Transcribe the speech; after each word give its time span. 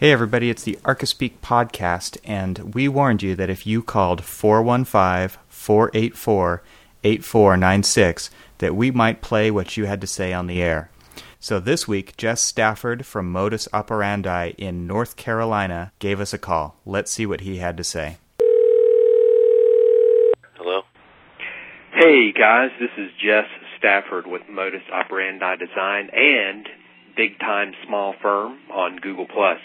Hey, 0.00 0.12
everybody, 0.12 0.48
it's 0.48 0.62
the 0.62 0.78
Archispeak 0.82 1.40
podcast, 1.42 2.16
and 2.24 2.72
we 2.74 2.88
warned 2.88 3.22
you 3.22 3.34
that 3.36 3.50
if 3.50 3.66
you 3.66 3.82
called 3.82 4.24
415 4.24 5.38
484 5.46 6.62
8496, 7.04 8.30
that 8.56 8.74
we 8.74 8.90
might 8.90 9.20
play 9.20 9.50
what 9.50 9.76
you 9.76 9.84
had 9.84 10.00
to 10.00 10.06
say 10.06 10.32
on 10.32 10.46
the 10.46 10.62
air. 10.62 10.90
So 11.38 11.60
this 11.60 11.86
week, 11.86 12.16
Jess 12.16 12.42
Stafford 12.42 13.04
from 13.04 13.30
Modus 13.30 13.68
Operandi 13.74 14.54
in 14.56 14.86
North 14.86 15.16
Carolina 15.16 15.92
gave 15.98 16.18
us 16.18 16.32
a 16.32 16.38
call. 16.38 16.76
Let's 16.86 17.10
see 17.10 17.26
what 17.26 17.42
he 17.42 17.58
had 17.58 17.76
to 17.76 17.84
say. 17.84 18.16
Hello? 20.54 20.80
Hey 21.92 22.32
guys, 22.32 22.70
this 22.80 22.96
is 22.96 23.10
Jess 23.22 23.48
Stafford 23.76 24.26
with 24.26 24.48
Modus 24.48 24.80
Operandi 24.90 25.56
Design 25.56 26.08
and 26.14 26.66
Big 27.16 27.38
Time 27.38 27.74
Small 27.86 28.14
Firm 28.22 28.58
on 28.72 28.96
Google 28.96 29.26
Plus. 29.26 29.58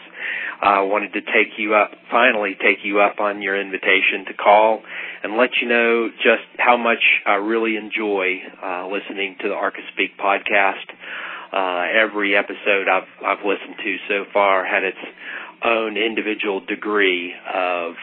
I 0.62 0.82
wanted 0.82 1.14
to 1.14 1.22
take 1.22 1.58
you 1.58 1.76
up, 1.76 1.92
finally 2.10 2.56
take 2.56 2.80
you 2.84 3.00
up 3.00 3.20
on 3.20 3.42
your 3.42 3.60
invitation 3.60 4.26
to 4.28 4.34
call 4.34 4.82
and 5.24 5.38
let 5.38 5.50
you 5.62 5.68
know 5.68 6.10
just 6.18 6.48
how 6.58 6.78
much 6.78 7.04
I 7.26 7.36
really 7.36 7.76
enjoy 7.76 8.42
uh, 8.64 8.88
listening 8.88 9.36
to 9.42 9.50
the 9.50 9.56
Archispeak 9.56 10.18
podcast. 10.20 10.88
Uh, 11.52 11.88
every 11.94 12.36
episode 12.36 12.88
I've 12.90 13.08
I've 13.24 13.46
listened 13.46 13.76
to 13.84 13.98
so 14.10 14.26
far 14.34 14.66
had 14.66 14.84
its 14.84 14.98
own 15.64 15.98
individual 15.98 16.60
degree 16.60 17.34
of 17.54 17.94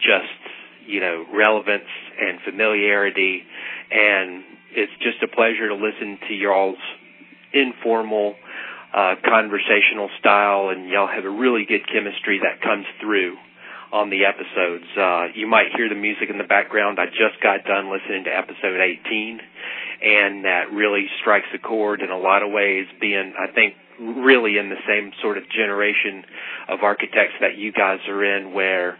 just 0.00 0.38
you 0.86 1.00
know 1.00 1.26
relevance 1.34 1.88
and 2.20 2.40
familiarity, 2.44 3.42
and 3.90 4.44
it's 4.72 4.92
just 5.02 5.22
a 5.22 5.28
pleasure 5.28 5.68
to 5.68 5.74
listen 5.74 6.18
to 6.28 6.34
y'all's 6.34 6.76
informal 7.52 8.34
uh, 8.94 9.14
conversational 9.24 10.08
style, 10.18 10.70
and 10.70 10.88
y'all 10.88 11.08
have 11.08 11.24
a 11.24 11.30
really 11.30 11.64
good 11.66 11.86
chemistry 11.86 12.40
that 12.42 12.62
comes 12.62 12.86
through 13.00 13.36
on 13.92 14.10
the 14.10 14.24
episodes. 14.24 14.84
Uh, 14.96 15.28
you 15.34 15.46
might 15.46 15.72
hear 15.76 15.88
the 15.88 15.94
music 15.94 16.28
in 16.30 16.38
the 16.38 16.44
background. 16.44 16.98
I 17.00 17.06
just 17.06 17.40
got 17.42 17.64
done 17.64 17.90
listening 17.90 18.24
to 18.24 18.30
episode 18.30 18.80
18, 18.80 19.40
and 20.02 20.44
that 20.44 20.72
really 20.72 21.06
strikes 21.20 21.48
a 21.54 21.58
chord 21.58 22.00
in 22.00 22.10
a 22.10 22.18
lot 22.18 22.42
of 22.42 22.52
ways, 22.52 22.86
being, 23.00 23.34
I 23.38 23.50
think, 23.52 23.74
really 24.00 24.58
in 24.58 24.68
the 24.68 24.80
same 24.86 25.12
sort 25.20 25.38
of 25.38 25.44
generation 25.50 26.24
of 26.68 26.80
architects 26.82 27.34
that 27.40 27.56
you 27.56 27.72
guys 27.72 28.00
are 28.08 28.24
in, 28.24 28.52
where 28.52 28.98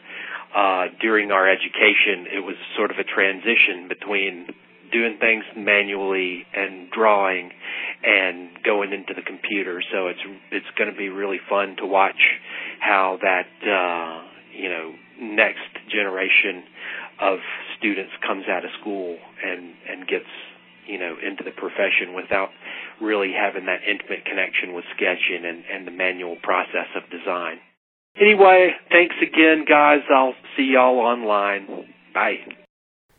uh, 0.55 0.87
during 1.01 1.31
our 1.31 1.49
education, 1.49 2.27
it 2.33 2.45
was 2.45 2.57
sort 2.77 2.91
of 2.91 2.99
a 2.99 3.05
transition 3.05 3.89
between 3.89 4.49
doing 4.91 5.19
things 5.21 5.45
manually 5.57 6.47
and 6.55 6.91
drawing 6.91 7.53
and 8.05 8.51
going 8.65 8.93
into 8.93 9.15
the 9.15 9.23
computer. 9.23 9.83
So 9.93 10.09
it's 10.09 10.21
it's 10.51 10.71
going 10.77 10.91
to 10.91 10.97
be 10.97 11.09
really 11.09 11.41
fun 11.49 11.77
to 11.79 11.87
watch 11.87 12.21
how 12.81 13.19
that 13.23 13.49
uh, 13.63 14.23
you 14.55 14.69
know 14.69 14.95
next 15.21 15.71
generation 15.91 16.63
of 17.21 17.39
students 17.79 18.13
comes 18.27 18.45
out 18.49 18.65
of 18.65 18.71
school 18.81 19.17
and 19.45 19.75
and 19.89 20.07
gets 20.07 20.31
you 20.87 20.99
know 20.99 21.17
into 21.19 21.43
the 21.43 21.51
profession 21.51 22.15
without 22.15 22.51
really 23.01 23.33
having 23.33 23.67
that 23.67 23.81
intimate 23.89 24.25
connection 24.25 24.75
with 24.75 24.85
sketching 24.95 25.45
and, 25.45 25.65
and 25.73 25.87
the 25.87 25.93
manual 25.93 26.37
process 26.43 26.89
of 26.97 27.03
design. 27.11 27.59
Anyway, 28.21 28.71
thanks 28.91 29.15
again, 29.23 29.65
guys. 29.69 30.01
I'll 30.11 30.35
see 30.57 30.73
y'all 30.75 30.99
online. 30.99 31.87
Bye. 32.13 32.67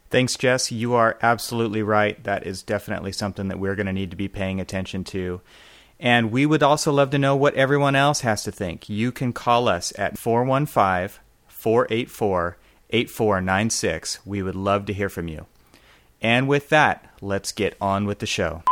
Thanks, 0.09 0.35
Jess. 0.35 0.71
You 0.71 0.95
are 0.95 1.17
absolutely 1.21 1.83
right. 1.83 2.21
That 2.23 2.45
is 2.45 2.63
definitely 2.63 3.11
something 3.11 3.47
that 3.47 3.59
we're 3.59 3.75
going 3.75 3.85
to 3.85 3.93
need 3.93 4.09
to 4.09 4.17
be 4.17 4.27
paying 4.27 4.59
attention 4.59 5.03
to. 5.05 5.41
And 5.99 6.31
we 6.31 6.45
would 6.45 6.63
also 6.63 6.91
love 6.91 7.11
to 7.11 7.19
know 7.19 7.35
what 7.35 7.53
everyone 7.55 7.95
else 7.95 8.21
has 8.21 8.43
to 8.43 8.51
think. 8.51 8.89
You 8.89 9.11
can 9.11 9.33
call 9.33 9.67
us 9.67 9.93
at 9.99 10.17
415 10.17 11.19
484 11.47 12.57
8496. 12.89 14.25
We 14.25 14.41
would 14.41 14.55
love 14.55 14.85
to 14.85 14.93
hear 14.93 15.09
from 15.09 15.27
you. 15.27 15.45
And 16.21 16.47
with 16.47 16.69
that, 16.69 17.05
let's 17.21 17.51
get 17.51 17.75
on 17.79 18.05
with 18.05 18.19
the 18.19 18.25
show. 18.25 18.63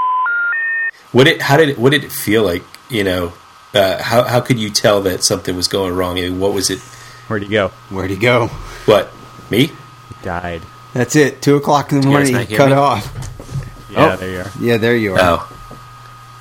What 1.11 1.27
it? 1.27 1.41
How 1.41 1.57
did 1.57 1.69
it? 1.69 1.77
What 1.77 1.91
did 1.91 2.03
it 2.03 2.11
feel 2.11 2.43
like? 2.43 2.63
You 2.89 3.03
know, 3.03 3.33
uh, 3.73 4.01
how 4.01 4.23
how 4.23 4.41
could 4.41 4.59
you 4.59 4.69
tell 4.69 5.01
that 5.03 5.23
something 5.23 5.55
was 5.55 5.67
going 5.67 5.95
wrong? 5.95 6.17
I 6.17 6.23
mean, 6.23 6.39
what 6.39 6.53
was 6.53 6.69
it? 6.69 6.79
Where'd 7.27 7.43
he 7.43 7.49
go? 7.49 7.69
Where'd 7.89 8.09
he 8.09 8.17
go? 8.17 8.47
What 8.85 9.09
me? 9.49 9.67
He 9.67 10.15
died. 10.23 10.61
That's 10.97 11.15
it. 11.15 11.43
Two 11.43 11.57
o'clock 11.57 11.91
in 11.91 12.01
the 12.01 12.07
morning. 12.07 12.33
not 12.33 12.49
Cut 12.49 12.69
me? 12.69 12.75
off. 12.75 13.87
Yeah, 13.91 14.13
Oh. 14.13 14.17
there 14.17 14.31
you 14.31 14.39
are. 14.39 14.51
Yeah, 14.59 14.77
there 14.77 14.95
you 14.95 15.13
are. 15.13 15.19
Oh, 15.21 15.57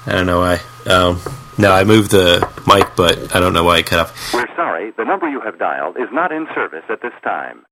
I 0.07 0.13
don't 0.13 0.25
know 0.27 0.41
why. 0.41 0.61
Um, 0.91 1.21
no, 1.59 1.73
I 1.73 1.85
moved 1.85 2.11
the 2.11 2.41
mic, 2.67 2.87
but 2.97 3.37
I 3.37 3.41
don't 3.41 3.53
know 3.53 3.65
why 3.65 3.79
it 3.79 3.87
cut 3.87 3.99
off. 3.99 4.33
We're 4.33 4.47
sorry, 4.57 4.93
the 4.97 5.05
number 5.05 5.29
you 5.29 5.41
have 5.43 5.59
dialed 5.59 5.99
is 5.99 6.09
not 6.11 6.33
in 6.33 6.47
service 6.55 6.85
at 6.89 7.03
this 7.03 7.13
time. 7.23 7.67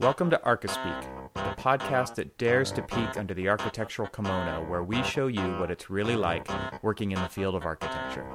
Welcome 0.00 0.30
to 0.30 0.38
Archispeak, 0.44 1.17
the 1.38 1.62
podcast 1.62 2.16
that 2.16 2.36
dares 2.38 2.72
to 2.72 2.82
peek 2.82 3.16
under 3.16 3.32
the 3.32 3.48
architectural 3.48 4.08
kimono, 4.08 4.68
where 4.68 4.82
we 4.82 5.02
show 5.02 5.26
you 5.26 5.42
what 5.58 5.70
it's 5.70 5.88
really 5.88 6.16
like 6.16 6.48
working 6.82 7.12
in 7.12 7.22
the 7.22 7.28
field 7.28 7.54
of 7.54 7.64
architecture. 7.64 8.26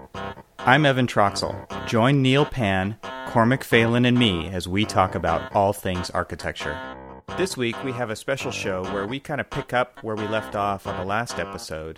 I'm 0.59 0.85
Evan 0.85 1.07
Troxel. 1.07 1.67
Join 1.87 2.21
Neal 2.21 2.45
Pann, 2.45 2.97
Cormac 3.27 3.63
Phelan, 3.63 4.05
and 4.05 4.17
me 4.17 4.47
as 4.47 4.67
we 4.67 4.85
talk 4.85 5.15
about 5.15 5.53
all 5.53 5.73
things 5.73 6.09
architecture. 6.11 6.79
This 7.37 7.57
week 7.57 7.81
we 7.83 7.91
have 7.93 8.09
a 8.09 8.15
special 8.15 8.51
show 8.51 8.83
where 8.93 9.07
we 9.07 9.19
kind 9.19 9.41
of 9.41 9.49
pick 9.49 9.73
up 9.73 10.03
where 10.03 10.15
we 10.15 10.27
left 10.27 10.55
off 10.55 10.85
on 10.85 10.97
the 10.97 11.05
last 11.05 11.39
episode. 11.39 11.97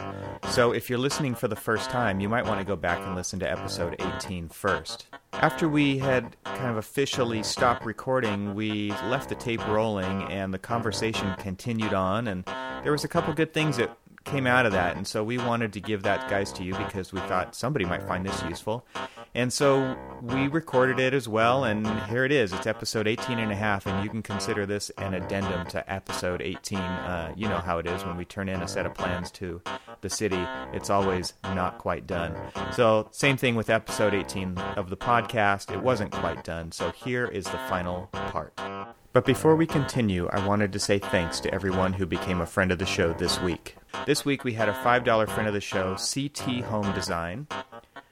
So 0.50 0.72
if 0.72 0.90
you're 0.90 0.98
listening 0.98 1.36
for 1.36 1.48
the 1.48 1.56
first 1.56 1.90
time, 1.90 2.20
you 2.20 2.30
might 2.30 2.46
want 2.46 2.60
to 2.62 2.66
go 2.66 2.76
back 2.76 3.06
and 3.06 3.16
listen 3.16 3.40
to 3.40 3.52
episode 3.52 3.96
18 4.00 4.50
first. 4.50 5.08
After 5.42 5.70
we 5.70 6.00
had 6.00 6.36
kind 6.44 6.72
of 6.72 6.78
officially 6.78 7.44
stopped 7.44 7.86
recording, 7.86 8.56
we 8.56 8.92
left 9.04 9.30
the 9.30 9.36
tape 9.36 9.66
rolling 9.68 10.24
and 10.32 10.54
the 10.54 10.58
conversation 10.58 11.36
continued 11.38 11.94
on 11.94 12.28
and 12.28 12.46
there 12.84 12.92
was 12.92 13.04
a 13.04 13.08
couple 13.08 13.34
good 13.34 13.54
things 13.54 13.78
that 13.78 13.98
came 14.26 14.48
out 14.48 14.66
of 14.66 14.72
that 14.72 14.98
and 14.98 15.08
so 15.08 15.24
we 15.24 15.38
wanted 15.38 15.72
to 15.74 15.80
give 15.80 16.04
that 16.04 16.30
guys 16.30 16.52
to 16.54 16.64
you 16.64 16.74
because 16.76 17.14
we 17.14 17.20
thought 17.22 17.56
somebody 17.56 17.86
might 17.86 18.04
find 18.04 18.26
this 18.26 18.44
useful. 18.44 18.86
And 19.34 19.52
so 19.52 19.98
we 20.22 20.48
recorded 20.48 21.00
it 21.00 21.14
as 21.14 21.28
well 21.28 21.64
and 21.64 21.88
here 22.10 22.26
it 22.26 22.32
is. 22.32 22.52
It's 22.52 22.68
episode 22.68 23.08
18 23.08 23.40
and 23.40 23.52
a 23.52 23.56
half 23.56 23.86
and 23.86 24.04
you 24.04 24.10
can 24.10 24.22
consider 24.22 24.66
this 24.66 24.90
an 24.98 25.14
addendum 25.14 25.68
to 25.68 25.92
episode 25.92 26.42
18 26.42 26.78
uh, 26.78 27.34
you 27.36 27.48
know 27.48 27.58
how 27.58 27.78
it 27.78 27.86
is 27.86 28.04
when 28.04 28.18
we 28.18 28.26
turn 28.26 28.50
in 28.50 28.62
a 28.62 28.68
set 28.68 28.86
of 28.86 28.94
plans 28.94 29.32
to 29.32 29.62
the 30.02 30.10
city. 30.10 30.44
It's 30.74 30.90
always 30.90 31.34
not 31.44 31.78
quite 31.78 32.08
done. 32.08 32.36
So 32.74 33.08
same 33.12 33.38
thing 33.38 33.56
with 33.56 33.70
episode 33.70 34.14
18 34.14 34.58
of 34.58 34.90
the 34.90 34.98
podcast. 34.98 35.72
It 35.74 35.82
wasn't 35.82 36.12
quite 36.12 36.44
done. 36.44 36.72
So 36.72 36.92
here 36.92 37.26
is 37.26 37.46
the 37.46 37.60
final 37.70 38.08
part 38.12 38.54
but 39.16 39.24
before 39.24 39.56
we 39.56 39.66
continue, 39.66 40.28
I 40.28 40.46
wanted 40.46 40.74
to 40.74 40.80
say 40.80 41.00
thanks 41.00 41.40
to 41.40 41.54
everyone 41.54 41.94
who 41.94 42.06
became 42.06 42.42
a 42.42 42.46
friend 42.46 42.70
of 42.70 42.80
the 42.80 42.86
show 42.86 43.14
this 43.14 43.40
week. 43.40 43.78
This 44.06 44.26
week 44.26 44.44
we 44.44 44.52
had 44.52 44.68
a 44.68 44.74
$5 44.74 45.30
friend 45.30 45.48
of 45.48 45.54
the 45.54 45.62
show, 45.62 45.96
CT 45.96 46.66
Home 46.66 46.92
Design. 46.92 47.48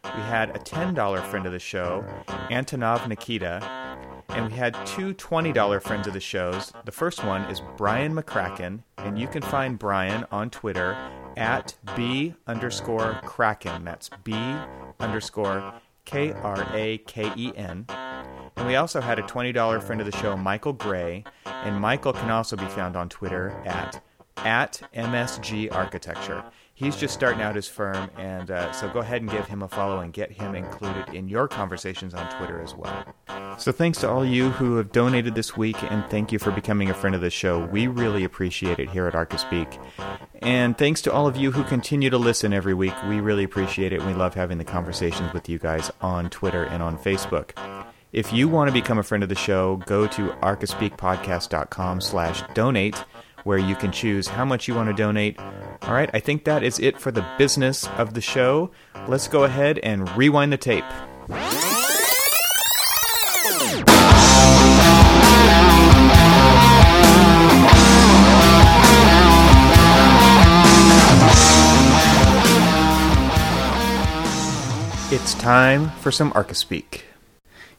We 0.06 0.22
had 0.22 0.52
a 0.52 0.60
$10 0.60 1.26
friend 1.26 1.46
of 1.46 1.52
the 1.52 1.60
show, 1.60 2.06
Antonov 2.50 3.06
Nikita. 3.10 3.60
And 4.30 4.50
we 4.50 4.58
had 4.58 4.76
two 4.86 5.14
$20 5.14 5.82
friends 5.82 6.08
of 6.08 6.14
the 6.14 6.22
shows. 6.22 6.72
The 6.86 6.94
first 6.94 7.22
one 7.26 7.42
is 7.52 7.62
Brian 7.76 8.16
McCracken, 8.16 8.84
and 8.98 9.20
you 9.20 9.28
can 9.28 9.42
find 9.42 9.78
Brian 9.78 10.26
on 10.32 10.52
Twitter 10.52 10.96
at 11.36 11.76
B 11.98 12.34
underscore 12.48 13.20
Kraken. 13.26 13.84
That's 13.84 14.10
B 14.24 14.34
underscore 15.02 15.74
K 16.06 16.32
R 16.32 16.66
A 16.74 17.00
K 17.00 17.30
E 17.36 17.52
N. 17.58 17.88
And 18.56 18.68
we 18.68 18.76
also 18.76 19.02
had 19.02 19.20
a 19.20 19.24
$20 19.24 19.82
friend 19.82 20.02
of 20.02 20.10
the 20.10 20.18
show, 20.18 20.38
Michael 20.38 20.74
Gray. 20.74 21.24
And 21.46 21.80
Michael 21.80 22.14
can 22.14 22.30
also 22.30 22.56
be 22.56 22.66
found 22.66 22.96
on 22.96 23.10
Twitter 23.10 23.50
at, 23.66 24.02
at 24.38 24.82
MSG 24.94 25.74
Architecture. 25.74 26.44
He's 26.76 26.96
just 26.96 27.14
starting 27.14 27.42
out 27.42 27.56
his 27.56 27.68
firm, 27.68 28.10
and 28.18 28.50
uh, 28.50 28.72
so 28.72 28.90
go 28.90 29.00
ahead 29.00 29.22
and 29.22 29.30
give 29.30 29.46
him 29.46 29.62
a 29.62 29.68
follow 29.68 30.00
and 30.00 30.12
get 30.12 30.32
him 30.32 30.56
included 30.56 31.08
in 31.14 31.28
your 31.28 31.48
conversations 31.48 32.16
on 32.16 32.28
Twitter 32.36 32.60
as 32.62 32.74
well. 32.74 33.06
So 33.60 33.72
thanks 33.72 34.00
to 34.00 34.10
all 34.10 34.26
you 34.26 34.50
who 34.50 34.78
have 34.78 34.92
donated 34.92 35.36
this 35.36 35.56
week, 35.56 35.82
and 35.84 36.04
thank 36.10 36.32
you 36.32 36.40
for 36.40 36.50
becoming 36.50 36.90
a 36.90 36.96
friend 36.96 37.16
of 37.16 37.22
the 37.22 37.30
show. 37.30 37.64
We 37.68 37.86
really 37.86 38.24
appreciate 38.24 38.80
it 38.80 38.90
here 38.90 39.06
at 39.06 39.14
Archispeak. 39.14 39.80
And 40.42 40.76
thanks 40.76 41.02
to 41.04 41.14
all 41.14 41.28
of 41.28 41.38
you 41.38 41.52
who 41.52 41.64
continue 41.64 42.10
to 42.10 42.18
listen 42.18 42.54
every 42.54 42.74
week. 42.74 42.96
We 43.08 43.20
really 43.20 43.44
appreciate 43.44 43.94
it, 43.94 44.00
and 44.02 44.08
we 44.08 44.16
love 44.16 44.34
having 44.34 44.58
the 44.58 44.66
conversations 44.66 45.32
with 45.32 45.48
you 45.48 45.60
guys 45.60 45.92
on 46.02 46.32
Twitter 46.32 46.64
and 46.64 46.82
on 46.82 46.98
Facebook. 46.98 47.52
If 48.14 48.32
you 48.32 48.48
want 48.48 48.68
to 48.68 48.72
become 48.72 49.00
a 49.00 49.04
friend 49.04 49.24
of 49.24 49.30
the 49.30 49.36
show, 49.36 49.78
go 49.88 50.06
to 50.06 50.28
archispeakpodcast.com 50.44 52.00
slash 52.00 52.44
donate, 52.54 52.96
where 53.44 53.58
you 53.58 53.76
can 53.76 53.92
choose 53.92 54.28
how 54.28 54.46
much 54.46 54.68
you 54.68 54.76
want 54.76 54.88
to 54.90 54.94
donate. 54.94 55.40
All 55.82 55.96
right, 55.96 56.12
I 56.14 56.20
think 56.20 56.44
that 56.44 56.62
is 56.62 56.78
it 56.78 57.02
for 57.02 57.12
the 57.12 57.26
business 57.40 57.88
of 57.98 58.14
the 58.14 58.22
show. 58.22 58.70
Let's 59.08 59.28
go 59.28 59.46
ahead 59.46 59.80
and 59.80 60.08
rewind 60.16 60.54
the 60.54 60.58
tape. 60.58 60.86
It's 75.12 75.34
time 75.34 75.90
for 76.02 76.12
some 76.12 76.32
Archispeak. 76.34 77.02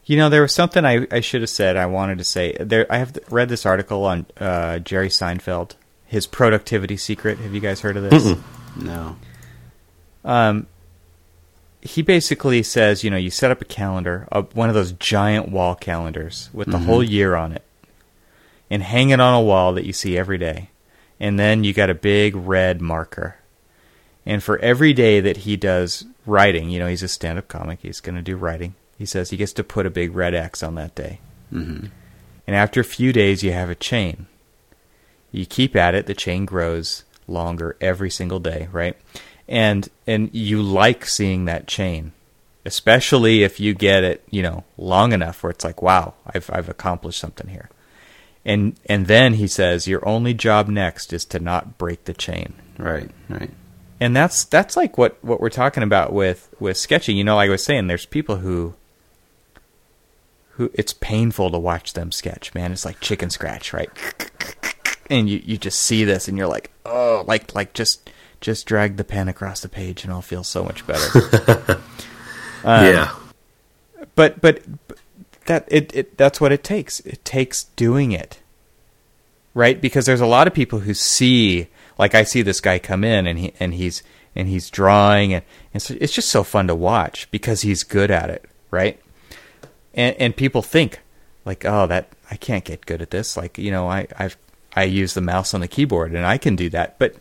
You 0.05 0.17
know, 0.17 0.29
there 0.29 0.41
was 0.43 0.53
something 0.53 0.85
I, 0.85 1.07
I 1.11 1.19
should 1.19 1.41
have 1.41 1.49
said. 1.49 1.77
I 1.77 1.87
wanted 1.87 2.19
to 2.19 2.23
say 2.23 2.55
there. 2.59 2.85
I 2.91 2.97
have 2.97 3.17
read 3.31 3.49
this 3.49 3.65
article 3.65 4.05
on 4.05 4.27
uh, 4.39 4.79
Jerry 4.79 5.09
Seinfeld, 5.09 5.71
his 6.05 6.27
productivity 6.27 6.95
secret. 6.95 7.39
Have 7.39 7.55
you 7.55 7.59
guys 7.61 7.81
heard 7.81 7.97
of 7.97 8.03
this? 8.03 8.23
No. 8.75 9.15
Um, 10.23 10.67
he 11.81 12.01
basically 12.01 12.61
says, 12.63 13.03
you 13.03 13.09
know, 13.09 13.17
you 13.17 13.29
set 13.29 13.51
up 13.51 13.61
a 13.61 13.65
calendar, 13.65 14.27
uh, 14.31 14.41
one 14.53 14.69
of 14.69 14.75
those 14.75 14.91
giant 14.93 15.49
wall 15.49 15.75
calendars 15.75 16.49
with 16.51 16.69
the 16.69 16.79
whole 16.79 17.03
year 17.03 17.35
on 17.35 17.51
it, 17.51 17.63
and 18.69 18.81
hang 18.83 19.11
it 19.11 19.19
on 19.19 19.33
a 19.35 19.41
wall 19.41 19.73
that 19.73 19.85
you 19.85 19.93
see 19.93 20.17
every 20.17 20.37
day. 20.37 20.69
And 21.19 21.39
then 21.39 21.63
you 21.63 21.73
got 21.73 21.89
a 21.89 21.95
big 21.95 22.35
red 22.35 22.81
marker. 22.81 23.37
And 24.25 24.43
for 24.43 24.57
every 24.59 24.93
day 24.93 25.19
that 25.19 25.37
he 25.37 25.55
does 25.55 26.05
writing, 26.25 26.69
you 26.69 26.79
know, 26.79 26.87
he's 26.87 27.03
a 27.03 27.07
stand 27.07 27.37
up 27.37 27.47
comic, 27.47 27.79
he's 27.81 28.01
going 28.01 28.15
to 28.15 28.21
do 28.21 28.35
writing. 28.35 28.75
He 28.97 29.05
says 29.05 29.29
he 29.29 29.37
gets 29.37 29.53
to 29.53 29.63
put 29.63 29.85
a 29.85 29.89
big 29.89 30.15
red 30.15 30.33
X 30.33 30.63
on 30.63 30.75
that 30.75 30.95
day. 30.95 31.19
hmm 31.49 31.87
And 32.47 32.55
after 32.55 32.79
a 32.79 32.85
few 32.85 33.11
days, 33.13 33.43
you 33.43 33.51
have 33.51 33.69
a 33.69 33.75
chain. 33.75 34.27
You 35.31 35.45
keep 35.45 35.75
at 35.75 35.95
it, 35.95 36.05
the 36.05 36.13
chain 36.13 36.45
grows 36.45 37.03
longer 37.27 37.75
every 37.81 38.09
single 38.09 38.39
day, 38.39 38.69
right? 38.71 38.95
And 39.47 39.89
and 40.07 40.29
you 40.33 40.61
like 40.61 41.05
seeing 41.05 41.45
that 41.45 41.67
chain, 41.67 42.13
especially 42.65 43.43
if 43.43 43.59
you 43.59 43.73
get 43.73 44.03
it, 44.03 44.23
you 44.29 44.41
know, 44.41 44.63
long 44.77 45.11
enough 45.11 45.43
where 45.43 45.49
it's 45.51 45.65
like, 45.65 45.81
wow, 45.81 46.13
I've 46.25 46.49
I've 46.53 46.69
accomplished 46.69 47.19
something 47.19 47.49
here. 47.49 47.69
And 48.45 48.79
and 48.85 49.07
then 49.07 49.33
he 49.35 49.47
says 49.47 49.87
your 49.87 50.07
only 50.07 50.33
job 50.33 50.67
next 50.69 51.11
is 51.13 51.25
to 51.25 51.39
not 51.39 51.77
break 51.77 52.05
the 52.05 52.13
chain 52.13 52.53
Right. 52.77 53.09
Right. 53.29 53.49
and 53.99 54.15
that's 54.15 54.43
that's 54.45 54.77
like 54.77 54.97
what 54.97 55.17
what 55.23 55.39
we're 55.41 55.49
talking 55.49 55.81
about 55.83 56.13
with 56.13 56.53
with 56.59 56.77
sketching 56.77 57.17
you 57.17 57.23
know 57.23 57.35
like 57.37 57.47
i 57.47 57.51
was 57.51 57.63
saying 57.63 57.87
there's 57.87 58.05
people 58.05 58.35
who 58.37 58.75
who 60.55 60.71
it's 60.73 60.93
painful 60.93 61.51
to 61.51 61.57
watch 61.59 61.93
them 61.93 62.11
sketch 62.11 62.53
man. 62.53 62.71
It's 62.71 62.85
like 62.85 62.99
chicken 62.99 63.29
scratch 63.29 63.73
right? 63.73 63.89
And 65.09 65.29
you 65.29 65.41
you 65.43 65.57
just 65.57 65.81
see 65.81 66.03
this 66.03 66.27
and 66.27 66.37
you're 66.37 66.47
like 66.47 66.71
oh 66.85 67.23
like 67.27 67.53
like 67.55 67.73
just 67.73 68.09
just 68.41 68.65
drag 68.65 68.97
the 68.97 69.03
pen 69.03 69.27
across 69.27 69.61
the 69.61 69.69
page 69.69 70.03
and 70.03 70.11
i'll 70.11 70.21
feel 70.21 70.43
so 70.43 70.63
much 70.63 70.85
better. 70.87 71.81
Um, 72.63 72.85
yeah. 72.85 73.15
but 74.15 74.41
but 74.41 74.63
but 74.87 74.97
that 75.45 75.67
it, 75.69 75.95
it 75.95 76.17
that's 76.17 76.41
what 76.41 76.51
it 76.51 76.63
takes. 76.63 76.99
It 77.01 77.23
takes 77.23 77.65
doing 77.75 78.11
it. 78.11 78.39
Right? 79.53 79.79
Because 79.79 80.07
there's 80.07 80.19
a 80.19 80.25
lot 80.25 80.47
of 80.47 80.53
people 80.55 80.79
who 80.79 80.95
see 80.95 81.67
like 81.97 82.15
i 82.15 82.23
see 82.23 82.41
this 82.41 82.61
guy 82.61 82.79
come 82.79 83.03
in 83.03 83.27
and 83.27 83.39
he 83.39 83.53
and 83.59 83.73
he's 83.73 84.03
and 84.35 84.47
he's 84.47 84.69
drawing 84.69 85.33
and, 85.33 85.45
and 85.73 85.81
so 85.81 85.95
it's 85.99 86.13
just 86.13 86.29
so 86.29 86.43
fun 86.43 86.67
to 86.67 86.75
watch 86.75 87.29
because 87.31 87.61
he's 87.61 87.83
good 87.83 88.11
at 88.11 88.29
it 88.29 88.45
right 88.71 88.99
and 89.95 90.15
and 90.17 90.35
people 90.35 90.61
think 90.61 90.99
like 91.45 91.65
oh 91.65 91.87
that 91.87 92.09
i 92.29 92.35
can't 92.35 92.65
get 92.65 92.85
good 92.85 93.01
at 93.01 93.11
this. 93.11 93.35
Like 93.35 93.57
you 93.57 93.71
know 93.71 93.87
i 93.89 94.07
i've 94.17 94.37
i 94.75 94.83
use 94.83 95.13
the 95.13 95.21
mouse 95.21 95.53
on 95.53 95.61
the 95.61 95.67
keyboard 95.67 96.13
and 96.13 96.25
i 96.25 96.37
can 96.37 96.55
do 96.55 96.69
that. 96.69 96.99
But 96.99 97.15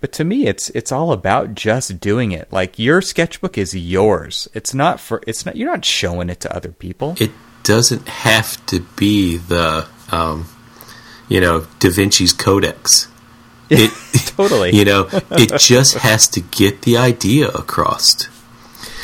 but 0.00 0.12
to 0.12 0.24
me 0.24 0.46
it's 0.46 0.70
it's 0.70 0.92
all 0.92 1.12
about 1.12 1.54
just 1.54 1.98
doing 1.98 2.32
it. 2.32 2.52
Like 2.52 2.78
your 2.78 3.02
sketchbook 3.02 3.58
is 3.58 3.74
yours. 3.74 4.48
It's 4.54 4.72
not 4.72 5.00
for 5.00 5.20
it's 5.26 5.44
not 5.44 5.56
you're 5.56 5.70
not 5.70 5.84
showing 5.84 6.30
it 6.30 6.40
to 6.40 6.54
other 6.54 6.70
people. 6.70 7.16
It 7.18 7.32
doesn't 7.68 8.08
have 8.08 8.64
to 8.64 8.80
be 8.96 9.36
the, 9.36 9.86
um, 10.10 10.48
you 11.28 11.38
know, 11.38 11.66
Da 11.80 11.90
Vinci's 11.90 12.32
Codex. 12.32 13.08
It, 13.70 13.90
totally. 14.34 14.70
You 14.74 14.86
know, 14.86 15.08
it 15.12 15.58
just 15.60 15.98
has 15.98 16.26
to 16.28 16.40
get 16.40 16.82
the 16.82 16.96
idea 16.96 17.48
across. 17.48 18.26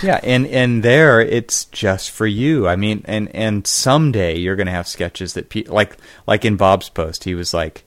Yeah, 0.04 0.20
and 0.22 0.46
and 0.46 0.82
there 0.82 1.20
it's 1.20 1.64
just 1.66 2.10
for 2.10 2.26
you. 2.26 2.68
I 2.68 2.76
mean, 2.76 3.02
and 3.06 3.34
and 3.34 3.66
someday 3.66 4.36
you're 4.36 4.56
going 4.56 4.66
to 4.66 4.72
have 4.72 4.86
sketches 4.86 5.32
that 5.34 5.48
pe- 5.48 5.64
like 5.64 5.96
like 6.26 6.44
in 6.44 6.56
Bob's 6.56 6.90
post, 6.90 7.24
he 7.24 7.34
was 7.34 7.54
like, 7.54 7.84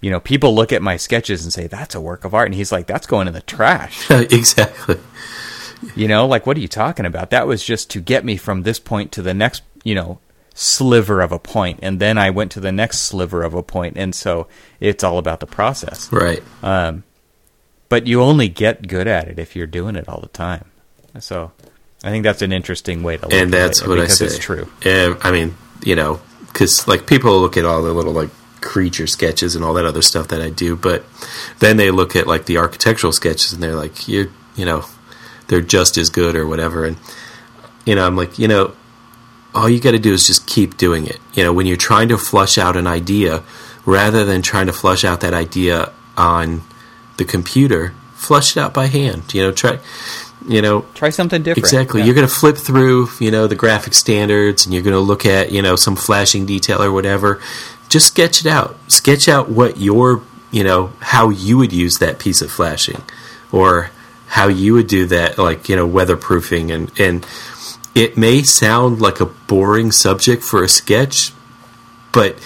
you 0.00 0.10
know, 0.10 0.20
people 0.20 0.54
look 0.54 0.72
at 0.72 0.82
my 0.82 0.96
sketches 0.96 1.44
and 1.44 1.52
say 1.52 1.66
that's 1.66 1.94
a 1.94 2.00
work 2.00 2.24
of 2.24 2.34
art, 2.34 2.46
and 2.46 2.54
he's 2.54 2.72
like, 2.72 2.86
that's 2.86 3.06
going 3.06 3.26
in 3.26 3.34
the 3.34 3.40
trash. 3.40 4.10
exactly. 4.10 4.98
You 5.94 6.08
know, 6.08 6.26
like 6.26 6.46
what 6.46 6.56
are 6.56 6.60
you 6.60 6.68
talking 6.68 7.06
about? 7.06 7.30
That 7.30 7.46
was 7.46 7.64
just 7.64 7.90
to 7.90 8.00
get 8.00 8.24
me 8.24 8.36
from 8.36 8.62
this 8.62 8.78
point 8.78 9.12
to 9.12 9.22
the 9.22 9.34
next, 9.34 9.62
you 9.82 9.94
know, 9.94 10.18
sliver 10.54 11.20
of 11.20 11.32
a 11.32 11.38
point, 11.38 11.80
and 11.82 12.00
then 12.00 12.18
I 12.18 12.30
went 12.30 12.52
to 12.52 12.60
the 12.60 12.72
next 12.72 13.00
sliver 13.00 13.42
of 13.42 13.54
a 13.54 13.62
point, 13.62 13.96
and 13.96 14.14
so 14.14 14.46
it's 14.78 15.02
all 15.02 15.16
about 15.16 15.40
the 15.40 15.46
process. 15.46 16.12
Right. 16.12 16.42
Um, 16.62 17.04
but 17.88 18.06
you 18.06 18.20
only 18.20 18.48
get 18.48 18.88
good 18.88 19.06
at 19.06 19.28
it 19.28 19.38
if 19.38 19.56
you're 19.56 19.66
doing 19.66 19.96
it 19.96 20.08
all 20.08 20.20
the 20.20 20.28
time. 20.28 20.70
So 21.20 21.52
I 22.04 22.10
think 22.10 22.24
that's 22.24 22.42
an 22.42 22.52
interesting 22.52 23.02
way 23.02 23.16
to 23.16 23.22
look 23.22 23.32
at 23.32 23.38
it. 23.38 23.42
and 23.42 23.54
at 23.54 23.58
that's 23.58 23.82
it 23.82 23.88
what 23.88 23.98
I 23.98 24.06
say. 24.06 24.26
it's 24.26 24.38
true. 24.38 24.68
And, 24.84 25.16
I 25.22 25.30
mean, 25.30 25.56
you 25.84 25.96
know, 25.96 26.20
because 26.46 26.86
like 26.86 27.06
people 27.06 27.40
look 27.40 27.56
at 27.56 27.64
all 27.64 27.82
the 27.82 27.92
little 27.92 28.12
like 28.12 28.30
creature 28.60 29.06
sketches 29.06 29.54
and 29.54 29.64
all 29.64 29.74
that 29.74 29.84
other 29.84 30.02
stuff 30.02 30.28
that 30.28 30.40
I 30.40 30.50
do, 30.50 30.76
but 30.76 31.04
then 31.58 31.76
they 31.76 31.90
look 31.90 32.16
at 32.16 32.26
like 32.26 32.46
the 32.46 32.58
architectural 32.58 33.12
sketches 33.12 33.52
and 33.52 33.62
they're 33.62 33.76
like, 33.76 34.08
you're, 34.08 34.28
you 34.56 34.64
know, 34.64 34.84
they're 35.48 35.60
just 35.60 35.96
as 35.98 36.10
good 36.10 36.34
or 36.34 36.46
whatever. 36.46 36.84
And 36.84 36.96
you 37.84 37.94
know, 37.94 38.06
I'm 38.06 38.16
like, 38.16 38.38
you 38.38 38.48
know, 38.48 38.74
all 39.54 39.68
you 39.68 39.80
got 39.80 39.92
to 39.92 39.98
do 39.98 40.12
is 40.12 40.26
just 40.26 40.46
keep 40.46 40.76
doing 40.76 41.06
it. 41.06 41.18
You 41.34 41.44
know, 41.44 41.52
when 41.52 41.66
you're 41.66 41.76
trying 41.76 42.08
to 42.08 42.18
flush 42.18 42.58
out 42.58 42.76
an 42.76 42.86
idea, 42.86 43.42
rather 43.86 44.24
than 44.24 44.42
trying 44.42 44.66
to 44.66 44.72
flush 44.72 45.04
out 45.04 45.20
that 45.20 45.32
idea 45.32 45.92
on 46.16 46.62
the 47.16 47.24
computer, 47.24 47.94
flush 48.14 48.56
it 48.56 48.60
out 48.60 48.74
by 48.74 48.86
hand. 48.86 49.32
You 49.32 49.42
know, 49.44 49.52
try, 49.52 49.78
you 50.46 50.62
know, 50.62 50.84
Try 50.94 51.10
something 51.10 51.42
different. 51.42 51.64
Exactly. 51.64 52.00
Yeah. 52.00 52.06
You're 52.06 52.14
going 52.14 52.26
to 52.26 52.32
flip 52.32 52.56
through, 52.56 53.08
you 53.20 53.30
know, 53.30 53.46
the 53.46 53.54
graphic 53.54 53.94
standards 53.94 54.64
and 54.64 54.74
you're 54.74 54.82
going 54.82 54.94
to 54.94 55.00
look 55.00 55.26
at, 55.26 55.52
you 55.52 55.62
know, 55.62 55.76
some 55.76 55.96
flashing 55.96 56.46
detail 56.46 56.82
or 56.82 56.92
whatever. 56.92 57.40
Just 57.88 58.06
sketch 58.08 58.40
it 58.40 58.46
out. 58.46 58.76
Sketch 58.88 59.28
out 59.28 59.48
what 59.48 59.78
your, 59.78 60.22
you 60.50 60.64
know, 60.64 60.92
how 61.00 61.30
you 61.30 61.58
would 61.58 61.72
use 61.72 61.98
that 61.98 62.18
piece 62.18 62.42
of 62.42 62.50
flashing 62.50 63.02
or 63.52 63.90
how 64.28 64.48
you 64.48 64.74
would 64.74 64.86
do 64.86 65.06
that, 65.06 65.38
like, 65.38 65.68
you 65.68 65.76
know, 65.76 65.88
weatherproofing. 65.88 66.72
And, 66.72 67.00
and 67.00 67.26
it 67.94 68.16
may 68.16 68.42
sound 68.42 69.00
like 69.00 69.20
a 69.20 69.26
boring 69.26 69.92
subject 69.92 70.42
for 70.42 70.62
a 70.62 70.68
sketch, 70.68 71.32
but 72.12 72.36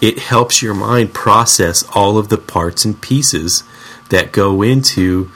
it 0.00 0.18
helps 0.18 0.62
your 0.62 0.74
mind 0.74 1.14
process 1.14 1.84
all 1.94 2.18
of 2.18 2.28
the 2.28 2.38
parts 2.38 2.84
and 2.84 3.00
pieces 3.00 3.64
that 4.10 4.32
go 4.32 4.62
into 4.62 5.30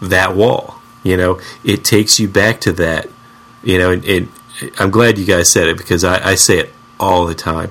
that 0.00 0.34
wall. 0.34 0.75
You 1.06 1.16
know, 1.16 1.40
it 1.64 1.84
takes 1.84 2.18
you 2.18 2.28
back 2.28 2.60
to 2.62 2.72
that. 2.72 3.08
You 3.62 3.78
know, 3.78 3.90
and, 3.92 4.04
and 4.04 4.28
I'm 4.78 4.90
glad 4.90 5.18
you 5.18 5.24
guys 5.24 5.50
said 5.50 5.68
it 5.68 5.76
because 5.76 6.04
I, 6.04 6.30
I 6.30 6.34
say 6.34 6.58
it 6.58 6.72
all 6.98 7.26
the 7.26 7.34
time. 7.34 7.70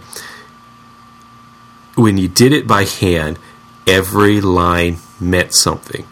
When 1.96 2.18
you 2.18 2.27
did 2.27 2.54
it 2.54 2.68
by 2.68 2.86
hand, 2.86 3.39
every 3.88 4.42
line 4.42 4.98
meant 5.20 5.54
something. 5.54 6.06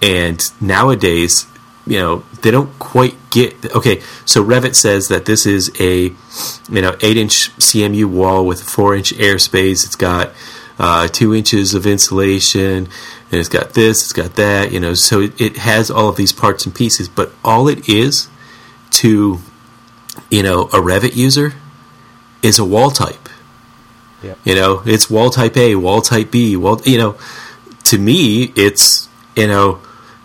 And 0.00 0.42
nowadays, 0.60 1.46
you 1.86 1.98
know, 1.98 2.24
they 2.42 2.50
don't 2.50 2.78
quite 2.78 3.16
get. 3.30 3.74
Okay, 3.74 4.02
so 4.24 4.44
Revit 4.44 4.74
says 4.74 5.08
that 5.08 5.24
this 5.24 5.46
is 5.46 5.70
a, 5.80 6.12
you 6.70 6.82
know, 6.82 6.96
eight 7.00 7.16
inch 7.16 7.50
CMU 7.56 8.04
wall 8.04 8.46
with 8.46 8.62
four 8.62 8.94
inch 8.94 9.12
airspace. 9.14 9.84
It's 9.84 9.96
got 9.96 10.32
uh, 10.78 11.08
two 11.08 11.34
inches 11.34 11.74
of 11.74 11.86
insulation, 11.86 12.88
and 13.30 13.38
it's 13.38 13.48
got 13.48 13.74
this, 13.74 14.02
it's 14.02 14.12
got 14.12 14.36
that. 14.36 14.72
You 14.72 14.80
know, 14.80 14.94
so 14.94 15.20
it, 15.20 15.40
it 15.40 15.56
has 15.58 15.90
all 15.90 16.08
of 16.08 16.16
these 16.16 16.32
parts 16.32 16.64
and 16.66 16.74
pieces. 16.74 17.08
But 17.08 17.32
all 17.44 17.68
it 17.68 17.88
is 17.88 18.28
to, 18.90 19.38
you 20.30 20.42
know, 20.42 20.62
a 20.62 20.80
Revit 20.80 21.14
user 21.14 21.54
is 22.42 22.58
a 22.58 22.64
wall 22.64 22.90
type. 22.90 23.28
Yep. 24.22 24.38
You 24.44 24.54
know, 24.54 24.82
it's 24.84 25.10
wall 25.10 25.30
type 25.30 25.56
A, 25.56 25.76
wall 25.76 26.00
type 26.00 26.30
B, 26.30 26.56
wall. 26.56 26.80
You 26.84 26.98
know, 26.98 27.18
to 27.84 27.98
me, 27.98 28.52
it's 28.56 29.08
you 29.36 29.46
know 29.46 29.80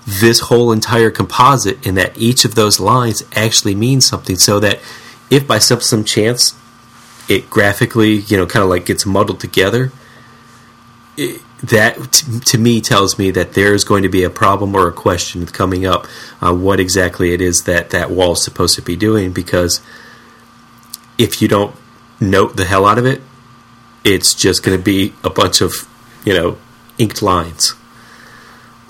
this 0.05 0.41
whole 0.41 0.71
entire 0.71 1.11
composite, 1.11 1.85
and 1.85 1.97
that 1.97 2.17
each 2.17 2.45
of 2.45 2.55
those 2.55 2.79
lines 2.79 3.23
actually 3.33 3.75
means 3.75 4.05
something. 4.05 4.35
So 4.35 4.59
that 4.59 4.79
if 5.29 5.47
by 5.47 5.59
some 5.59 5.81
some 5.81 6.03
chance 6.03 6.57
it 7.29 7.49
graphically, 7.49 8.15
you 8.15 8.37
know, 8.37 8.45
kind 8.45 8.63
of 8.63 8.69
like 8.69 8.85
gets 8.85 9.05
muddled 9.05 9.39
together, 9.39 9.91
it, 11.17 11.41
that 11.63 12.11
t- 12.11 12.39
to 12.39 12.57
me 12.57 12.81
tells 12.81 13.17
me 13.17 13.31
that 13.31 13.53
there's 13.53 13.83
going 13.83 14.03
to 14.03 14.09
be 14.09 14.23
a 14.23 14.29
problem 14.29 14.75
or 14.75 14.87
a 14.87 14.91
question 14.91 15.45
coming 15.45 15.85
up 15.85 16.05
on 16.41 16.61
what 16.61 16.79
exactly 16.79 17.33
it 17.33 17.41
is 17.41 17.63
that 17.63 17.91
that 17.91 18.11
wall 18.11 18.33
is 18.33 18.43
supposed 18.43 18.75
to 18.75 18.81
be 18.81 18.95
doing. 18.95 19.31
Because 19.31 19.81
if 21.17 21.41
you 21.41 21.47
don't 21.47 21.75
note 22.19 22.57
the 22.57 22.65
hell 22.65 22.85
out 22.85 22.97
of 22.97 23.05
it, 23.05 23.21
it's 24.03 24.33
just 24.33 24.63
going 24.63 24.77
to 24.77 24.83
be 24.83 25.13
a 25.23 25.29
bunch 25.29 25.61
of 25.61 25.73
you 26.25 26.33
know 26.33 26.57
inked 26.97 27.21
lines. 27.21 27.75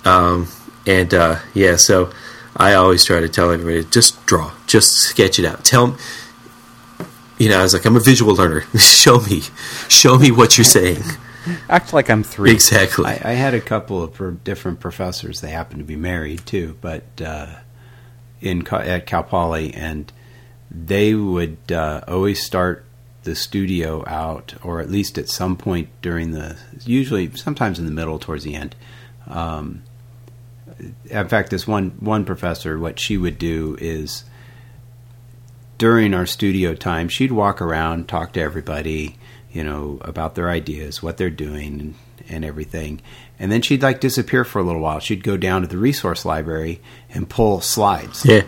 Um, 0.04 0.48
and 0.86 1.14
uh, 1.14 1.40
yeah, 1.54 1.76
so 1.76 2.12
I 2.58 2.74
always 2.74 3.06
try 3.06 3.20
to 3.20 3.30
tell 3.30 3.52
everybody 3.52 3.84
just 3.86 4.26
draw, 4.26 4.52
just 4.66 4.96
sketch 4.96 5.40
it 5.40 5.46
out. 5.46 5.64
Tell 5.64 5.98
you 7.38 7.50
know, 7.50 7.60
I 7.60 7.64
was 7.64 7.74
like, 7.74 7.86
I'm 7.86 7.96
a 7.96 8.00
visual 8.00 8.36
learner. 8.36 8.62
show 8.78 9.20
me, 9.20 9.42
show 9.88 10.18
me 10.18 10.32
what 10.32 10.58
you're 10.58 10.66
saying. 10.66 11.04
Act 11.70 11.94
like 11.94 12.10
I'm 12.10 12.24
three. 12.24 12.52
Exactly. 12.52 13.06
I, 13.06 13.20
I 13.24 13.34
had 13.34 13.54
a 13.54 13.62
couple 13.62 14.02
of 14.02 14.14
pro- 14.14 14.32
different 14.32 14.80
professors. 14.80 15.42
They 15.42 15.52
happened 15.52 15.80
to 15.80 15.86
be 15.86 15.96
married 15.96 16.46
too, 16.46 16.78
but 16.82 17.04
uh, 17.22 17.56
in 18.42 18.68
at 18.68 19.06
Cal 19.06 19.24
Poly, 19.24 19.74
and 19.74 20.12
they 20.72 21.14
would 21.14 21.72
uh, 21.72 22.02
always 22.08 22.44
start 22.44 22.86
the 23.24 23.36
studio 23.36 24.04
out, 24.08 24.54
or 24.64 24.82
at 24.82 24.90
least 24.90 25.18
at 25.18 25.30
some 25.30 25.56
point 25.56 25.90
during 26.02 26.32
the, 26.32 26.58
usually 26.86 27.32
sometimes 27.36 27.80
in 27.80 27.86
the 27.86 27.92
middle 27.92 28.20
towards 28.20 28.44
the 28.44 28.56
end. 28.56 28.76
Um, 29.28 29.84
in 31.06 31.28
fact, 31.30 31.50
this 31.50 31.68
one 31.68 31.92
one 32.00 32.26
professor, 32.26 32.78
what 32.78 33.00
she 33.00 33.18
would 33.18 33.38
do 33.38 33.78
is 33.80 34.26
during 35.78 36.14
our 36.14 36.26
studio 36.26 36.76
time, 36.76 37.08
she'd 37.08 37.32
walk 37.32 37.62
around, 37.62 38.08
talk 38.08 38.34
to 38.34 38.42
everybody, 38.42 39.18
you 39.54 39.64
know, 39.64 40.00
about 40.02 40.36
their 40.36 40.50
ideas, 40.50 41.02
what 41.02 41.16
they're 41.18 41.30
doing, 41.30 41.80
and, 41.80 41.96
and 42.30 42.44
everything. 42.46 43.02
And 43.40 43.52
then 43.52 43.62
she'd 43.62 43.82
like 43.84 44.00
disappear 44.02 44.44
for 44.44 44.60
a 44.60 44.64
little 44.64 44.82
while. 44.82 45.00
She'd 45.00 45.24
go 45.24 45.38
down 45.38 45.62
to 45.62 45.68
the 45.68 45.78
resource 45.78 46.26
library 46.26 46.82
and 47.14 47.30
pull 47.30 47.62
slides 47.62 48.26
Yeah. 48.26 48.44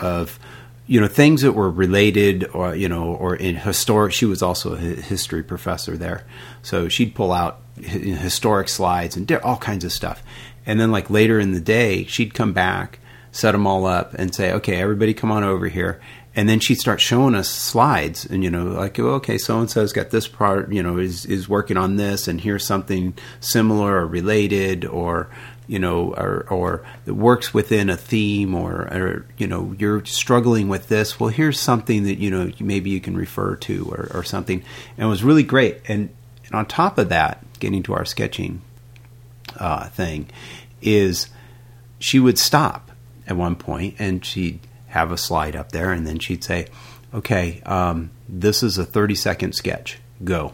of 0.00 0.38
you 0.86 1.00
know 1.00 1.06
things 1.06 1.42
that 1.42 1.52
were 1.52 1.70
related 1.70 2.44
or 2.52 2.74
you 2.74 2.88
know 2.88 3.14
or 3.14 3.36
in 3.36 3.54
historic 3.54 4.12
she 4.12 4.24
was 4.24 4.42
also 4.42 4.74
a 4.74 4.78
history 4.78 5.42
professor 5.42 5.96
there 5.96 6.24
so 6.62 6.88
she'd 6.88 7.14
pull 7.14 7.30
out 7.30 7.60
historic 7.76 8.68
slides 8.68 9.16
and 9.16 9.30
all 9.44 9.56
kinds 9.56 9.84
of 9.84 9.92
stuff 9.92 10.20
and 10.66 10.80
then 10.80 10.90
like 10.90 11.08
later 11.08 11.38
in 11.38 11.52
the 11.52 11.60
day 11.60 12.04
she'd 12.06 12.34
come 12.34 12.52
back 12.52 12.98
set 13.30 13.52
them 13.52 13.68
all 13.68 13.86
up 13.86 14.14
and 14.14 14.34
say 14.34 14.52
okay 14.52 14.80
everybody 14.80 15.14
come 15.14 15.30
on 15.30 15.44
over 15.44 15.68
here 15.68 16.00
and 16.34 16.48
then 16.48 16.60
she'd 16.60 16.78
start 16.78 17.00
showing 17.00 17.34
us 17.34 17.48
slides 17.48 18.24
and 18.24 18.44
you 18.44 18.50
know 18.50 18.64
like 18.64 18.98
oh, 18.98 19.14
okay 19.14 19.38
so 19.38 19.58
and 19.58 19.70
so's 19.70 19.92
got 19.92 20.10
this 20.10 20.28
part 20.28 20.72
you 20.72 20.82
know 20.82 20.98
is 20.98 21.26
is 21.26 21.48
working 21.48 21.76
on 21.76 21.96
this 21.96 22.28
and 22.28 22.40
here's 22.40 22.64
something 22.64 23.14
similar 23.40 23.96
or 23.96 24.06
related 24.06 24.84
or 24.84 25.28
you 25.70 25.78
know, 25.78 26.12
or, 26.14 26.48
or 26.50 26.84
that 27.04 27.14
works 27.14 27.54
within 27.54 27.90
a 27.90 27.96
theme, 27.96 28.56
or, 28.56 28.92
or 28.92 29.26
you 29.38 29.46
know, 29.46 29.72
you're 29.78 30.04
struggling 30.04 30.68
with 30.68 30.88
this. 30.88 31.20
Well, 31.20 31.30
here's 31.30 31.60
something 31.60 32.02
that 32.02 32.18
you 32.18 32.28
know 32.28 32.50
maybe 32.58 32.90
you 32.90 33.00
can 33.00 33.16
refer 33.16 33.54
to, 33.54 33.88
or, 33.88 34.10
or 34.12 34.24
something. 34.24 34.64
And 34.96 35.06
it 35.06 35.08
was 35.08 35.22
really 35.22 35.44
great. 35.44 35.80
And, 35.86 36.10
and 36.46 36.54
on 36.56 36.66
top 36.66 36.98
of 36.98 37.10
that, 37.10 37.44
getting 37.60 37.84
to 37.84 37.94
our 37.94 38.04
sketching 38.04 38.62
uh, 39.58 39.88
thing, 39.90 40.28
is 40.82 41.28
she 42.00 42.18
would 42.18 42.36
stop 42.36 42.90
at 43.28 43.36
one 43.36 43.54
point 43.54 43.94
and 44.00 44.24
she'd 44.24 44.58
have 44.90 45.10
a 45.10 45.18
slide 45.18 45.56
up 45.56 45.72
there, 45.72 45.92
and 45.92 46.06
then 46.06 46.18
she'd 46.18 46.44
say, 46.44 46.66
"Okay, 47.12 47.60
um, 47.66 48.10
this 48.28 48.62
is 48.62 48.78
a 48.78 48.84
30 48.84 49.14
second 49.14 49.54
sketch. 49.54 49.98
Go." 50.22 50.52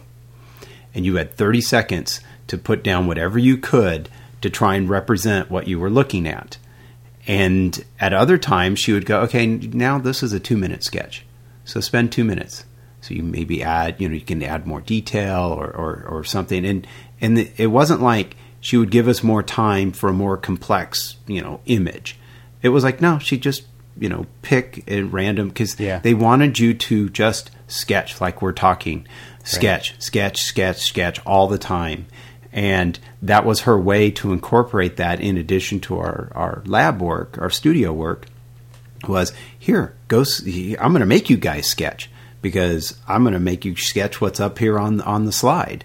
And 0.94 1.04
you 1.04 1.16
had 1.16 1.34
30 1.34 1.60
seconds 1.60 2.20
to 2.46 2.56
put 2.56 2.82
down 2.82 3.06
whatever 3.06 3.38
you 3.38 3.58
could 3.58 4.08
to 4.40 4.50
try 4.50 4.76
and 4.76 4.88
represent 4.88 5.50
what 5.50 5.68
you 5.68 5.78
were 5.78 5.90
looking 5.90 6.26
at. 6.26 6.58
And 7.26 7.84
at 7.98 8.12
other 8.12 8.38
times, 8.38 8.78
she 8.78 8.92
would 8.92 9.06
go, 9.06 9.20
okay, 9.22 9.46
now 9.46 9.98
this 9.98 10.22
is 10.22 10.32
a 10.32 10.40
two 10.40 10.56
minute 10.56 10.84
sketch. 10.84 11.24
So 11.64 11.80
spend 11.80 12.12
two 12.12 12.24
minutes. 12.24 12.64
So 13.00 13.14
you 13.14 13.22
maybe 13.22 13.62
add, 13.62 14.00
you 14.00 14.08
know, 14.08 14.14
you 14.14 14.20
can 14.20 14.42
add 14.42 14.66
more 14.66 14.80
detail 14.80 15.44
or, 15.44 15.66
or, 15.66 16.06
or 16.08 16.24
something. 16.24 16.64
And, 16.64 16.86
and 17.20 17.36
the, 17.36 17.50
it 17.56 17.66
wasn't 17.68 18.02
like 18.02 18.36
she 18.60 18.76
would 18.76 18.90
give 18.90 19.08
us 19.08 19.22
more 19.22 19.42
time 19.42 19.92
for 19.92 20.08
a 20.08 20.14
more 20.14 20.36
complex, 20.36 21.16
you 21.26 21.40
know, 21.40 21.60
image. 21.66 22.18
It 22.62 22.70
was 22.70 22.84
like, 22.84 23.00
no, 23.00 23.18
she 23.18 23.38
just, 23.38 23.66
you 23.98 24.08
know, 24.08 24.26
pick 24.42 24.84
at 24.90 25.10
random 25.12 25.48
because 25.48 25.78
Yeah. 25.80 25.98
they 26.00 26.14
wanted 26.14 26.58
you 26.58 26.74
to 26.74 27.08
just 27.10 27.50
sketch 27.68 28.20
like 28.20 28.42
we're 28.42 28.52
talking. 28.52 29.06
Sketch, 29.44 29.94
sketch, 30.00 30.42
sketch, 30.42 30.78
sketch 30.82 31.20
all 31.24 31.46
the 31.46 31.58
time 31.58 32.06
and 32.52 32.98
that 33.20 33.44
was 33.44 33.60
her 33.62 33.78
way 33.78 34.10
to 34.10 34.32
incorporate 34.32 34.96
that 34.96 35.20
in 35.20 35.36
addition 35.36 35.78
to 35.78 35.98
our, 35.98 36.32
our 36.34 36.62
lab 36.64 37.02
work 37.02 37.36
our 37.38 37.50
studio 37.50 37.92
work 37.92 38.24
was 39.06 39.32
here 39.58 39.94
go 40.08 40.24
i'm 40.80 40.92
going 40.92 41.00
to 41.00 41.06
make 41.06 41.28
you 41.28 41.36
guys 41.36 41.66
sketch 41.66 42.10
because 42.40 42.96
i'm 43.06 43.22
going 43.24 43.34
to 43.34 43.40
make 43.40 43.64
you 43.64 43.76
sketch 43.76 44.20
what's 44.22 44.40
up 44.40 44.58
here 44.58 44.78
on 44.78 45.00
on 45.02 45.26
the 45.26 45.32
slide 45.32 45.84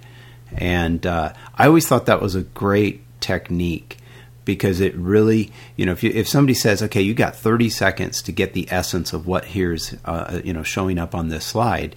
and 0.55 1.05
uh, 1.05 1.33
i 1.55 1.65
always 1.67 1.85
thought 1.87 2.05
that 2.05 2.21
was 2.21 2.35
a 2.35 2.41
great 2.41 3.01
technique 3.19 3.97
because 4.43 4.79
it 4.79 4.95
really 4.95 5.51
you 5.75 5.85
know 5.85 5.91
if 5.91 6.03
you, 6.03 6.11
if 6.11 6.27
somebody 6.27 6.53
says 6.53 6.81
okay 6.81 7.01
you 7.01 7.13
got 7.13 7.35
30 7.35 7.69
seconds 7.69 8.21
to 8.23 8.31
get 8.31 8.53
the 8.53 8.67
essence 8.71 9.13
of 9.13 9.27
what 9.27 9.45
here's 9.45 9.95
uh, 10.05 10.41
you 10.43 10.53
know 10.53 10.63
showing 10.63 10.97
up 10.97 11.13
on 11.13 11.29
this 11.29 11.45
slide 11.45 11.95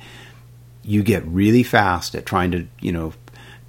you 0.83 1.03
get 1.03 1.27
really 1.27 1.63
fast 1.63 2.15
at 2.15 2.27
trying 2.27 2.51
to 2.51 2.67
you 2.81 2.93
know 2.93 3.13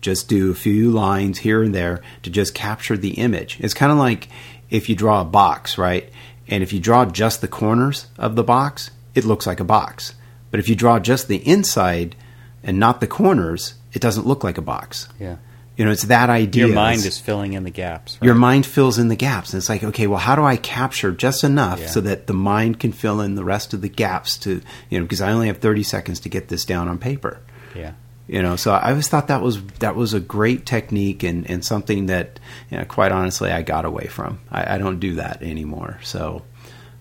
just 0.05 0.29
do 0.29 0.51
a 0.51 0.55
few 0.55 0.91
lines 0.91 1.39
here 1.39 1.63
and 1.63 1.73
there 1.73 1.99
to 2.21 2.29
just 2.29 2.53
capture 2.53 2.95
the 2.95 3.15
image. 3.15 3.59
It's 3.59 3.73
kind 3.73 3.91
of 3.91 3.97
like 3.97 4.29
if 4.69 4.87
you 4.87 4.95
draw 4.95 5.21
a 5.21 5.25
box, 5.25 5.79
right? 5.79 6.11
And 6.47 6.61
if 6.61 6.71
you 6.71 6.79
draw 6.79 7.05
just 7.05 7.41
the 7.41 7.47
corners 7.47 8.05
of 8.15 8.35
the 8.35 8.43
box, 8.43 8.91
it 9.15 9.25
looks 9.25 9.47
like 9.47 9.59
a 9.59 9.63
box. 9.63 10.13
But 10.51 10.59
if 10.59 10.69
you 10.69 10.75
draw 10.75 10.99
just 10.99 11.27
the 11.27 11.37
inside 11.37 12.15
and 12.61 12.79
not 12.79 13.01
the 13.01 13.07
corners, 13.07 13.73
it 13.93 14.01
doesn't 14.01 14.27
look 14.27 14.43
like 14.43 14.59
a 14.59 14.61
box. 14.61 15.09
Yeah. 15.19 15.37
You 15.77 15.83
know, 15.85 15.91
it's 15.91 16.03
that 16.03 16.29
idea. 16.29 16.67
Your 16.67 16.75
mind 16.75 17.03
is 17.05 17.19
filling 17.19 17.53
in 17.53 17.63
the 17.63 17.69
gaps. 17.69 18.17
your 18.21 18.35
mind 18.35 18.65
fills 18.65 18.97
in 18.97 19.09
the 19.09 19.15
gaps. 19.15 19.53
And 19.53 19.59
it's 19.59 19.67
like, 19.69 19.83
okay, 19.83 20.07
well, 20.07 20.19
how 20.19 20.35
do 20.35 20.43
I 20.43 20.55
capture 20.57 21.11
just 21.11 21.43
enough 21.43 21.79
Yeah. 21.81 21.87
so 21.87 22.01
that 22.01 22.27
the 22.27 22.33
mind 22.33 22.79
can 22.79 22.91
fill 22.93 23.19
in 23.19 23.35
the 23.35 23.43
rest 23.43 23.73
of 23.73 23.81
the 23.81 23.89
gaps 23.89 24.37
to, 24.39 24.61
you 24.89 24.99
know, 24.99 25.03
because 25.05 25.19
I 25.21 25.31
only 25.33 25.47
have 25.47 25.57
30 25.57 25.83
seconds 25.83 26.19
to 26.21 26.29
get 26.29 26.47
this 26.47 26.63
down 26.65 26.87
on 26.87 26.97
paper 26.97 27.41
Yeah. 27.75 27.91
you 28.27 28.41
know 28.41 28.55
so 28.55 28.71
i 28.71 28.89
always 28.89 29.07
thought 29.07 29.27
that 29.27 29.41
was 29.41 29.61
that 29.79 29.95
was 29.95 30.13
a 30.15 30.19
great 30.19 30.65
technique 30.65 31.21
and, 31.23 31.47
and 31.49 31.63
something 31.63 32.07
that 32.07 32.39
you 32.71 32.77
know, 32.77 32.85
quite 32.85 33.11
honestly 33.11 33.51
i 33.51 33.61
got 33.61 33.85
away 33.85 34.07
from 34.07 34.39
i, 34.49 34.75
I 34.75 34.77
don't 34.79 34.99
do 34.99 35.15
that 35.15 35.43
anymore 35.43 35.99
so 36.01 36.41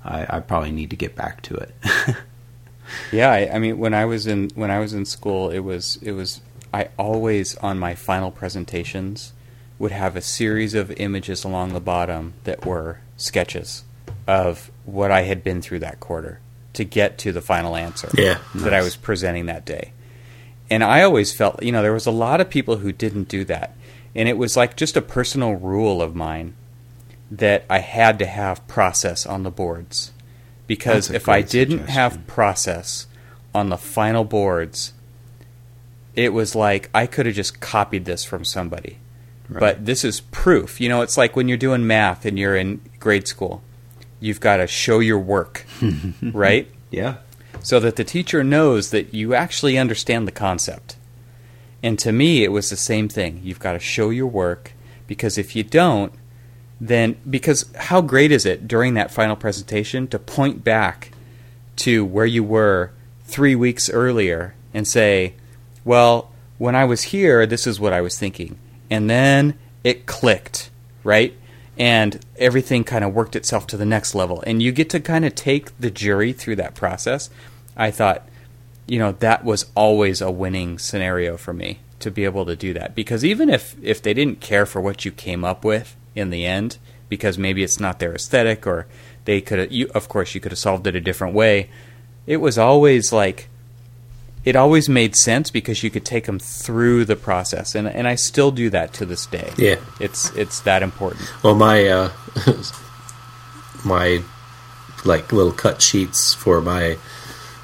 I, 0.04 0.36
I 0.36 0.40
probably 0.40 0.70
need 0.72 0.90
to 0.90 0.96
get 0.96 1.14
back 1.16 1.40
to 1.42 1.54
it 1.54 1.74
Yeah, 3.12 3.30
I, 3.32 3.54
I 3.54 3.58
mean, 3.58 3.78
when 3.78 3.94
I 3.94 4.04
was 4.04 4.26
in 4.26 4.50
when 4.54 4.70
I 4.70 4.78
was 4.78 4.92
in 4.92 5.06
school, 5.06 5.48
it 5.48 5.60
was 5.60 5.98
it 6.02 6.12
was 6.12 6.42
I 6.74 6.88
always 6.98 7.56
on 7.58 7.78
my 7.78 7.94
final 7.94 8.30
presentations 8.32 9.32
would 9.78 9.92
have 9.92 10.16
a 10.16 10.20
series 10.20 10.74
of 10.74 10.90
images 10.92 11.44
along 11.44 11.72
the 11.72 11.80
bottom 11.80 12.34
that 12.44 12.66
were 12.66 12.98
sketches 13.16 13.84
of 14.26 14.70
what 14.84 15.10
I 15.12 15.22
had 15.22 15.44
been 15.44 15.62
through 15.62 15.78
that 15.80 16.00
quarter 16.00 16.40
to 16.72 16.84
get 16.84 17.16
to 17.18 17.30
the 17.32 17.40
final 17.40 17.76
answer 17.76 18.10
Yeah. 18.18 18.38
that 18.56 18.74
I 18.74 18.82
was 18.82 18.96
presenting 18.96 19.46
that 19.46 19.64
day. 19.64 19.92
And 20.68 20.82
I 20.82 21.02
always 21.02 21.32
felt, 21.32 21.62
you 21.62 21.70
know, 21.70 21.82
there 21.82 21.92
was 21.92 22.06
a 22.06 22.10
lot 22.10 22.40
of 22.40 22.50
people 22.50 22.78
who 22.78 22.90
didn't 22.90 23.28
do 23.28 23.44
that. 23.44 23.76
And 24.16 24.28
it 24.28 24.36
was 24.36 24.56
like 24.56 24.76
just 24.76 24.96
a 24.96 25.02
personal 25.02 25.54
rule 25.54 26.02
of 26.02 26.16
mine 26.16 26.54
that 27.30 27.64
I 27.70 27.78
had 27.78 28.18
to 28.18 28.26
have 28.26 28.66
process 28.66 29.26
on 29.26 29.44
the 29.44 29.50
boards. 29.50 30.10
Because 30.66 31.10
if 31.10 31.28
I 31.28 31.42
didn't 31.42 31.88
have 31.88 32.26
process 32.26 33.06
on 33.54 33.68
the 33.68 33.76
final 33.76 34.24
boards, 34.24 34.92
it 36.16 36.32
was 36.32 36.54
like 36.54 36.90
I 36.94 37.06
could 37.06 37.26
have 37.26 37.34
just 37.34 37.60
copied 37.60 38.04
this 38.04 38.24
from 38.24 38.44
somebody. 38.44 38.98
But 39.48 39.84
this 39.84 40.04
is 40.04 40.20
proof. 40.20 40.80
You 40.80 40.88
know, 40.88 41.02
it's 41.02 41.18
like 41.18 41.36
when 41.36 41.48
you're 41.48 41.58
doing 41.58 41.86
math 41.86 42.24
and 42.24 42.38
you're 42.38 42.56
in 42.56 42.80
grade 42.98 43.28
school. 43.28 43.62
You've 44.18 44.40
got 44.40 44.56
to 44.56 44.66
show 44.66 45.00
your 45.00 45.18
work, 45.18 45.66
right? 46.22 46.68
yeah 46.90 47.16
so 47.64 47.80
that 47.80 47.96
the 47.96 48.04
teacher 48.04 48.44
knows 48.44 48.90
that 48.90 49.14
you 49.14 49.34
actually 49.34 49.78
understand 49.78 50.28
the 50.28 50.32
concept. 50.32 50.96
And 51.82 51.98
to 51.98 52.12
me, 52.12 52.44
it 52.44 52.52
was 52.52 52.68
the 52.68 52.76
same 52.76 53.08
thing. 53.08 53.40
You've 53.42 53.58
got 53.58 53.72
to 53.72 53.78
show 53.78 54.10
your 54.10 54.26
work 54.26 54.72
because 55.06 55.38
if 55.38 55.56
you 55.56 55.64
don't, 55.64 56.12
then 56.78 57.16
because 57.28 57.70
how 57.74 58.02
great 58.02 58.30
is 58.30 58.44
it 58.44 58.68
during 58.68 58.94
that 58.94 59.10
final 59.10 59.34
presentation 59.34 60.06
to 60.08 60.18
point 60.18 60.62
back 60.62 61.12
to 61.76 62.04
where 62.04 62.26
you 62.26 62.44
were 62.44 62.90
three 63.24 63.54
weeks 63.54 63.88
earlier 63.88 64.54
and 64.74 64.86
say, 64.86 65.32
well, 65.84 66.30
when 66.58 66.74
I 66.74 66.84
was 66.84 67.02
here, 67.02 67.46
this 67.46 67.66
is 67.66 67.80
what 67.80 67.92
I 67.92 68.00
was 68.00 68.18
thinking. 68.18 68.58
And 68.90 69.08
then 69.08 69.58
it 69.82 70.06
clicked, 70.06 70.70
right? 71.02 71.36
And 71.78 72.24
everything 72.36 72.84
kind 72.84 73.04
of 73.04 73.12
worked 73.12 73.36
itself 73.36 73.66
to 73.68 73.76
the 73.76 73.84
next 73.84 74.14
level. 74.14 74.42
And 74.46 74.62
you 74.62 74.72
get 74.72 74.90
to 74.90 75.00
kind 75.00 75.24
of 75.24 75.34
take 75.34 75.76
the 75.78 75.90
jury 75.90 76.32
through 76.32 76.56
that 76.56 76.74
process. 76.74 77.30
I 77.76 77.90
thought, 77.90 78.28
you 78.86 78.98
know, 78.98 79.12
that 79.12 79.44
was 79.44 79.66
always 79.74 80.20
a 80.20 80.30
winning 80.30 80.78
scenario 80.78 81.36
for 81.36 81.52
me 81.52 81.80
to 82.00 82.10
be 82.10 82.24
able 82.24 82.46
to 82.46 82.54
do 82.54 82.72
that. 82.74 82.94
Because 82.94 83.24
even 83.24 83.48
if, 83.50 83.76
if 83.82 84.00
they 84.00 84.14
didn't 84.14 84.40
care 84.40 84.66
for 84.66 84.80
what 84.80 85.04
you 85.04 85.10
came 85.10 85.44
up 85.44 85.64
with 85.64 85.96
in 86.14 86.30
the 86.30 86.46
end, 86.46 86.78
because 87.08 87.38
maybe 87.38 87.62
it's 87.62 87.80
not 87.80 87.98
their 87.98 88.14
aesthetic 88.14 88.66
or 88.66 88.86
they 89.24 89.40
could 89.40 89.72
of 89.94 90.08
course, 90.08 90.34
you 90.34 90.40
could 90.40 90.52
have 90.52 90.58
solved 90.58 90.86
it 90.86 90.94
a 90.94 91.00
different 91.00 91.34
way, 91.34 91.70
it 92.26 92.38
was 92.38 92.58
always 92.58 93.12
like, 93.12 93.48
it 94.44 94.56
always 94.56 94.88
made 94.88 95.16
sense 95.16 95.50
because 95.50 95.82
you 95.82 95.90
could 95.90 96.04
take 96.04 96.26
them 96.26 96.38
through 96.38 97.04
the 97.04 97.16
process. 97.16 97.74
And, 97.74 97.88
and 97.88 98.06
I 98.06 98.14
still 98.14 98.50
do 98.50 98.70
that 98.70 98.92
to 98.94 99.06
this 99.06 99.26
day. 99.26 99.52
Yeah. 99.56 99.76
It's, 100.00 100.30
it's 100.36 100.60
that 100.60 100.82
important. 100.82 101.32
Well, 101.42 101.54
my 101.54 101.86
uh, 101.86 102.10
my 103.84 104.22
like 105.04 105.32
little 105.32 105.52
cut 105.52 105.82
sheets 105.82 106.34
for 106.34 106.60
my 106.60 106.96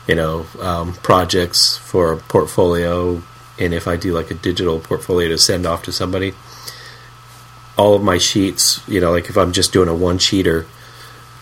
you 0.07 0.15
know 0.15 0.47
um, 0.61 0.95
projects 0.95 1.77
for 1.77 2.17
portfolio, 2.17 3.23
and 3.59 3.75
if 3.75 3.89
I 3.89 3.97
do 3.97 4.13
like 4.13 4.31
a 4.31 4.35
digital 4.35 4.81
portfolio 4.81 5.29
to 5.29 5.39
send 5.39 5.67
off 5.67 5.83
to 5.85 5.93
somebody, 5.93 6.35
all 7.77 7.95
of 7.95 8.03
my 8.03 8.19
sheets, 8.19 8.87
you 8.89 9.01
know, 9.01 9.11
like 9.11 9.29
if 9.29 9.37
I'm 9.37 9.53
just 9.53 9.73
doing 9.73 9.89
a 9.89 9.95
one 9.95 10.19
sheeter, 10.19 10.67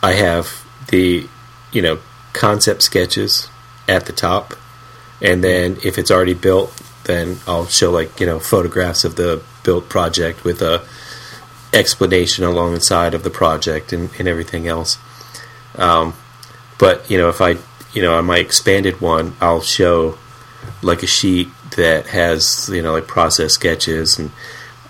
I 0.02 0.12
have 0.12 0.64
the 0.90 1.26
you 1.72 1.82
know 1.82 1.98
concept 2.32 2.82
sketches 2.82 3.48
at 3.88 4.06
the 4.06 4.12
top, 4.12 4.54
and 5.20 5.42
then 5.42 5.78
if 5.84 5.98
it's 5.98 6.10
already 6.10 6.34
built, 6.34 6.72
then 7.04 7.38
I'll 7.46 7.66
show 7.66 7.90
like 7.90 8.20
you 8.20 8.26
know 8.26 8.38
photographs 8.38 9.04
of 9.04 9.16
the 9.16 9.42
built 9.64 9.88
project 9.88 10.44
with 10.44 10.62
a 10.62 10.84
explanation 11.72 12.44
along 12.44 12.74
the 12.74 12.80
side 12.80 13.14
of 13.14 13.22
the 13.22 13.30
project 13.30 13.92
and, 13.92 14.10
and 14.18 14.28
everything 14.28 14.66
else. 14.66 14.98
Um, 15.76 16.14
but 16.78 17.10
you 17.10 17.18
know 17.18 17.28
if 17.28 17.40
I 17.40 17.56
you 17.92 18.02
know 18.02 18.16
on 18.16 18.26
my 18.26 18.38
expanded 18.38 19.00
one, 19.00 19.34
I'll 19.40 19.60
show 19.60 20.18
like 20.82 21.02
a 21.02 21.06
sheet 21.06 21.48
that 21.76 22.06
has 22.08 22.68
you 22.72 22.82
know 22.82 22.92
like 22.92 23.06
process 23.06 23.52
sketches 23.52 24.18
and 24.18 24.30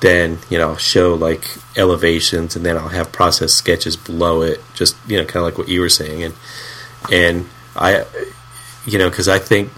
then 0.01 0.39
you 0.49 0.59
know 0.59 0.71
I'll 0.71 0.77
show 0.77 1.15
like 1.15 1.57
elevations 1.77 2.57
and 2.57 2.65
then 2.65 2.77
I'll 2.77 2.89
have 2.89 3.11
process 3.13 3.53
sketches 3.53 3.97
below 3.97 4.43
it 4.43 4.61
just 4.75 4.97
you 5.09 5.19
know 5.19 5.25
kind 5.25 5.37
of 5.37 5.43
like 5.45 5.59
what 5.59 5.69
you 5.69 5.81
were 5.81 5.89
saying 5.89 6.23
and 6.23 6.35
and 7.11 7.49
I 7.75 8.05
you 8.87 8.99
know 8.99 9.11
because 9.11 9.29
I 9.29 9.39
think 9.39 9.71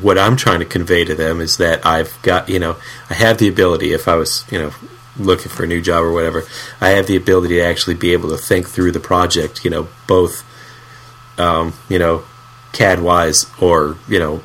what 0.00 0.18
I'm 0.18 0.36
trying 0.36 0.60
to 0.60 0.64
convey 0.64 1.04
to 1.04 1.14
them 1.14 1.40
is 1.40 1.56
that 1.56 1.84
I've 1.84 2.16
got 2.22 2.48
you 2.48 2.58
know 2.58 2.76
I 3.10 3.14
have 3.14 3.38
the 3.38 3.48
ability 3.48 3.92
if 3.92 4.08
I 4.08 4.16
was 4.16 4.44
you 4.50 4.58
know 4.58 4.72
looking 5.18 5.50
for 5.50 5.64
a 5.64 5.66
new 5.66 5.82
job 5.82 6.04
or 6.04 6.12
whatever 6.12 6.44
I 6.80 6.90
have 6.90 7.06
the 7.06 7.16
ability 7.16 7.56
to 7.56 7.62
actually 7.62 7.94
be 7.94 8.12
able 8.12 8.30
to 8.30 8.38
think 8.38 8.68
through 8.68 8.92
the 8.92 9.00
project 9.00 9.64
you 9.64 9.70
know 9.70 9.88
both 10.06 10.44
um, 11.38 11.74
you 11.88 11.98
know 11.98 12.24
CAD 12.72 13.00
wise 13.00 13.46
or 13.60 13.96
you 14.08 14.18
know 14.18 14.42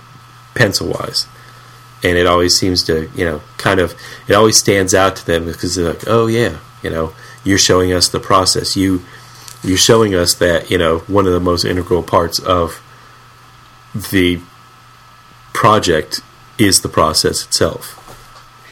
pencil 0.56 0.89
wise 0.89 1.27
and 2.03 2.17
it 2.17 2.25
always 2.25 2.58
seems 2.58 2.84
to 2.86 3.10
you 3.15 3.25
know 3.25 3.41
kind 3.58 3.79
of 3.79 3.96
it 4.27 4.34
always 4.34 4.58
stands 4.58 4.94
out 4.94 5.15
to 5.15 5.25
them 5.25 5.46
because 5.46 5.75
they're 5.75 5.89
like 5.89 6.08
oh 6.08 6.27
yeah 6.27 6.58
you 6.82 6.89
know 6.89 7.13
you're 7.48 7.58
showing 7.58 7.94
us 7.94 8.10
the 8.10 8.20
process. 8.20 8.75
You 8.75 9.03
you're 9.63 9.77
showing 9.77 10.13
us 10.13 10.36
that 10.36 10.70
you 10.70 10.77
know 10.77 11.00
one 11.00 11.25
of 11.25 11.34
the 11.34 11.39
most 11.39 11.65
integral 11.65 12.03
parts 12.03 12.39
of 12.39 12.82
the 14.12 14.41
project 15.62 16.22
is 16.60 16.82
the 16.82 16.90
process 16.90 17.38
itself 17.48 17.84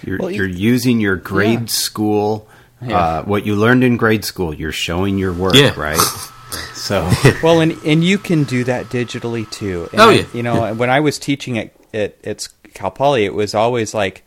You're, 0.04 0.20
Well, 0.20 0.30
you- 0.32 0.38
you're 0.38 0.48
using 0.74 1.00
your 1.00 1.16
grade 1.16 1.62
Yeah. 1.68 1.82
school, 1.86 2.48
Yeah. 2.82 2.98
uh, 3.00 3.24
what 3.24 3.46
you 3.48 3.56
learned 3.56 3.84
in 3.84 3.98
grade 3.98 4.24
school. 4.26 4.54
You're 4.54 4.72
showing 4.88 5.18
your 5.18 5.34
work, 5.34 5.56
Yeah. 5.56 5.74
right? 5.80 6.00
So, 6.76 7.10
well, 7.44 7.60
and 7.60 7.72
and 7.84 8.04
you 8.04 8.18
can 8.20 8.44
do 8.44 8.64
that 8.66 8.90
digitally 8.90 9.50
too. 9.50 9.90
And 9.92 10.00
Oh, 10.02 10.10
I- 10.10 10.14
yeah. 10.14 10.26
you 10.34 10.44
know, 10.44 10.74
when 10.76 10.90
I 10.90 11.00
was 11.00 11.18
teaching 11.18 11.58
at 11.58 11.70
at, 11.94 12.12
at 12.24 12.48
Cal 12.76 12.92
Poly, 12.92 13.26
it 13.26 13.34
was 13.34 13.56
always 13.56 13.94
like, 13.94 14.22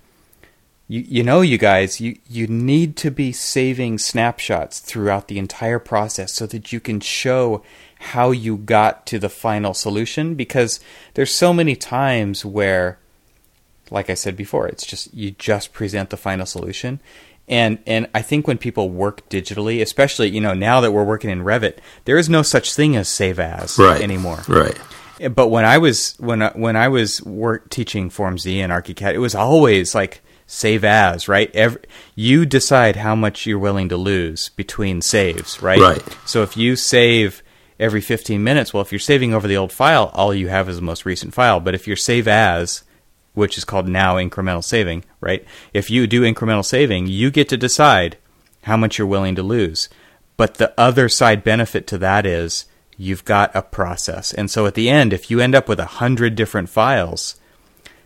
you 0.88 1.04
you 1.16 1.22
know, 1.22 1.40
you 1.42 1.56
guys, 1.58 2.00
you 2.00 2.16
you 2.28 2.46
need 2.48 2.96
to 3.04 3.10
be 3.10 3.30
saving 3.32 3.98
snapshots 3.98 4.80
throughout 4.80 5.28
the 5.28 5.38
entire 5.38 5.78
process 5.78 6.32
so 6.34 6.44
that 6.46 6.72
you 6.72 6.80
can 6.80 6.98
show 7.00 7.62
how 7.98 8.30
you 8.30 8.56
got 8.56 9.06
to 9.06 9.18
the 9.18 9.28
final 9.28 9.74
solution 9.74 10.34
because 10.34 10.80
there's 11.14 11.34
so 11.34 11.52
many 11.52 11.74
times 11.74 12.44
where 12.44 12.98
like 13.90 14.10
I 14.10 14.14
said 14.14 14.36
before, 14.36 14.66
it's 14.68 14.86
just 14.86 15.12
you 15.14 15.32
just 15.32 15.72
present 15.72 16.10
the 16.10 16.16
final 16.16 16.46
solution. 16.46 17.00
And 17.48 17.78
and 17.86 18.08
I 18.14 18.22
think 18.22 18.46
when 18.46 18.58
people 18.58 18.90
work 18.90 19.28
digitally, 19.28 19.80
especially 19.80 20.28
you 20.28 20.40
know 20.40 20.54
now 20.54 20.80
that 20.80 20.92
we're 20.92 21.04
working 21.04 21.30
in 21.30 21.42
Revit, 21.42 21.78
there 22.04 22.18
is 22.18 22.28
no 22.28 22.42
such 22.42 22.74
thing 22.74 22.96
as 22.96 23.08
save 23.08 23.38
as 23.38 23.78
right 23.78 24.00
anymore. 24.00 24.42
right 24.48 24.78
But 25.34 25.48
when 25.48 25.64
I 25.64 25.78
was 25.78 26.14
when 26.18 26.42
I, 26.42 26.50
when 26.50 26.76
I 26.76 26.88
was 26.88 27.22
work 27.22 27.70
teaching 27.70 28.10
Form 28.10 28.38
Z 28.38 28.60
and 28.60 28.72
ArchiCAD, 28.72 29.14
it 29.14 29.18
was 29.18 29.34
always 29.34 29.94
like 29.94 30.22
save 30.46 30.84
as 30.84 31.26
right. 31.26 31.50
Every, 31.54 31.80
you 32.14 32.44
decide 32.44 32.96
how 32.96 33.14
much 33.14 33.46
you're 33.46 33.58
willing 33.58 33.88
to 33.88 33.96
lose 33.96 34.50
between 34.50 35.00
saves, 35.00 35.62
right? 35.62 35.80
Right. 35.80 36.18
So 36.26 36.42
if 36.42 36.56
you 36.56 36.76
save 36.76 37.42
every 37.78 38.00
15 38.00 38.42
minutes, 38.42 38.72
well, 38.72 38.82
if 38.82 38.92
you're 38.92 38.98
saving 38.98 39.32
over 39.32 39.46
the 39.46 39.56
old 39.56 39.72
file, 39.72 40.10
all 40.14 40.34
you 40.34 40.48
have 40.48 40.68
is 40.68 40.76
the 40.76 40.82
most 40.82 41.06
recent 41.06 41.34
file. 41.34 41.60
But 41.60 41.74
if 41.74 41.86
you're 41.86 41.96
save 41.96 42.26
as, 42.26 42.82
which 43.34 43.56
is 43.56 43.64
called 43.64 43.88
now 43.88 44.16
incremental 44.16 44.64
saving, 44.64 45.04
right? 45.20 45.44
If 45.72 45.90
you 45.90 46.06
do 46.06 46.22
incremental 46.22 46.64
saving, 46.64 47.06
you 47.06 47.30
get 47.30 47.48
to 47.50 47.56
decide 47.56 48.16
how 48.64 48.76
much 48.76 48.98
you're 48.98 49.06
willing 49.06 49.34
to 49.36 49.42
lose. 49.42 49.88
But 50.36 50.54
the 50.54 50.74
other 50.78 51.08
side 51.08 51.44
benefit 51.44 51.86
to 51.88 51.98
that 51.98 52.26
is 52.26 52.66
you've 52.96 53.24
got 53.24 53.54
a 53.54 53.62
process. 53.62 54.32
And 54.32 54.50
so 54.50 54.66
at 54.66 54.74
the 54.74 54.88
end, 54.88 55.12
if 55.12 55.30
you 55.30 55.40
end 55.40 55.54
up 55.54 55.68
with 55.68 55.80
a 55.80 55.86
hundred 55.86 56.34
different 56.34 56.68
files, 56.68 57.36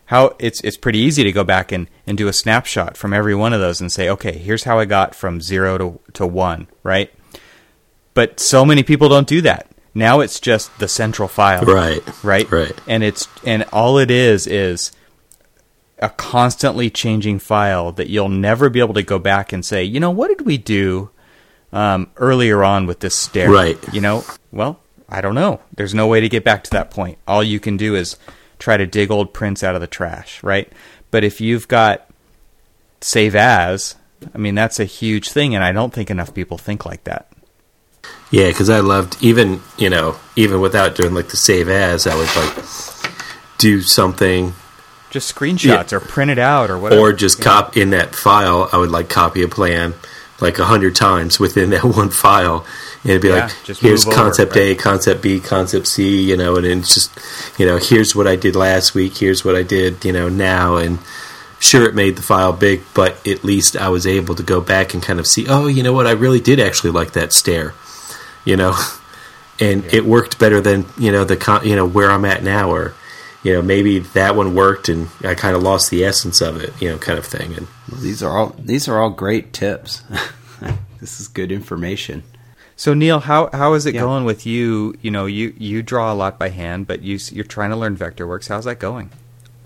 how 0.07 0.37
it's 0.39 0.61
it's 0.61 0.77
pretty 0.77 0.99
easy 0.99 1.25
to 1.25 1.33
go 1.33 1.45
back 1.45 1.73
and, 1.73 1.89
and 2.07 2.19
do 2.19 2.29
a 2.29 2.33
snapshot 2.33 2.97
from 2.97 3.15
every 3.15 3.35
one 3.35 3.53
of 3.53 3.61
those 3.61 3.81
and 3.81 3.91
say, 3.91 4.09
okay, 4.11 4.37
here's 4.37 4.65
how 4.65 4.79
I 4.79 4.85
got 4.85 5.15
from 5.15 5.41
zero 5.41 5.79
to, 5.79 6.01
to 6.15 6.27
one, 6.27 6.69
right? 6.83 7.11
But 8.15 8.41
so 8.41 8.65
many 8.65 8.83
people 8.83 9.09
don't 9.09 9.27
do 9.27 9.41
that. 9.43 9.69
Now 9.95 10.21
it's 10.21 10.41
just 10.41 10.77
the 10.79 10.89
central 10.89 11.29
file. 11.29 11.65
Right. 11.65 12.03
Right? 12.25 12.51
Right. 12.51 12.79
And 12.87 13.03
it's 13.03 13.29
and 13.45 13.65
all 13.73 13.99
it 13.99 14.11
is 14.11 14.47
is 14.47 14.93
a 15.99 16.09
constantly 16.11 16.91
changing 16.91 17.39
file 17.39 17.93
that 17.93 18.09
you'll 18.09 18.29
never 18.29 18.69
be 18.69 18.81
able 18.81 18.95
to 18.95 19.03
go 19.03 19.19
back 19.19 19.53
and 19.53 19.65
say, 19.65 19.85
you 19.85 20.01
know, 20.01 20.11
what 20.11 20.29
did 20.29 20.47
we 20.47 20.59
do 20.59 21.11
um, 21.73 22.11
earlier 22.17 22.65
on 22.65 22.87
with 22.87 23.01
this 23.01 23.15
stair? 23.15 23.51
Right. 23.51 23.79
You 23.93 24.01
know, 24.01 24.25
well, 24.51 24.81
I 25.09 25.21
don't 25.21 25.35
know. 25.35 25.61
There's 25.75 25.95
no 25.95 26.07
way 26.07 26.21
to 26.21 26.29
get 26.29 26.43
back 26.43 26.65
to 26.65 26.71
that 26.71 26.91
point. 26.91 27.19
All 27.29 27.43
you 27.43 27.61
can 27.61 27.77
do 27.77 27.95
is 27.95 28.17
try 28.59 28.77
to 28.77 28.87
dig 28.87 29.11
old 29.11 29.33
prints 29.33 29.63
out 29.63 29.75
of 29.75 29.81
the 29.81 29.87
trash, 29.87 30.43
right? 30.43 30.73
But 31.11 31.23
if 31.23 31.41
you've 31.41 31.69
got 31.69 32.09
save 33.01 33.35
as, 33.37 33.97
I 34.35 34.39
mean, 34.39 34.55
that's 34.55 34.81
a 34.81 34.85
huge 34.85 35.31
thing, 35.31 35.55
and 35.55 35.63
I 35.63 35.73
don't 35.73 35.93
think 35.93 36.11
enough 36.11 36.33
people 36.33 36.59
think 36.59 36.87
like 36.87 37.05
that. 37.05 37.32
Yeah, 38.33 38.49
because 38.49 38.69
I 38.71 38.81
loved 38.81 39.17
even 39.21 39.61
you 39.79 39.89
know 39.91 40.17
even 40.35 40.61
without 40.61 40.97
doing 40.97 41.15
like 41.15 41.29
the 41.29 41.37
save 41.37 41.69
as, 41.69 42.07
I 42.09 42.17
would 42.17 42.35
like 42.35 42.65
do 43.59 43.81
something 43.83 44.55
Just 45.11 45.33
screenshots 45.35 45.93
or 45.93 46.01
print 46.01 46.31
it 46.33 46.39
out 46.39 46.71
or 46.71 46.79
whatever. 46.79 47.01
or 47.01 47.13
just 47.13 47.41
cop 47.41 47.77
in 47.77 47.91
that 47.91 48.15
file. 48.17 48.69
I 48.73 48.79
would 48.79 48.91
like 48.91 49.09
copy 49.09 49.43
a 49.43 49.49
plan 49.49 49.95
like 50.41 50.59
a 50.59 50.65
hundred 50.65 50.97
times 50.97 51.39
within 51.39 51.71
that 51.77 51.85
one 51.85 52.11
file, 52.11 52.67
and 53.03 53.11
it'd 53.11 53.23
be 53.23 53.29
Yeah, 53.29 53.45
like, 53.45 53.53
just 53.65 53.81
here's 53.81 54.05
over, 54.07 54.17
concept 54.17 54.57
right. 54.57 54.71
A, 54.71 54.75
concept 54.75 55.23
B, 55.23 55.39
concept 55.39 55.87
C, 55.87 56.23
you 56.23 56.37
know, 56.37 56.57
and 56.57 56.65
then 56.65 56.79
it's 56.81 56.95
just 56.95 57.17
you 57.61 57.67
know, 57.67 57.77
here's 57.77 58.17
what 58.17 58.27
I 58.27 58.35
did 58.37 58.57
last 58.57 58.95
week, 58.95 59.19
here's 59.19 59.45
what 59.45 59.55
I 59.55 59.63
did, 59.63 60.05
you 60.05 60.13
know, 60.13 60.29
now, 60.29 60.77
and 60.79 60.99
sure, 61.61 61.87
it 61.89 61.95
made 61.95 62.17
the 62.17 62.23
file 62.23 62.53
big, 62.53 62.83
but 62.95 63.25
at 63.25 63.45
least 63.45 63.77
I 63.77 63.89
was 63.91 64.05
able 64.05 64.35
to 64.35 64.43
go 64.43 64.61
back 64.61 64.95
and 64.95 65.03
kind 65.03 65.21
of 65.21 65.29
see, 65.29 65.47
oh, 65.49 65.69
you 65.69 65.83
know 65.85 65.93
what, 65.93 66.09
I 66.09 66.13
really 66.13 66.41
did 66.41 66.59
actually 66.59 66.91
like 66.91 67.13
that 67.13 67.33
stair, 67.33 67.73
you 68.45 68.57
know, 68.57 68.77
and 69.61 69.85
it 69.87 70.05
worked 70.05 70.39
better 70.39 70.61
than 70.61 70.87
you 70.99 71.13
know 71.13 71.25
the 71.25 71.37
con- 71.37 71.67
you 71.67 71.77
know 71.77 71.87
where 71.87 72.11
I'm 72.11 72.25
at 72.25 72.43
now, 72.43 72.71
or 72.71 72.95
you 73.43 73.53
know 73.53 73.63
maybe 73.63 73.99
that 74.01 74.37
one 74.37 74.55
worked 74.55 74.89
and 74.89 75.09
I 75.25 75.35
kind 75.35 75.55
of 75.57 75.63
lost 75.63 75.91
the 75.91 76.05
essence 76.05 76.41
of 76.41 76.63
it, 76.63 76.73
you 76.81 76.89
know, 76.91 76.99
kind 76.99 77.19
of 77.19 77.27
thing, 77.27 77.55
and. 77.55 77.67
well, 77.91 78.01
these 78.01 78.23
are 78.23 78.37
all 78.37 78.55
these 78.59 78.89
are 78.89 78.99
all 79.01 79.11
great 79.11 79.53
tips. 79.53 80.03
this 81.01 81.21
is 81.21 81.29
good 81.29 81.51
information. 81.53 82.23
So 82.77 82.95
Neal, 82.95 83.21
how 83.21 83.49
how 83.53 83.75
is 83.75 83.87
it 83.87 83.95
Yeah. 83.95 84.01
going 84.01 84.25
with 84.25 84.47
you? 84.47 84.95
You 85.03 85.11
know, 85.11 85.27
you 85.27 85.55
you 85.59 85.83
draw 85.83 86.13
a 86.13 86.15
lot 86.15 86.39
by 86.39 86.49
hand, 86.49 86.87
but 86.87 87.03
you 87.03 87.19
you're 87.31 87.45
trying 87.45 87.71
to 87.71 87.77
learn 87.77 87.97
Vectorworks. 87.97 88.49
How's 88.49 88.65
that 88.65 88.79
going? 88.81 89.11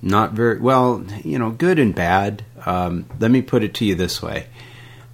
Not 0.02 0.32
very 0.32 0.58
well, 0.58 1.02
you 1.24 1.38
know, 1.38 1.50
good 1.50 1.78
and 1.78 1.94
bad. 1.94 2.44
Um, 2.66 3.06
let 3.18 3.30
me 3.30 3.40
put 3.40 3.62
it 3.62 3.72
to 3.74 3.84
you 3.86 3.94
this 3.94 4.20
way: 4.20 4.46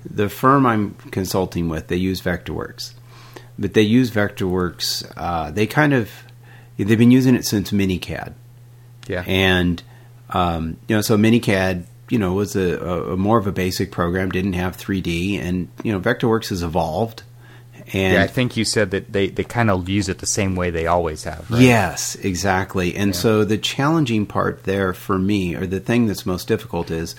the 0.04 0.28
firm 0.28 0.66
I'm 0.66 0.94
consulting 1.12 1.68
with, 1.68 1.86
they 1.86 1.96
use 1.96 2.20
Vectorworks, 2.20 2.94
but 3.58 3.74
they 3.74 3.82
use 3.82 4.10
Vectorworks. 4.10 5.10
Uh, 5.16 5.50
they 5.50 5.66
kind 5.66 5.92
of 5.92 6.10
they've 6.76 6.98
been 6.98 7.10
using 7.10 7.34
it 7.34 7.44
since 7.44 7.70
MiniCAD. 7.70 8.34
Yeah. 9.08 9.24
and 9.26 9.82
um, 10.30 10.76
you 10.88 10.94
know, 10.96 11.02
so 11.02 11.16
MiniCAD, 11.16 11.84
you 12.08 12.18
know, 12.18 12.32
was 12.32 12.56
a, 12.56 12.78
a, 12.78 13.12
a 13.14 13.16
more 13.16 13.36
of 13.38 13.46
a 13.46 13.52
basic 13.52 13.90
program, 13.90 14.30
didn't 14.30 14.52
have 14.54 14.76
3D, 14.76 15.38
and 15.40 15.68
you 15.82 15.92
know, 15.92 16.00
Vectorworks 16.00 16.48
has 16.48 16.62
evolved. 16.62 17.22
And 17.92 18.14
yeah, 18.14 18.22
I 18.22 18.26
think 18.28 18.56
you 18.56 18.64
said 18.64 18.92
that 18.92 19.12
they, 19.12 19.28
they 19.28 19.42
kind 19.44 19.68
of 19.70 19.88
use 19.88 20.08
it 20.08 20.18
the 20.20 20.26
same 20.26 20.54
way 20.54 20.70
they 20.70 20.86
always 20.86 21.24
have. 21.24 21.50
Right? 21.50 21.62
Yes, 21.62 22.14
exactly. 22.14 22.94
And 22.94 23.08
Yeah. 23.12 23.20
so 23.20 23.44
the 23.44 23.58
challenging 23.58 24.24
part 24.24 24.64
there 24.64 24.92
for 24.94 25.18
me, 25.18 25.54
or 25.56 25.66
the 25.66 25.80
thing 25.80 26.06
that's 26.06 26.24
most 26.24 26.46
difficult, 26.48 26.90
is 26.90 27.14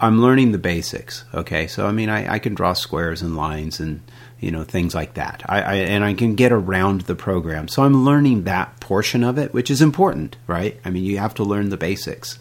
I'm 0.00 0.22
learning 0.22 0.52
the 0.52 0.58
basics. 0.58 1.24
Okay, 1.34 1.66
so 1.66 1.86
I 1.86 1.92
mean, 1.92 2.08
I, 2.08 2.34
I 2.34 2.38
can 2.38 2.54
draw 2.54 2.72
squares 2.74 3.22
and 3.22 3.36
lines 3.36 3.80
and 3.80 4.00
you 4.40 4.50
know 4.50 4.64
things 4.64 4.94
like 4.94 5.14
that. 5.14 5.42
I, 5.46 5.60
I 5.62 5.74
and 5.74 6.04
I 6.04 6.14
can 6.14 6.34
get 6.34 6.52
around 6.52 7.02
the 7.02 7.14
program. 7.14 7.68
So 7.68 7.82
I'm 7.82 8.04
learning 8.04 8.44
that 8.44 8.80
portion 8.80 9.24
of 9.24 9.38
it, 9.38 9.54
which 9.54 9.70
is 9.70 9.80
important, 9.80 10.36
right? 10.46 10.78
I 10.84 10.90
mean, 10.90 11.04
you 11.04 11.18
have 11.18 11.34
to 11.34 11.44
learn 11.44 11.70
the 11.70 11.76
basics. 11.76 12.38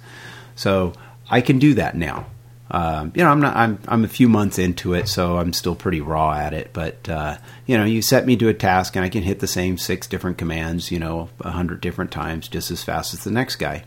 So 0.55 0.93
I 1.29 1.41
can 1.41 1.59
do 1.59 1.73
that 1.75 1.95
now. 1.95 2.27
Um, 2.71 3.11
you 3.15 3.23
know, 3.23 3.29
I'm 3.29 3.39
not. 3.39 3.55
I'm 3.55 3.79
I'm 3.87 4.03
a 4.03 4.07
few 4.07 4.27
months 4.27 4.57
into 4.57 4.93
it, 4.93 5.07
so 5.07 5.37
I'm 5.37 5.53
still 5.53 5.75
pretty 5.75 6.01
raw 6.01 6.33
at 6.33 6.53
it. 6.53 6.71
But 6.73 7.07
uh, 7.07 7.37
you 7.67 7.77
know, 7.77 7.85
you 7.85 8.01
set 8.01 8.25
me 8.25 8.35
to 8.37 8.47
a 8.47 8.53
task, 8.53 8.95
and 8.95 9.05
I 9.05 9.09
can 9.09 9.21
hit 9.21 9.39
the 9.39 9.47
same 9.47 9.77
six 9.77 10.07
different 10.07 10.37
commands, 10.37 10.91
you 10.91 10.99
know, 10.99 11.29
a 11.41 11.51
hundred 11.51 11.81
different 11.81 12.11
times, 12.11 12.47
just 12.47 12.71
as 12.71 12.83
fast 12.83 13.13
as 13.13 13.23
the 13.23 13.31
next 13.31 13.57
guy. 13.57 13.83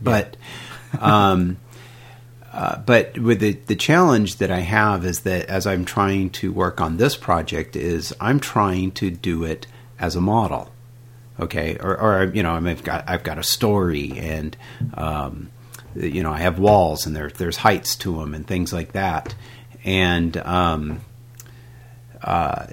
But, 0.00 0.36
um, 0.98 1.58
uh, 2.52 2.78
but 2.78 3.16
with 3.18 3.40
the 3.40 3.52
the 3.66 3.76
challenge 3.76 4.36
that 4.36 4.50
I 4.50 4.60
have 4.60 5.04
is 5.04 5.20
that 5.20 5.46
as 5.46 5.66
I'm 5.66 5.84
trying 5.84 6.30
to 6.30 6.52
work 6.52 6.80
on 6.80 6.96
this 6.96 7.16
project, 7.16 7.76
is 7.76 8.14
I'm 8.20 8.40
trying 8.40 8.90
to 8.92 9.10
do 9.10 9.44
it 9.44 9.66
as 9.98 10.16
a 10.16 10.20
model. 10.20 10.70
Okay, 11.38 11.78
or, 11.78 11.98
or 11.98 12.24
you 12.34 12.42
know, 12.42 12.52
I 12.52 12.70
I've 12.70 12.82
got 12.82 13.04
I've 13.08 13.22
got 13.22 13.38
a 13.38 13.42
story, 13.44 14.18
and 14.18 14.56
um, 14.94 15.50
you 15.94 16.22
know, 16.22 16.32
I 16.32 16.38
have 16.38 16.58
walls, 16.58 17.06
and 17.06 17.14
there 17.14 17.30
there's 17.30 17.58
heights 17.58 17.94
to 17.96 18.16
them, 18.18 18.34
and 18.34 18.46
things 18.46 18.72
like 18.72 18.92
that, 18.92 19.34
and 19.84 20.36
um, 20.38 21.00
uh, 22.22 22.66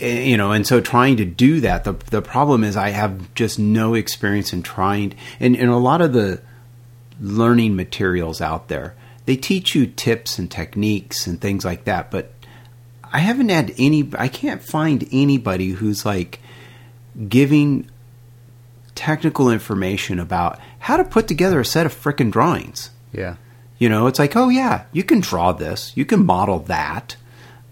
you 0.00 0.36
know, 0.36 0.50
and 0.52 0.66
so 0.66 0.80
trying 0.80 1.16
to 1.18 1.24
do 1.24 1.60
that, 1.60 1.84
the 1.84 1.92
the 1.92 2.22
problem 2.22 2.64
is 2.64 2.76
I 2.76 2.90
have 2.90 3.34
just 3.34 3.58
no 3.58 3.94
experience 3.94 4.52
in 4.52 4.62
trying, 4.62 5.14
and, 5.38 5.56
and 5.56 5.70
a 5.70 5.76
lot 5.76 6.00
of 6.00 6.12
the 6.12 6.42
learning 7.20 7.76
materials 7.76 8.40
out 8.40 8.68
there, 8.68 8.94
they 9.26 9.36
teach 9.36 9.74
you 9.74 9.86
tips 9.86 10.38
and 10.38 10.50
techniques 10.50 11.26
and 11.26 11.40
things 11.40 11.64
like 11.64 11.84
that, 11.84 12.10
but 12.10 12.32
I 13.12 13.18
haven't 13.18 13.48
had 13.48 13.74
any. 13.76 14.08
I 14.16 14.28
can't 14.28 14.62
find 14.62 15.06
anybody 15.12 15.70
who's 15.70 16.06
like 16.06 16.40
giving 17.28 17.90
technical 18.94 19.50
information 19.50 20.18
about 20.18 20.58
how 20.78 20.96
to 20.96 21.04
put 21.04 21.26
together 21.26 21.60
a 21.60 21.64
set 21.64 21.86
of 21.86 21.94
frickin' 21.94 22.30
drawings. 22.30 22.90
Yeah. 23.12 23.36
You 23.78 23.88
know, 23.88 24.06
it's 24.06 24.18
like, 24.18 24.36
oh 24.36 24.48
yeah, 24.48 24.84
you 24.92 25.02
can 25.02 25.20
draw 25.20 25.52
this, 25.52 25.92
you 25.96 26.04
can 26.04 26.24
model 26.24 26.60
that, 26.60 27.16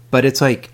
but 0.09 0.25
it's 0.25 0.41
like, 0.41 0.71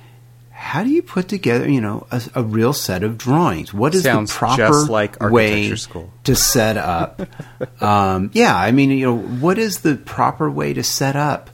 how 0.65 0.83
do 0.83 0.89
you 0.89 1.03
put 1.03 1.27
together, 1.27 1.69
you 1.69 1.79
know, 1.79 2.07
a, 2.09 2.19
a 2.33 2.43
real 2.43 2.73
set 2.73 3.03
of 3.03 3.19
drawings? 3.19 3.71
What 3.71 3.93
is 3.93 4.01
Sounds 4.01 4.33
the 4.33 4.37
proper 4.39 4.85
like 4.85 5.21
way 5.21 5.75
school. 5.75 6.11
to 6.23 6.35
set 6.35 6.75
up? 6.75 7.21
um, 7.83 8.31
yeah, 8.33 8.57
I 8.57 8.71
mean, 8.71 8.89
you 8.89 9.05
know, 9.05 9.15
what 9.15 9.59
is 9.59 9.81
the 9.81 9.95
proper 9.95 10.49
way 10.49 10.73
to 10.73 10.81
set 10.81 11.15
up 11.15 11.51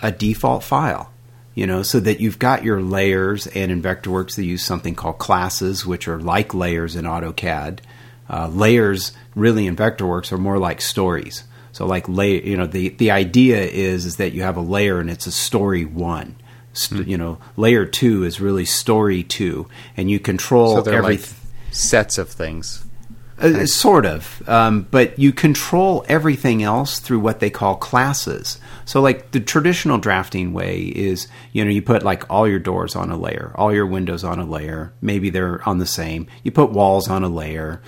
a 0.00 0.10
default 0.10 0.64
file? 0.64 1.12
You 1.54 1.66
know, 1.66 1.82
so 1.82 2.00
that 2.00 2.18
you've 2.18 2.38
got 2.38 2.64
your 2.64 2.80
layers, 2.80 3.46
and 3.46 3.70
in 3.70 3.82
Vectorworks 3.82 4.36
they 4.36 4.44
use 4.44 4.64
something 4.64 4.94
called 4.94 5.18
classes, 5.18 5.84
which 5.84 6.08
are 6.08 6.18
like 6.18 6.54
layers 6.54 6.96
in 6.96 7.04
AutoCAD. 7.04 7.80
Uh, 8.30 8.48
layers, 8.48 9.12
really, 9.34 9.66
in 9.66 9.76
Vectorworks 9.76 10.32
are 10.32 10.38
more 10.38 10.58
like 10.58 10.80
stories. 10.80 11.44
So, 11.72 11.84
like, 11.84 12.08
lay, 12.08 12.42
you 12.42 12.56
know, 12.56 12.66
the 12.66 12.88
the 12.88 13.10
idea 13.10 13.62
is 13.64 14.06
is 14.06 14.16
that 14.16 14.32
you 14.32 14.40
have 14.42 14.56
a 14.56 14.62
layer 14.62 14.98
and 14.98 15.10
it's 15.10 15.26
a 15.26 15.30
story 15.30 15.84
one. 15.84 16.36
St- 16.76 17.06
You 17.08 17.16
know, 17.18 17.38
layer 17.56 17.84
two 17.86 18.24
is 18.24 18.40
really 18.40 18.64
story 18.64 19.22
two, 19.22 19.68
and 19.96 20.10
you 20.10 20.18
control 20.20 20.82
So 20.84 20.90
every. 20.90 21.16
like 21.16 21.28
sets 21.70 22.18
of 22.18 22.28
things. 22.28 22.82
Uh, 23.38 23.66
sort 23.66 24.06
of, 24.06 24.42
um, 24.48 24.86
but 24.90 25.18
you 25.18 25.30
control 25.30 26.06
everything 26.08 26.62
else 26.62 26.98
through 27.00 27.18
what 27.20 27.38
they 27.38 27.50
call 27.50 27.74
classes. 27.76 28.58
So, 28.86 29.02
like 29.02 29.32
the 29.32 29.40
traditional 29.40 29.98
drafting 29.98 30.54
way 30.54 30.80
is, 30.80 31.28
you 31.52 31.62
know, 31.62 31.70
you 31.70 31.82
put 31.82 32.02
like 32.02 32.24
all 32.30 32.48
your 32.48 32.58
doors 32.58 32.96
on 32.96 33.10
a 33.10 33.16
layer, 33.18 33.52
all 33.54 33.74
your 33.74 33.84
windows 33.84 34.24
on 34.24 34.38
a 34.38 34.46
layer. 34.46 34.94
Maybe 35.02 35.28
they're 35.28 35.60
on 35.68 35.76
the 35.76 35.84
same. 35.86 36.28
You 36.44 36.50
put 36.50 36.70
walls 36.72 37.10
on 37.10 37.24
a 37.24 37.28
layer. 37.28 37.82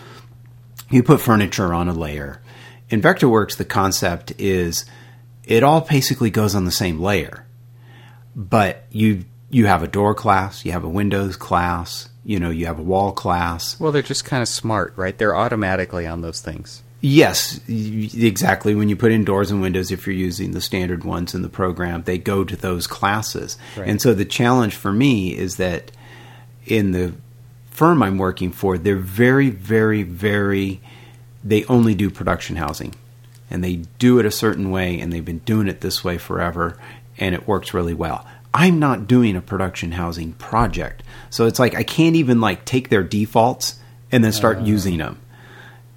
You 0.90 1.02
put 1.02 1.22
furniture 1.22 1.72
on 1.72 1.88
a 1.88 1.94
layer. 1.94 2.42
In 2.90 3.00
Vectorworks, 3.00 3.56
the 3.56 3.64
concept 3.64 4.34
is 4.38 4.84
it 5.44 5.62
all 5.62 5.80
basically 5.80 6.28
goes 6.28 6.54
on 6.54 6.66
the 6.66 6.70
same 6.70 7.00
layer, 7.00 7.46
but 8.38 8.84
you 8.90 9.24
you 9.50 9.66
have 9.66 9.82
a 9.82 9.88
door 9.88 10.14
class, 10.14 10.64
you 10.64 10.72
have 10.72 10.84
a 10.84 10.88
windows 10.88 11.36
class, 11.36 12.08
you 12.24 12.38
know, 12.38 12.50
you 12.50 12.66
have 12.66 12.78
a 12.78 12.82
wall 12.82 13.12
class. 13.12 13.78
Well, 13.80 13.92
they're 13.92 14.02
just 14.02 14.24
kind 14.24 14.42
of 14.42 14.48
smart, 14.48 14.92
right? 14.96 15.16
They're 15.16 15.36
automatically 15.36 16.06
on 16.06 16.20
those 16.20 16.40
things. 16.40 16.82
Yes, 17.00 17.60
exactly. 17.68 18.74
When 18.74 18.88
you 18.88 18.96
put 18.96 19.12
in 19.12 19.24
doors 19.24 19.50
and 19.50 19.60
windows, 19.60 19.92
if 19.92 20.06
you're 20.06 20.16
using 20.16 20.50
the 20.50 20.60
standard 20.60 21.04
ones 21.04 21.34
in 21.34 21.42
the 21.42 21.48
program, 21.48 22.02
they 22.02 22.18
go 22.18 22.44
to 22.44 22.56
those 22.56 22.86
classes. 22.86 23.56
Right. 23.76 23.88
And 23.88 24.02
so 24.02 24.14
the 24.14 24.24
challenge 24.24 24.74
for 24.74 24.92
me 24.92 25.36
is 25.36 25.56
that 25.56 25.92
in 26.66 26.90
the 26.90 27.14
firm 27.70 28.02
I'm 28.02 28.18
working 28.18 28.50
for, 28.50 28.76
they're 28.76 28.96
very, 28.96 29.50
very, 29.50 30.02
very, 30.02 30.80
they 31.44 31.64
only 31.66 31.94
do 31.94 32.10
production 32.10 32.56
housing. 32.56 32.94
And 33.48 33.62
they 33.62 33.76
do 33.98 34.18
it 34.18 34.26
a 34.26 34.30
certain 34.32 34.70
way, 34.72 35.00
and 35.00 35.12
they've 35.12 35.24
been 35.24 35.38
doing 35.38 35.68
it 35.68 35.80
this 35.80 36.04
way 36.04 36.18
forever, 36.18 36.76
and 37.18 37.34
it 37.34 37.46
works 37.48 37.74
really 37.74 37.94
well. 37.94 38.26
I'm 38.54 38.78
not 38.78 39.06
doing 39.06 39.36
a 39.36 39.40
production 39.42 39.92
housing 39.92 40.32
project. 40.32 41.02
So 41.30 41.46
it's 41.46 41.58
like 41.58 41.74
I 41.74 41.82
can't 41.82 42.16
even 42.16 42.40
like 42.40 42.64
take 42.64 42.88
their 42.88 43.02
defaults 43.02 43.78
and 44.10 44.24
then 44.24 44.32
start 44.32 44.60
using 44.60 44.96
them 44.98 45.20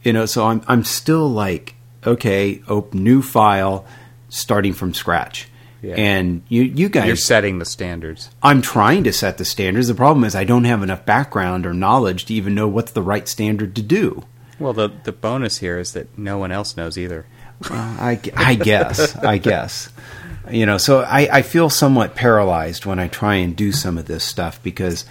you 0.04 0.12
know 0.12 0.26
so 0.26 0.46
i'm 0.48 0.62
i'm 0.68 0.84
still 0.84 1.30
like 1.30 1.76
okay 2.06 2.62
open 2.68 3.04
new 3.04 3.22
file 3.22 3.86
starting 4.30 4.74
from 4.74 4.94
scratch 4.94 5.48
Yeah. 5.82 5.96
and 5.96 6.42
you 6.50 6.64
you 6.64 6.90
guys 6.90 7.08
You're 7.08 7.16
setting 7.16 7.60
the 7.60 7.66
standards. 7.66 8.30
i'm 8.44 8.62
trying 8.62 9.04
to 9.06 9.14
set 9.14 9.38
the 9.38 9.46
standards 9.46 9.88
the 9.88 9.96
problem 9.96 10.26
is 10.26 10.36
i 10.36 10.44
don't 10.44 10.66
have 10.66 10.84
enough 10.84 11.06
background 11.06 11.66
or 11.66 11.74
knowledge 11.74 12.26
to 12.26 12.34
even 12.34 12.54
know 12.54 12.68
what's 12.68 12.92
the 12.92 13.02
right 13.04 13.28
standard 13.30 13.76
to 13.78 13.82
do 13.82 14.26
Well, 14.60 14.74
the 14.74 14.90
the 15.06 15.12
bonus 15.14 15.60
here 15.60 15.80
is 15.80 15.94
that 15.94 16.18
no 16.18 16.38
one 16.38 16.52
else 16.52 16.76
knows 16.76 16.98
either. 16.98 17.26
Uh, 17.70 17.74
I, 17.76 18.20
I 18.36 18.56
guess 18.56 19.16
i 19.18 19.38
guess 19.38 19.88
you 20.50 20.66
know 20.66 20.78
so 20.78 21.02
I, 21.02 21.30
I 21.38 21.42
feel 21.42 21.70
somewhat 21.70 22.16
paralyzed 22.16 22.86
when 22.86 23.00
i 23.00 23.08
try 23.08 23.36
and 23.36 23.56
do 23.56 23.72
some 23.72 23.98
of 23.98 24.06
this 24.06 24.24
stuff 24.24 24.62
because 24.64 25.06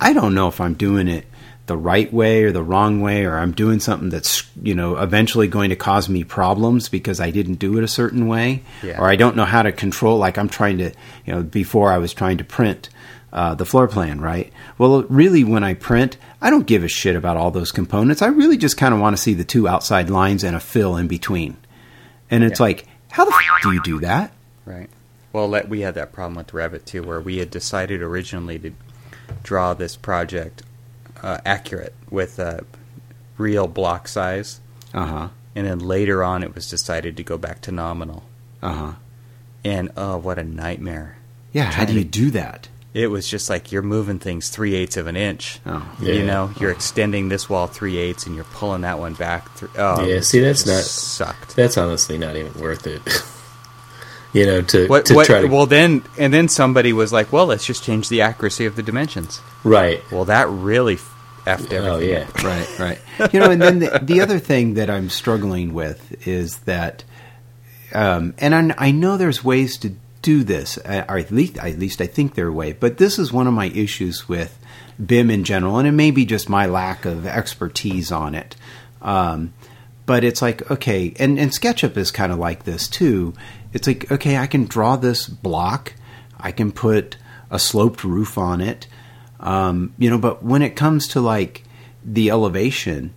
i 0.00 0.12
don't 0.12 0.34
know 0.34 0.48
if 0.48 0.60
i'm 0.60 0.74
doing 0.74 1.08
it 1.08 1.26
the 1.66 1.76
right 1.76 2.12
way 2.12 2.42
or 2.44 2.52
the 2.52 2.62
wrong 2.62 3.00
way 3.00 3.24
or 3.24 3.38
i'm 3.38 3.52
doing 3.52 3.80
something 3.80 4.10
that's 4.10 4.44
you 4.62 4.74
know 4.74 4.96
eventually 4.98 5.48
going 5.48 5.70
to 5.70 5.76
cause 5.76 6.08
me 6.08 6.22
problems 6.24 6.88
because 6.90 7.20
i 7.20 7.30
didn't 7.30 7.54
do 7.54 7.78
it 7.78 7.84
a 7.84 7.88
certain 7.88 8.26
way 8.26 8.62
Yeah. 8.82 9.00
or 9.00 9.08
i 9.08 9.16
don't 9.16 9.36
know 9.36 9.46
how 9.46 9.62
to 9.62 9.72
control 9.72 10.18
like 10.18 10.36
i'm 10.36 10.48
trying 10.50 10.78
to 10.78 10.90
you 11.24 11.34
know 11.34 11.42
before 11.42 11.90
i 11.90 11.96
was 11.98 12.12
trying 12.12 12.36
to 12.38 12.44
print 12.44 12.90
uh, 13.32 13.54
the 13.54 13.64
floor 13.64 13.88
plan 13.88 14.20
right 14.20 14.52
well 14.78 15.02
really 15.04 15.42
when 15.42 15.64
i 15.64 15.72
print 15.74 16.18
i 16.42 16.50
don't 16.50 16.66
give 16.68 16.84
a 16.84 16.88
shit 16.88 17.16
about 17.16 17.36
all 17.38 17.50
those 17.50 17.72
components 17.72 18.20
i 18.22 18.26
really 18.26 18.56
just 18.58 18.76
kind 18.76 18.92
of 18.92 19.00
want 19.00 19.16
to 19.16 19.20
see 19.22 19.32
the 19.34 19.42
two 19.44 19.66
outside 19.66 20.08
lines 20.10 20.44
and 20.44 20.54
a 20.54 20.60
fill 20.60 20.96
in 20.98 21.08
between 21.08 21.56
and 22.30 22.44
it's 22.44 22.60
Yeah. 22.60 22.64
like 22.66 22.86
how 23.10 23.24
the 23.24 23.32
f- 23.32 23.62
do 23.62 23.72
you 23.72 23.82
do 23.82 24.00
that 24.00 24.32
Right. 24.66 24.88
Well, 25.32 25.48
let, 25.48 25.68
we 25.68 25.80
had 25.80 25.94
that 25.94 26.12
problem 26.12 26.36
with 26.36 26.48
Revit 26.48 26.84
too, 26.84 27.02
where 27.02 27.20
we 27.20 27.38
had 27.38 27.50
decided 27.50 28.00
originally 28.02 28.58
to 28.60 28.72
draw 29.42 29.74
this 29.74 29.96
project 29.96 30.62
uh, 31.22 31.38
accurate 31.44 31.94
with 32.10 32.38
uh, 32.38 32.60
real 33.36 33.66
block 33.66 34.08
size, 34.08 34.60
uh-huh 34.92 35.28
and 35.56 35.66
then 35.68 35.78
later 35.78 36.24
on 36.24 36.42
it 36.42 36.52
was 36.54 36.68
decided 36.68 37.16
to 37.16 37.22
go 37.22 37.38
back 37.38 37.60
to 37.60 37.70
nominal. 37.72 38.24
uh-huh 38.62 38.92
And 39.64 39.90
oh, 39.96 40.16
what 40.18 40.38
a 40.38 40.44
nightmare! 40.44 41.16
yeah 41.52 41.70
how 41.70 41.84
do 41.84 41.92
you 41.94 42.02
to- 42.04 42.08
do 42.08 42.30
that 42.32 42.68
It 42.92 43.06
was 43.08 43.28
just 43.28 43.48
like 43.50 43.70
you're 43.72 43.82
moving 43.82 44.18
things 44.20 44.48
three 44.50 44.74
eighths 44.74 44.96
of 44.96 45.06
an 45.08 45.16
inch. 45.16 45.58
oh 45.66 45.96
yeah. 46.00 46.12
You 46.14 46.24
know, 46.26 46.52
you're 46.60 46.70
extending 46.70 47.28
this 47.28 47.48
wall 47.50 47.66
three 47.66 47.96
eighths, 47.96 48.26
and 48.26 48.34
you're 48.36 48.44
pulling 48.44 48.82
that 48.82 48.98
one 49.00 49.14
back. 49.14 49.52
Th- 49.58 49.70
oh, 49.78 50.04
Yeah, 50.04 50.20
see, 50.20 50.40
that's 50.40 50.64
not- 50.66 50.82
sucked. 50.84 51.56
That's 51.56 51.76
honestly 51.76 52.18
not 52.18 52.36
even 52.36 52.52
worth 52.60 52.86
it. 52.86 53.02
you 54.34 54.44
know, 54.44 54.60
to 54.60 54.86
What, 54.88 55.06
to 55.06 55.14
what, 55.14 55.26
try 55.26 55.40
to 55.40 55.46
well, 55.46 55.64
then 55.64 56.02
and 56.18 56.34
then 56.34 56.48
somebody 56.48 56.92
was 56.92 57.12
like, 57.12 57.32
"Well, 57.32 57.46
let's 57.46 57.64
just 57.64 57.82
change 57.84 58.10
the 58.10 58.20
accuracy 58.20 58.66
of 58.66 58.76
the 58.76 58.82
dimensions." 58.82 59.40
right. 59.64 60.02
Well, 60.12 60.26
that 60.26 60.50
really 60.50 60.98
effed 61.46 61.72
everything. 61.72 61.86
Oh 61.86 61.98
yeah, 61.98 62.26
right 62.42 62.78
right 62.78 63.32
you 63.32 63.40
know 63.40 63.50
and 63.50 63.60
then 63.60 63.78
the, 63.80 64.00
the 64.02 64.20
other 64.20 64.38
thing 64.38 64.74
that 64.74 64.88
i'm 64.88 65.10
struggling 65.10 65.74
with 65.74 66.26
is 66.26 66.58
that 66.60 67.04
um, 67.92 68.34
and 68.38 68.54
I, 68.54 68.88
I 68.88 68.90
know 68.90 69.16
there's 69.16 69.44
ways 69.44 69.76
to 69.78 69.94
do 70.22 70.42
this 70.42 70.78
uh, 70.78 71.04
or 71.08 71.18
at 71.18 71.30
least 71.30 71.58
at 71.58 71.78
least 71.78 72.00
i 72.00 72.06
think 72.06 72.34
there 72.34 72.46
are 72.46 72.52
ways 72.52 72.76
but 72.80 72.96
this 72.96 73.18
is 73.18 73.32
one 73.32 73.46
of 73.46 73.52
my 73.52 73.66
issues 73.66 74.28
with 74.28 74.58
bim 75.04 75.30
in 75.30 75.44
general 75.44 75.78
and 75.78 75.86
it 75.86 75.92
may 75.92 76.10
be 76.10 76.24
just 76.24 76.48
my 76.48 76.66
lack 76.66 77.04
of 77.04 77.26
expertise 77.26 78.10
on 78.10 78.34
it 78.34 78.56
um, 79.02 79.52
but 80.06 80.24
it's 80.24 80.40
like 80.40 80.70
okay 80.70 81.12
and, 81.18 81.38
and 81.38 81.52
sketchup 81.52 81.96
is 81.98 82.10
kind 82.10 82.32
of 82.32 82.38
like 82.38 82.64
this 82.64 82.88
too 82.88 83.34
it's 83.74 83.86
like 83.86 84.10
okay 84.10 84.38
i 84.38 84.46
can 84.46 84.64
draw 84.64 84.96
this 84.96 85.26
block. 85.28 85.92
I 86.38 86.52
can 86.52 86.72
put 86.72 87.16
a 87.50 87.58
sloped 87.58 88.04
roof 88.04 88.36
on 88.36 88.60
it. 88.60 88.86
Um, 89.40 89.94
you 89.98 90.08
know 90.08 90.18
but 90.18 90.42
when 90.42 90.62
it 90.62 90.76
comes 90.76 91.08
to 91.08 91.20
like 91.20 91.64
the 92.04 92.30
elevation 92.30 93.14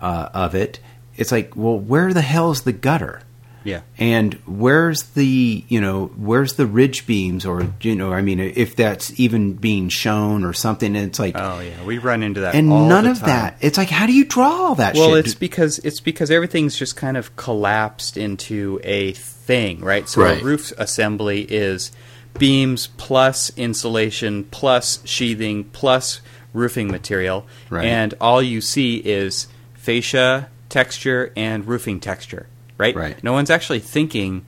uh, 0.00 0.28
of 0.34 0.54
it 0.54 0.80
it's 1.16 1.32
like 1.32 1.54
well 1.56 1.78
where 1.78 2.12
the 2.12 2.22
hell 2.22 2.50
is 2.50 2.62
the 2.62 2.72
gutter 2.72 3.22
Yeah. 3.62 3.80
and 3.98 4.34
where's 4.46 5.02
the 5.14 5.64
you 5.68 5.80
know 5.80 6.06
where's 6.16 6.54
the 6.54 6.66
ridge 6.66 7.06
beams 7.06 7.44
or 7.44 7.72
you 7.82 7.94
know 7.94 8.10
i 8.12 8.22
mean 8.22 8.40
if 8.40 8.74
that's 8.74 9.18
even 9.20 9.52
being 9.52 9.88
shown 9.90 10.44
or 10.44 10.52
something 10.54 10.96
and 10.96 11.06
it's 11.08 11.18
like 11.18 11.34
Oh 11.36 11.60
yeah, 11.60 11.84
we 11.84 11.98
run 11.98 12.22
into 12.22 12.40
that. 12.40 12.54
and 12.54 12.68
none 12.68 13.06
of 13.06 13.18
time. 13.18 13.26
that 13.28 13.56
it's 13.60 13.76
like 13.76 13.90
how 13.90 14.06
do 14.06 14.12
you 14.14 14.24
draw 14.24 14.50
all 14.68 14.74
that 14.76 14.94
Well, 14.94 15.10
shit 15.10 15.26
it's 15.26 15.34
because 15.34 15.78
it's 15.80 16.00
because 16.00 16.30
everything's 16.30 16.76
just 16.76 16.96
kind 16.96 17.16
of 17.16 17.36
collapsed 17.36 18.16
into 18.16 18.80
a 18.82 19.12
thing, 19.12 19.80
right? 19.80 20.08
So 20.08 20.22
Right. 20.22 20.40
a 20.40 20.44
roof 20.44 20.72
assembly 20.78 21.42
is 21.42 21.92
beams 22.38 22.86
plus 22.96 23.50
insulation 23.56 24.44
plus 24.44 25.00
sheathing 25.04 25.64
plus 25.64 26.20
roofing 26.54 26.88
material, 26.88 27.46
Right. 27.68 27.84
and 27.86 28.14
all 28.20 28.40
you 28.42 28.60
see 28.60 28.96
is 28.96 29.48
fascia 29.74 30.48
texture 30.68 31.32
and 31.36 31.66
roofing 31.66 32.00
texture, 32.00 32.46
right? 32.80 32.94
Right. 32.96 33.22
No 33.22 33.32
one's 33.32 33.50
actually 33.50 33.78
thinking 33.80 34.44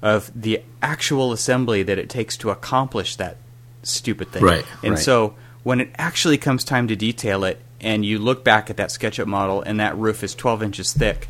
of 0.00 0.30
the 0.34 0.62
actual 0.80 1.32
assembly 1.32 1.82
that 1.82 1.98
it 1.98 2.08
takes 2.08 2.36
to 2.38 2.50
accomplish 2.50 3.16
that 3.16 3.36
stupid 3.82 4.30
thing. 4.32 4.42
Right, 4.42 4.64
And 4.82 4.94
right. 4.94 4.98
so 4.98 5.34
when 5.62 5.80
it 5.80 5.90
actually 5.98 6.38
comes 6.38 6.64
time 6.64 6.88
to 6.88 6.96
detail 6.96 7.44
it 7.44 7.60
and 7.80 8.04
you 8.04 8.18
look 8.18 8.42
back 8.44 8.70
at 8.70 8.76
that 8.78 8.90
SketchUp 8.90 9.26
model, 9.26 9.60
and 9.62 9.80
that 9.80 9.96
roof 9.96 10.22
is 10.24 10.34
12 10.34 10.62
inches 10.62 10.92
thick, 10.92 11.26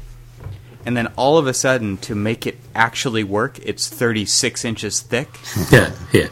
and 0.85 0.97
then 0.97 1.07
all 1.17 1.39
of 1.39 1.47
a 1.47 1.55
sudden, 1.55 1.97
to 1.99 2.15
make 2.15 2.47
it 2.47 2.59
actually 2.75 3.25
work, 3.25 3.59
it's 3.65 3.89
36 3.89 4.65
inches 4.65 5.01
thick. 5.01 5.29
Yeah, 5.71 5.93
yeah. 6.13 6.29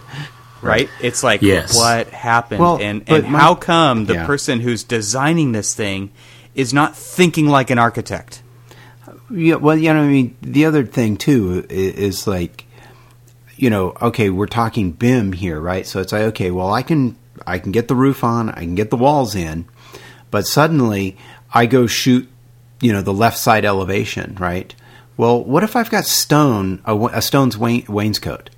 right? 0.61 0.89
It's 1.01 1.23
like 1.23 1.41
Yes. 1.41 1.75
what 1.77 2.09
happened, 2.09 2.61
Well, 2.61 2.79
and 2.81 3.05
but 3.05 3.25
and 3.25 3.33
my- 3.33 3.39
how 3.39 3.55
come 3.55 4.07
the 4.07 4.15
yeah. 4.15 4.27
person 4.27 4.61
who's 4.61 4.83
designing 4.85 5.53
this 5.53 5.75
thing 5.75 6.11
is 6.55 6.75
not 6.75 6.97
thinking 6.97 7.47
like 7.47 7.71
an 7.71 7.79
architect? 7.79 8.43
Yeah, 9.31 9.57
well, 9.57 9.77
you 9.77 9.93
know, 9.93 10.03
I 10.03 10.09
mean, 10.09 10.37
the 10.43 10.65
other 10.65 10.85
thing 10.85 11.17
too 11.17 11.65
i- 11.71 11.73
is 11.73 12.27
like, 12.27 12.67
you 13.57 13.71
know, 13.71 13.95
okay, 14.03 14.31
we're 14.31 14.47
talking 14.47 14.93
BIM 14.93 15.33
here, 15.33 15.61
right? 15.61 15.87
So 15.87 16.01
it's 16.01 16.13
like, 16.13 16.23
okay, 16.23 16.51
well, 16.51 16.73
I 16.73 16.83
can 16.83 17.17
I 17.47 17.59
can 17.59 17.73
get 17.73 17.89
the 17.89 17.95
roof 17.95 18.23
on, 18.25 18.51
I 18.51 18.61
can 18.61 18.75
get 18.75 18.91
the 18.91 18.97
walls 18.97 19.35
in, 19.35 19.67
but 20.31 20.47
suddenly 20.47 21.17
I 21.55 21.67
go 21.67 21.87
shoot, 21.87 22.29
you 22.81 22.93
know, 22.93 23.03
the 23.03 23.13
left 23.15 23.39
side 23.39 23.65
elevation, 23.65 24.37
right? 24.39 24.75
Well, 25.17 25.43
what 25.43 25.65
if 25.65 25.77
I've 25.77 25.91
got 25.91 26.05
stone 26.07 26.81
a, 26.85 26.97
a 26.97 27.23
stone's 27.23 27.57
wain, 27.57 27.83
wainscot? 27.85 28.49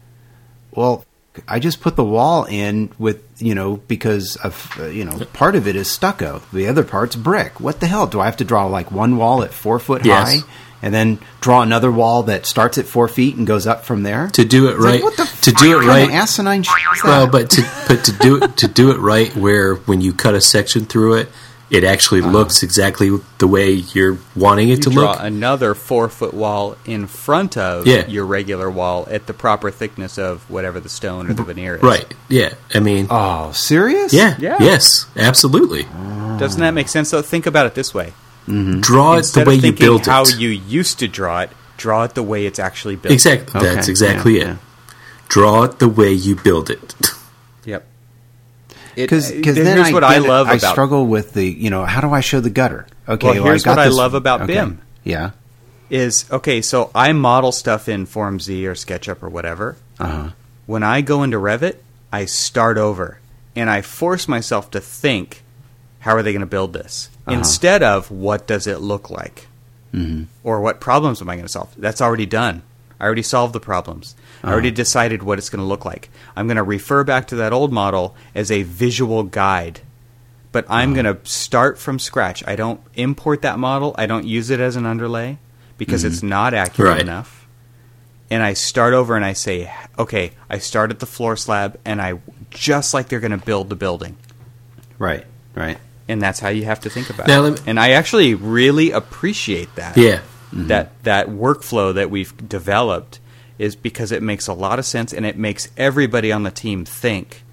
Well, 0.73 1.05
I 1.49 1.59
just 1.61 1.81
put 1.81 1.97
the 1.97 2.05
wall 2.05 2.45
in 2.45 2.91
with 2.99 3.23
you 3.41 3.55
know 3.55 3.77
because 3.89 4.37
of 4.37 4.71
uh, 4.79 4.87
you 4.87 5.05
know 5.05 5.19
part 5.33 5.57
of 5.57 5.67
it 5.67 5.77
is 5.77 5.89
stucco, 5.91 6.43
the 6.53 6.69
other 6.69 6.85
part's 6.85 7.17
brick. 7.17 7.59
What 7.61 7.81
the 7.81 7.87
hell 7.87 8.07
do 8.07 8.21
I 8.21 8.27
have 8.27 8.37
to 8.39 8.45
draw 8.45 8.67
like 8.67 8.91
one 8.93 9.17
wall 9.17 9.43
at 9.43 9.53
four 9.53 9.79
foot 9.79 10.05
Yes. 10.05 10.41
high, 10.43 10.49
and 10.83 10.93
then 10.95 11.19
draw 11.41 11.63
another 11.63 11.91
wall 11.91 12.25
that 12.25 12.45
starts 12.45 12.77
at 12.77 12.85
four 12.87 13.09
feet 13.09 13.37
and 13.37 13.47
goes 13.47 13.67
up 13.67 13.85
from 13.85 14.03
there? 14.03 14.29
To 14.35 14.45
do 14.45 14.69
it 14.69 14.73
It's 14.75 14.81
like, 14.85 14.93
right, 14.95 15.03
what 15.03 15.17
the 15.17 15.25
to 15.43 15.53
do 15.53 15.81
it 15.81 15.87
right. 15.87 16.11
asinine 16.11 16.65
Well, 17.03 17.27
but 17.31 17.49
to 17.51 17.63
but 17.89 18.05
to 18.05 18.13
do 18.13 18.37
it 18.43 18.57
to 18.59 18.69
do 18.69 18.91
it 18.91 18.99
right, 18.99 19.35
where 19.35 19.77
when 19.77 20.01
you 20.03 20.13
cut 20.13 20.35
a 20.35 20.41
section 20.41 20.85
through 20.85 21.15
it, 21.15 21.29
it 21.73 21.85
actually 21.85 22.21
uh-huh. 22.21 22.31
looks 22.31 22.63
exactly 22.63 23.11
the 23.39 23.47
way 23.49 23.73
you're 23.73 24.19
wanting 24.37 24.69
it 24.69 24.77
You 24.79 24.83
to 24.85 24.91
draw 24.91 25.11
look. 25.13 25.21
another 25.23 25.75
four 25.75 26.11
foot 26.11 26.35
wall 26.35 26.77
in 26.85 27.07
front 27.07 27.57
of 27.57 27.87
Yeah. 27.87 28.07
your 28.07 28.27
regular 28.27 28.71
wall 28.71 29.09
at 29.11 29.27
the 29.27 29.33
proper 29.33 29.71
thickness 29.71 30.19
of 30.19 30.49
whatever 30.51 30.79
the 30.81 30.91
stone 30.91 31.31
or 31.31 31.33
the 31.35 31.43
veneer 31.43 31.77
is. 31.77 31.83
Right? 31.83 32.15
Yeah. 32.29 32.53
I 32.75 32.81
mean, 32.81 33.07
oh, 33.09 33.53
serious? 33.53 34.13
yeah, 34.13 34.37
Yeah. 34.39 34.59
Yes. 34.61 35.07
Absolutely. 35.17 35.85
Doesn't 36.39 36.61
that 36.61 36.73
make 36.73 36.89
sense? 36.89 37.09
So 37.09 37.23
think 37.23 37.47
about 37.47 37.67
it 37.67 37.75
this 37.75 37.95
way: 37.95 38.13
mm-hmm. 38.47 38.81
Draw 38.81 39.17
it 39.19 39.27
the 39.33 39.45
way 39.45 39.57
of 39.57 39.65
you 39.65 39.73
built 39.73 40.03
it. 40.03 40.11
how 40.11 40.25
you 40.27 40.49
used 40.51 40.99
to 40.99 41.09
draw 41.09 41.41
it, 41.41 41.51
draw 41.79 42.05
it 42.05 42.15
the 42.15 42.23
way 42.23 42.45
it's 42.47 42.59
actually 42.59 42.97
built. 42.97 43.13
exactly. 43.15 43.61
Okay, 43.61 43.75
That's 43.75 43.89
exactly 43.89 44.37
yeah, 44.37 44.43
it. 44.43 44.47
yeah. 44.47 44.57
Draw 45.29 45.63
it 45.65 45.79
the 45.79 45.89
way 45.89 46.13
you 46.13 46.37
build 46.37 46.69
it. 46.69 46.95
Because 48.95 49.31
uh, 49.31 49.35
then 49.43 49.55
here's 49.77 49.89
I 49.89 49.93
what 49.93 50.05
I 50.05 50.19
love 50.19 50.49
I 50.49 50.55
about 50.55 50.73
struggle 50.73 51.07
with 51.07 51.33
the 51.35 51.45
you 51.47 51.71
know 51.71 51.85
how 51.85 52.01
do 52.01 52.11
I 52.11 52.21
show 52.21 52.41
the 52.41 52.51
gutter? 52.51 52.87
Okay, 53.09 53.27
Well, 53.27 53.45
here's 53.45 53.65
got 53.65 53.79
what 53.79 53.87
I 53.87 53.89
love 53.91 54.15
about 54.15 54.43
okay. 54.43 54.55
BIM. 54.55 54.81
Yeah. 55.05 55.31
is 55.91 56.25
okay. 56.31 56.63
So 56.63 56.91
I 56.95 57.13
model 57.13 57.53
stuff 57.53 57.89
in 57.89 58.07
Form 58.07 58.39
Z 58.41 58.67
or 58.67 58.75
SketchUp 58.75 59.23
or 59.23 59.29
whatever. 59.29 59.77
Uh-huh. 59.99 60.31
When 60.67 60.83
I 60.83 61.01
go 61.01 61.23
into 61.23 61.39
Revit, 61.39 61.77
I 62.13 62.25
start 62.27 62.79
over 62.79 63.19
and 63.57 63.69
I 63.69 63.83
force 63.83 64.29
myself 64.29 64.71
to 64.73 64.81
think, 64.81 65.43
how 66.01 66.15
are 66.15 66.23
they 66.23 66.33
going 66.33 66.41
to 66.41 66.47
build 66.47 66.73
this? 66.73 67.11
Uh-huh. 67.27 67.37
Instead 67.39 67.83
of 67.83 68.11
what 68.11 68.47
does 68.47 68.67
it 68.67 68.81
look 68.81 69.11
like, 69.11 69.49
Mhm. 69.93 70.27
or 70.43 70.61
what 70.61 70.81
problems 70.81 71.21
am 71.21 71.29
I 71.29 71.35
going 71.35 71.47
to 71.47 71.53
solve? 71.53 71.69
That's 71.77 72.01
already 72.01 72.25
done. 72.27 72.63
I 72.99 73.05
already 73.05 73.23
solved 73.23 73.53
the 73.53 73.61
problems. 73.61 74.15
I 74.43 74.51
already 74.51 74.69
Uh-huh. 74.69 74.75
decided 74.77 75.23
what 75.23 75.39
it's 75.39 75.49
going 75.51 75.61
to 75.61 75.67
look 75.67 75.85
like. 75.85 76.11
I'm 76.37 76.47
going 76.47 76.57
to 76.57 76.63
refer 76.63 77.05
back 77.05 77.27
to 77.29 77.37
that 77.37 77.53
old 77.53 77.73
model 77.73 78.15
as 78.35 78.51
a 78.51 78.63
visual 78.63 79.23
guide. 79.23 79.81
But 80.51 80.67
I'm 80.69 80.93
Uh-huh. 80.93 81.03
going 81.03 81.17
to 81.17 81.31
start 81.31 81.79
from 81.79 81.99
scratch. 81.99 82.43
I 82.47 82.57
don't 82.57 82.81
import 82.95 83.43
that 83.43 83.59
model. 83.59 83.95
I 83.97 84.07
don't 84.07 84.27
use 84.27 84.51
it 84.51 84.61
as 84.61 84.77
an 84.77 84.85
underlay 84.87 85.39
because 85.79 86.05
it's 86.05 86.23
not 86.23 86.55
accurate 86.55 86.93
Right. 86.93 87.01
enough. 87.01 87.47
And 88.31 88.43
I 88.43 88.55
start 88.55 88.95
over 88.95 89.15
and 89.17 89.25
I 89.25 89.33
say, 89.35 89.71
okay, 89.99 90.33
I 90.51 90.59
start 90.59 90.91
at 90.91 91.01
the 91.01 91.07
floor 91.07 91.37
slab 91.37 91.79
and 91.85 92.01
I 92.01 92.15
just 92.51 92.95
like 92.95 93.09
they're 93.09 93.21
going 93.21 93.31
to 93.39 93.45
build 93.45 93.69
the 93.69 93.77
building. 93.77 94.17
Right. 94.99 95.25
Right. 95.55 95.79
And 96.09 96.21
that's 96.21 96.41
how 96.41 96.49
you 96.49 96.65
have 96.65 96.81
to 96.81 96.91
think 96.91 97.11
about 97.11 97.29
Now, 97.29 97.45
it. 97.45 97.51
me- 97.53 97.59
and 97.67 97.79
I 97.81 97.91
actually 97.93 98.35
really 98.35 98.91
appreciate 98.91 99.75
that 99.77 99.97
Yeah. 99.97 100.21
that 100.53 100.91
that 101.05 101.29
workflow 101.29 101.95
that 101.95 102.11
we've 102.11 102.35
developed 102.49 103.19
is 103.63 103.77
because 103.77 104.11
it 104.13 104.23
makes 104.23 104.49
a 104.49 104.53
lot 104.53 104.79
of 104.79 104.85
sense 104.85 105.13
and 105.13 105.25
it 105.25 105.37
makes 105.39 105.69
everybody 105.77 106.33
on 106.33 106.43
the 106.43 106.51
team 106.51 106.85
think 106.85 107.45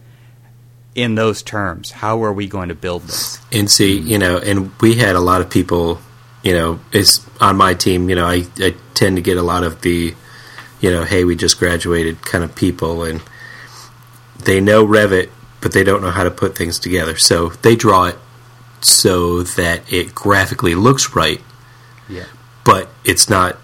in 0.95 1.15
those 1.15 1.43
terms. 1.43 1.91
How 1.91 2.23
are 2.23 2.33
we 2.33 2.47
going 2.47 2.69
to 2.69 2.75
build 2.75 3.03
this? 3.03 3.39
And 3.51 3.69
see, 3.69 3.97
you 3.97 4.17
know, 4.17 4.37
and 4.39 4.71
we 4.81 4.95
had 4.95 5.15
a 5.15 5.19
lot 5.19 5.41
of 5.41 5.49
people, 5.49 5.99
you 6.43 6.53
know, 6.53 6.79
is 6.91 7.21
on 7.39 7.57
my 7.57 7.75
team. 7.75 8.09
You 8.09 8.15
know, 8.15 8.25
I, 8.25 8.43
I 8.57 8.73
tend 8.95 9.17
to 9.17 9.21
get 9.21 9.37
a 9.37 9.43
lot 9.43 9.63
of 9.63 9.81
the, 9.81 10.15
you 10.81 10.91
know, 10.91 11.03
hey, 11.03 11.23
we 11.25 11.35
just 11.35 11.59
graduated 11.59 12.21
kind 12.23 12.43
of 12.43 12.55
people, 12.55 13.03
and 13.03 13.21
they 14.43 14.59
know 14.59 14.85
Revit, 14.85 15.29
but 15.61 15.73
they 15.73 15.83
don't 15.83 16.01
know 16.01 16.11
how 16.11 16.23
to 16.23 16.31
put 16.31 16.57
things 16.57 16.79
together. 16.79 17.17
So 17.17 17.49
they 17.49 17.75
draw 17.75 18.05
it 18.05 18.15
so 18.81 19.43
that 19.43 19.93
it 19.93 20.15
graphically 20.15 20.73
looks 20.73 21.13
right, 21.15 21.41
Yeah. 22.09 22.23
but 22.65 22.89
it's 23.03 23.29
not 23.29 23.57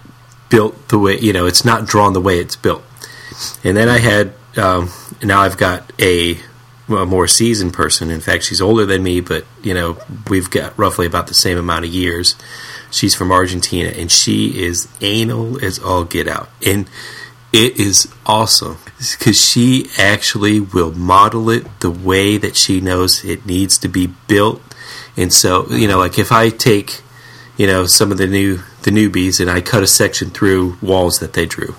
built 0.49 0.89
the 0.89 0.99
way 0.99 1.19
you 1.19 1.33
know 1.33 1.45
it's 1.45 1.65
not 1.65 1.85
drawn 1.85 2.13
the 2.13 2.21
way 2.21 2.39
it's 2.39 2.55
built. 2.55 2.83
And 3.63 3.75
then 3.75 3.89
i 3.89 3.97
had 3.97 4.33
um, 4.57 4.89
now 5.23 5.41
i've 5.41 5.57
got 5.57 5.91
a, 5.99 6.39
a 6.89 7.05
more 7.05 7.27
seasoned 7.27 7.73
person. 7.73 8.09
In 8.09 8.21
fact 8.21 8.43
she's 8.43 8.61
older 8.61 8.85
than 8.85 9.03
me 9.03 9.19
but 9.19 9.45
you 9.61 9.73
know 9.73 9.97
we've 10.29 10.49
got 10.49 10.77
roughly 10.77 11.05
about 11.05 11.27
the 11.27 11.33
same 11.33 11.57
amount 11.57 11.85
of 11.85 11.93
years. 11.93 12.35
She's 12.91 13.15
from 13.15 13.31
argentina 13.31 13.89
and 13.89 14.11
she 14.11 14.63
is 14.63 14.87
anal 15.01 15.63
as 15.63 15.79
all 15.79 16.03
get 16.03 16.27
out. 16.27 16.49
And 16.65 16.87
it 17.51 17.79
is 17.79 18.11
awesome 18.25 18.77
because 18.97 19.39
she 19.39 19.87
actually 19.97 20.59
will 20.59 20.91
model 20.91 21.49
it 21.49 21.65
the 21.79 21.91
way 21.91 22.37
that 22.37 22.55
she 22.55 22.81
knows 22.81 23.23
it 23.23 23.45
needs 23.45 23.77
to 23.79 23.87
be 23.87 24.07
built. 24.27 24.61
And 25.17 25.33
so 25.33 25.67
you 25.69 25.87
know 25.87 25.97
like 25.97 26.19
if 26.19 26.31
i 26.31 26.49
take 26.49 27.01
you 27.57 27.67
know 27.67 27.85
some 27.85 28.11
of 28.11 28.17
the 28.17 28.27
new 28.27 28.59
the 28.85 28.91
newbies 28.91 29.39
and 29.41 29.49
I 29.49 29.59
cut 29.61 29.83
a 29.83 29.87
section 29.87 30.29
through 30.29 30.77
walls 30.81 31.19
that 31.19 31.33
they 31.33 31.45
drew. 31.45 31.75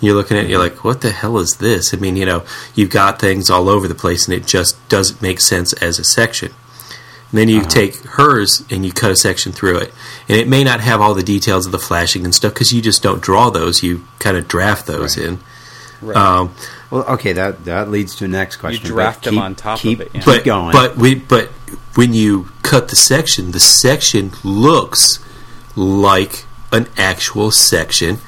You're 0.00 0.14
looking 0.14 0.36
at 0.36 0.44
it, 0.44 0.50
you're 0.50 0.58
like, 0.58 0.84
what 0.84 1.00
the 1.00 1.10
hell 1.10 1.38
is 1.38 1.56
this? 1.58 1.94
I 1.94 1.96
mean, 1.96 2.16
you 2.16 2.26
know, 2.26 2.44
you've 2.74 2.90
got 2.90 3.20
things 3.20 3.50
all 3.50 3.68
over 3.68 3.86
the 3.88 3.94
place 3.94 4.26
and 4.26 4.34
it 4.34 4.46
just 4.46 4.76
doesn't 4.88 5.22
make 5.22 5.40
sense 5.40 5.72
as 5.74 5.98
a 5.98 6.04
section. 6.04 6.52
And 7.30 7.38
then 7.38 7.48
you 7.48 7.62
take 7.62 7.96
hers 8.04 8.62
and 8.70 8.84
you 8.84 8.92
cut 8.92 9.10
a 9.10 9.16
section 9.16 9.52
through 9.52 9.78
it. 9.78 9.94
And 10.28 10.36
it 10.38 10.46
may 10.48 10.64
not 10.64 10.80
have 10.80 11.00
all 11.00 11.14
the 11.14 11.22
details 11.22 11.64
of 11.66 11.72
the 11.72 11.78
flashing 11.78 12.24
and 12.24 12.34
stuff 12.34 12.52
because 12.52 12.72
you 12.72 12.82
just 12.82 13.02
don't 13.02 13.22
draw 13.22 13.48
those. 13.48 13.82
You 13.82 14.04
kind 14.18 14.36
of 14.36 14.48
draft 14.48 14.86
those 14.86 15.16
in. 15.16 15.38
Right. 16.02 16.16
Um, 16.16 16.54
Well, 16.90 17.04
okay, 17.04 17.32
that 17.32 17.64
that 17.64 17.88
leads 17.88 18.16
to 18.16 18.24
the 18.24 18.28
next 18.28 18.56
question. 18.56 18.82
but 18.82 18.88
draft 18.88 19.24
them 19.24 19.34
keep- 19.34 19.42
on 19.42 19.54
top 19.54 19.76
of 19.78 19.82
keep, 19.82 20.00
it, 20.00 20.10
yeah. 20.12 20.20
Keep 20.20 20.44
going. 20.44 20.72
but 20.72 20.96
we, 20.96 21.14
but 21.14 21.48
when 21.94 22.12
you 22.12 22.48
cut 22.62 22.88
the 22.88 22.96
section, 22.96 23.52
the 23.52 23.60
section 23.60 24.32
looks 24.44 25.21
like 25.76 26.44
an 26.72 26.88
actual 26.96 27.50
section, 27.50 28.18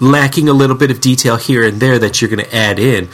lacking 0.00 0.48
a 0.48 0.52
little 0.52 0.76
bit 0.76 0.90
of 0.90 1.00
detail 1.00 1.36
here 1.36 1.66
and 1.66 1.80
there 1.80 1.98
that 1.98 2.20
you're 2.20 2.30
going 2.30 2.44
to 2.44 2.54
add 2.54 2.78
in. 2.78 3.08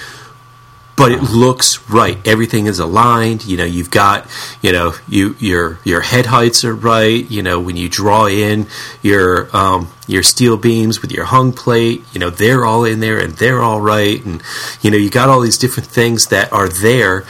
But 0.95 1.11
it 1.11 1.23
looks 1.23 1.89
right. 1.89 2.19
Everything 2.29 2.67
is 2.67 2.79
aligned. 2.79 3.47
You 3.47 3.57
know, 3.57 3.65
you've 3.65 3.91
got, 3.91 4.29
you 4.61 4.73
know, 4.73 4.93
you 5.09 5.35
your 5.39 5.79
your 5.85 6.03
head 6.03 6.27
heights 6.27 6.65
are 6.65 6.75
right. 6.75 7.29
You 7.31 7.43
know, 7.43 7.59
when 7.59 7.77
you 7.79 7.89
draw 7.89 8.27
in 8.27 8.67
your 9.01 9.49
um, 9.57 9.89
your 10.07 10.23
steel 10.23 10.59
beams 10.59 11.01
with 11.01 11.11
your 11.11 11.25
hung 11.25 11.55
plate, 11.55 12.05
you 12.13 12.21
know, 12.21 12.29
they're 12.29 12.67
all 12.67 12.85
in 12.85 13.01
there 13.01 13.19
and 13.19 13.33
they're 13.33 13.63
all 13.63 13.81
right. 13.81 14.23
And 14.25 14.43
you 14.83 14.91
know, 14.91 14.99
you 14.99 15.09
got 15.09 15.31
all 15.31 15.41
these 15.41 15.59
different 15.59 15.89
things 15.89 16.27
that 16.27 16.53
are 16.53 16.69
there 16.69 17.25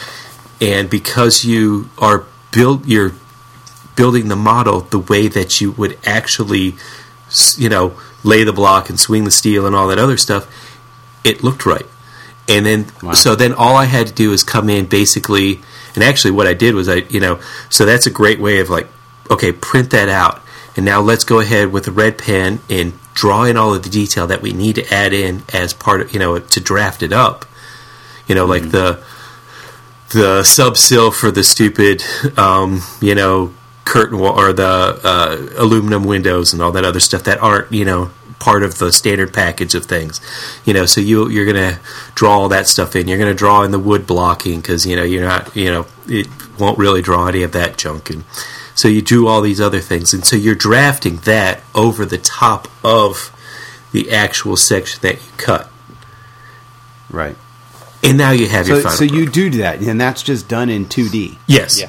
and 0.62 0.88
because 0.88 1.44
you 1.44 1.90
are 1.98 2.24
built, 2.52 2.86
you're 2.86 3.12
building 4.02 4.26
the 4.28 4.40
model 4.52 4.80
the 4.96 4.98
way 5.12 5.28
that 5.28 5.60
you 5.60 5.70
would 5.78 5.94
actually 6.18 6.66
you 7.56 7.68
know 7.74 7.86
lay 8.24 8.42
the 8.50 8.52
block 8.52 8.88
and 8.90 8.98
swing 8.98 9.22
the 9.24 9.30
steel 9.30 9.62
and 9.66 9.74
all 9.76 9.86
that 9.88 9.98
other 10.06 10.16
stuff 10.16 10.44
it 11.24 11.36
looked 11.46 11.64
right. 11.74 11.86
And 12.48 12.66
then 12.66 12.80
Wow. 13.00 13.12
so 13.12 13.36
then 13.42 13.52
all 13.62 13.76
i 13.76 13.86
had 13.96 14.04
to 14.08 14.12
do 14.24 14.32
is 14.36 14.42
come 14.54 14.68
in 14.76 14.86
basically 14.86 15.60
and 15.94 16.02
actually 16.10 16.32
what 16.38 16.46
i 16.52 16.54
did 16.64 16.74
was 16.74 16.88
i 16.88 16.98
you 17.14 17.20
know 17.24 17.34
so 17.76 17.80
that's 17.90 18.06
a 18.12 18.14
great 18.20 18.40
way 18.46 18.56
of 18.62 18.68
like 18.76 18.88
okay 19.30 19.52
print 19.52 19.90
that 19.90 20.08
out. 20.08 20.36
And 20.76 20.84
now 20.92 21.00
let's 21.00 21.24
go 21.32 21.38
ahead 21.38 21.66
with 21.74 21.86
a 21.86 21.92
red 21.92 22.14
pen 22.18 22.60
and 22.68 22.94
draw 23.14 23.44
in 23.44 23.56
all 23.56 23.72
of 23.74 23.82
the 23.82 23.90
detail 23.90 24.26
that 24.26 24.40
we 24.42 24.52
need 24.52 24.74
to 24.80 24.84
add 25.02 25.12
in 25.12 25.42
as 25.62 25.74
part 25.74 26.00
of 26.00 26.12
you 26.12 26.18
know 26.18 26.38
to 26.54 26.60
draft 26.60 27.00
it 27.02 27.12
up. 27.12 27.44
You 28.26 28.34
know 28.34 28.46
like 28.54 28.66
the 28.76 28.88
the 30.12 30.42
sub 30.42 30.76
sill 30.76 31.10
for 31.10 31.30
the 31.30 31.42
stupid, 31.42 32.02
um, 32.36 32.82
you 33.00 33.14
know, 33.14 33.52
curtain 33.84 34.18
wall 34.18 34.38
or 34.38 34.52
the 34.52 35.00
uh, 35.02 35.46
aluminum 35.58 36.04
windows 36.04 36.52
and 36.52 36.62
all 36.62 36.72
that 36.72 36.84
other 36.84 37.00
stuff 37.00 37.22
that 37.24 37.38
aren't, 37.40 37.70
you 37.72 37.84
know, 37.84 38.10
part 38.38 38.62
of 38.64 38.78
the 38.78 38.90
standard 38.92 39.32
package 39.32 39.74
of 39.74 39.84
things. 39.86 40.20
You 40.64 40.74
know, 40.74 40.84
so 40.86 41.00
you 41.00 41.28
you're 41.28 41.46
gonna 41.46 41.78
draw 42.14 42.38
all 42.40 42.48
that 42.48 42.66
stuff 42.66 42.96
in. 42.96 43.06
You're 43.08 43.18
gonna 43.18 43.34
draw 43.34 43.62
in 43.62 43.70
the 43.70 43.78
wood 43.78 44.06
blocking 44.06 44.60
because 44.60 44.84
you 44.86 44.96
know 44.96 45.02
you're 45.04 45.24
not, 45.24 45.54
you 45.56 45.66
know, 45.70 45.86
it 46.06 46.26
won't 46.58 46.78
really 46.78 47.02
draw 47.02 47.26
any 47.28 47.42
of 47.42 47.52
that 47.52 47.76
junk. 47.78 48.10
And 48.10 48.24
So 48.74 48.88
you 48.88 49.02
do 49.02 49.26
all 49.28 49.42
these 49.42 49.60
other 49.60 49.80
things, 49.80 50.12
and 50.14 50.24
so 50.24 50.34
you're 50.34 50.54
drafting 50.54 51.16
that 51.18 51.60
over 51.74 52.04
the 52.06 52.18
top 52.18 52.68
of 52.82 53.30
the 53.92 54.10
actual 54.10 54.56
section 54.56 54.98
that 55.02 55.16
you 55.16 55.30
cut, 55.36 55.70
Right. 57.10 57.36
and 58.02 58.16
now 58.16 58.30
you 58.30 58.48
have 58.48 58.66
your 58.66 58.78
So, 58.78 58.82
final. 58.84 58.98
so 58.98 59.04
you 59.04 59.10
product. 59.26 59.34
do 59.34 59.50
that, 59.58 59.80
and 59.80 60.00
that's 60.00 60.22
just 60.22 60.48
done 60.48 60.70
in 60.70 60.86
2D. 60.86 61.38
yes, 61.46 61.78
Yeah. 61.78 61.88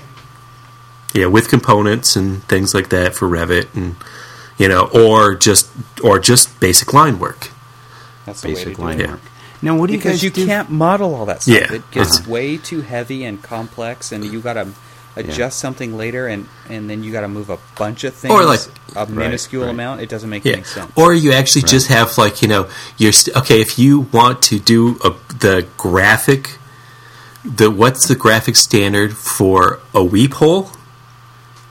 Yeah, 1.14 1.26
with 1.28 1.48
components 1.50 2.16
and 2.16 2.44
things 2.46 2.74
like 2.74 2.90
that 2.90 3.16
for 3.16 3.28
Revit, 3.28 3.74
and 3.76 3.96
you 4.58 4.68
know, 4.68 4.90
or 4.94 5.36
just 5.36 5.70
or 6.04 6.20
just 6.20 6.60
basic 6.60 6.94
line 6.94 7.20
work. 7.20 7.50
That's 8.26 8.42
the 8.42 8.50
way 8.50 8.54
to 8.56 8.60
Basic 8.62 8.78
do 8.78 8.82
line 8.84 9.00
it. 9.00 9.04
Yeah. 9.06 9.12
work. 9.14 9.22
Now, 9.62 9.78
what 9.78 9.88
do 9.88 9.94
you 9.94 10.00
because 10.00 10.14
guys 10.14 10.24
you 10.24 10.30
do? 10.30 10.46
can't 10.46 10.70
model 10.70 11.16
all 11.16 11.26
that 11.28 11.42
stuff. 11.44 11.56
Yeah. 11.72 11.74
It 11.78 11.92
gets 11.92 12.20
Uh-huh. 12.20 12.32
way 12.32 12.58
too 12.58 12.82
heavy 12.82 13.24
and 13.24 13.42
complex, 13.42 14.12
and 14.12 14.24
you 14.26 14.42
got 14.42 14.54
to 14.54 14.68
adjust 15.16 15.60
something 15.60 15.96
later, 15.96 16.28
and 16.28 16.48
and 16.70 16.90
then 16.90 17.04
you 17.04 17.12
got 17.12 17.22
to 17.22 17.28
move 17.28 17.50
a 17.50 17.60
bunch 17.78 18.04
of 18.04 18.14
things, 18.14 18.32
Or, 18.34 18.44
like- 18.46 18.60
a 18.96 19.06
minuscule 19.06 19.64
right. 19.64 19.70
amount. 19.72 20.02
It 20.02 20.10
doesn't 20.10 20.30
make 20.30 20.44
Yeah, 20.46 20.54
any 20.54 20.64
sense. 20.64 20.92
or 20.96 21.14
you 21.14 21.32
actually 21.34 21.64
just 21.64 21.88
have 21.88 22.18
like 22.18 22.42
you 22.42 22.48
know 22.48 22.68
you're 22.98 23.12
st- 23.14 23.36
okay 23.38 23.60
if 23.62 23.78
you 23.80 24.02
want 24.12 24.42
to 24.44 24.60
do 24.60 25.00
a, 25.04 25.14
the 25.40 25.66
graphic, 25.78 26.58
the 27.46 27.70
what's 27.72 28.08
the 28.08 28.16
graphic 28.16 28.56
standard 28.56 29.16
for 29.18 29.80
a 29.94 30.04
weep 30.04 30.34
hole 30.36 30.70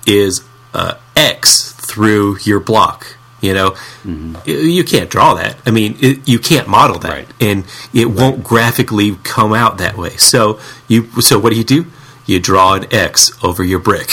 is 0.07 0.43
uh, 0.75 0.95
X 1.17 1.73
through 1.73 2.39
your 2.43 2.61
block. 2.61 3.17
You 3.41 3.55
know, 3.55 3.75
Y- 4.05 4.41
you 4.47 4.85
can't 4.85 5.11
draw 5.11 5.35
that. 5.35 5.57
I 5.67 5.73
mean, 5.73 5.97
it, 6.01 6.29
you 6.29 6.39
can't 6.39 6.69
model 6.69 6.99
that, 7.01 7.11
Right. 7.11 7.29
and 7.41 7.65
it 7.93 8.07
won't 8.11 8.45
graphically 8.45 9.17
come 9.25 9.53
out 9.53 9.79
that 9.79 9.97
way. 9.97 10.11
So 10.17 10.61
you, 10.87 11.11
so 11.21 11.41
what 11.41 11.51
do 11.51 11.59
you 11.59 11.65
do? 11.65 11.87
You 12.25 12.39
draw 12.39 12.75
an 12.75 12.87
X 12.95 13.33
over 13.43 13.65
your 13.65 13.81
brick, 13.81 14.11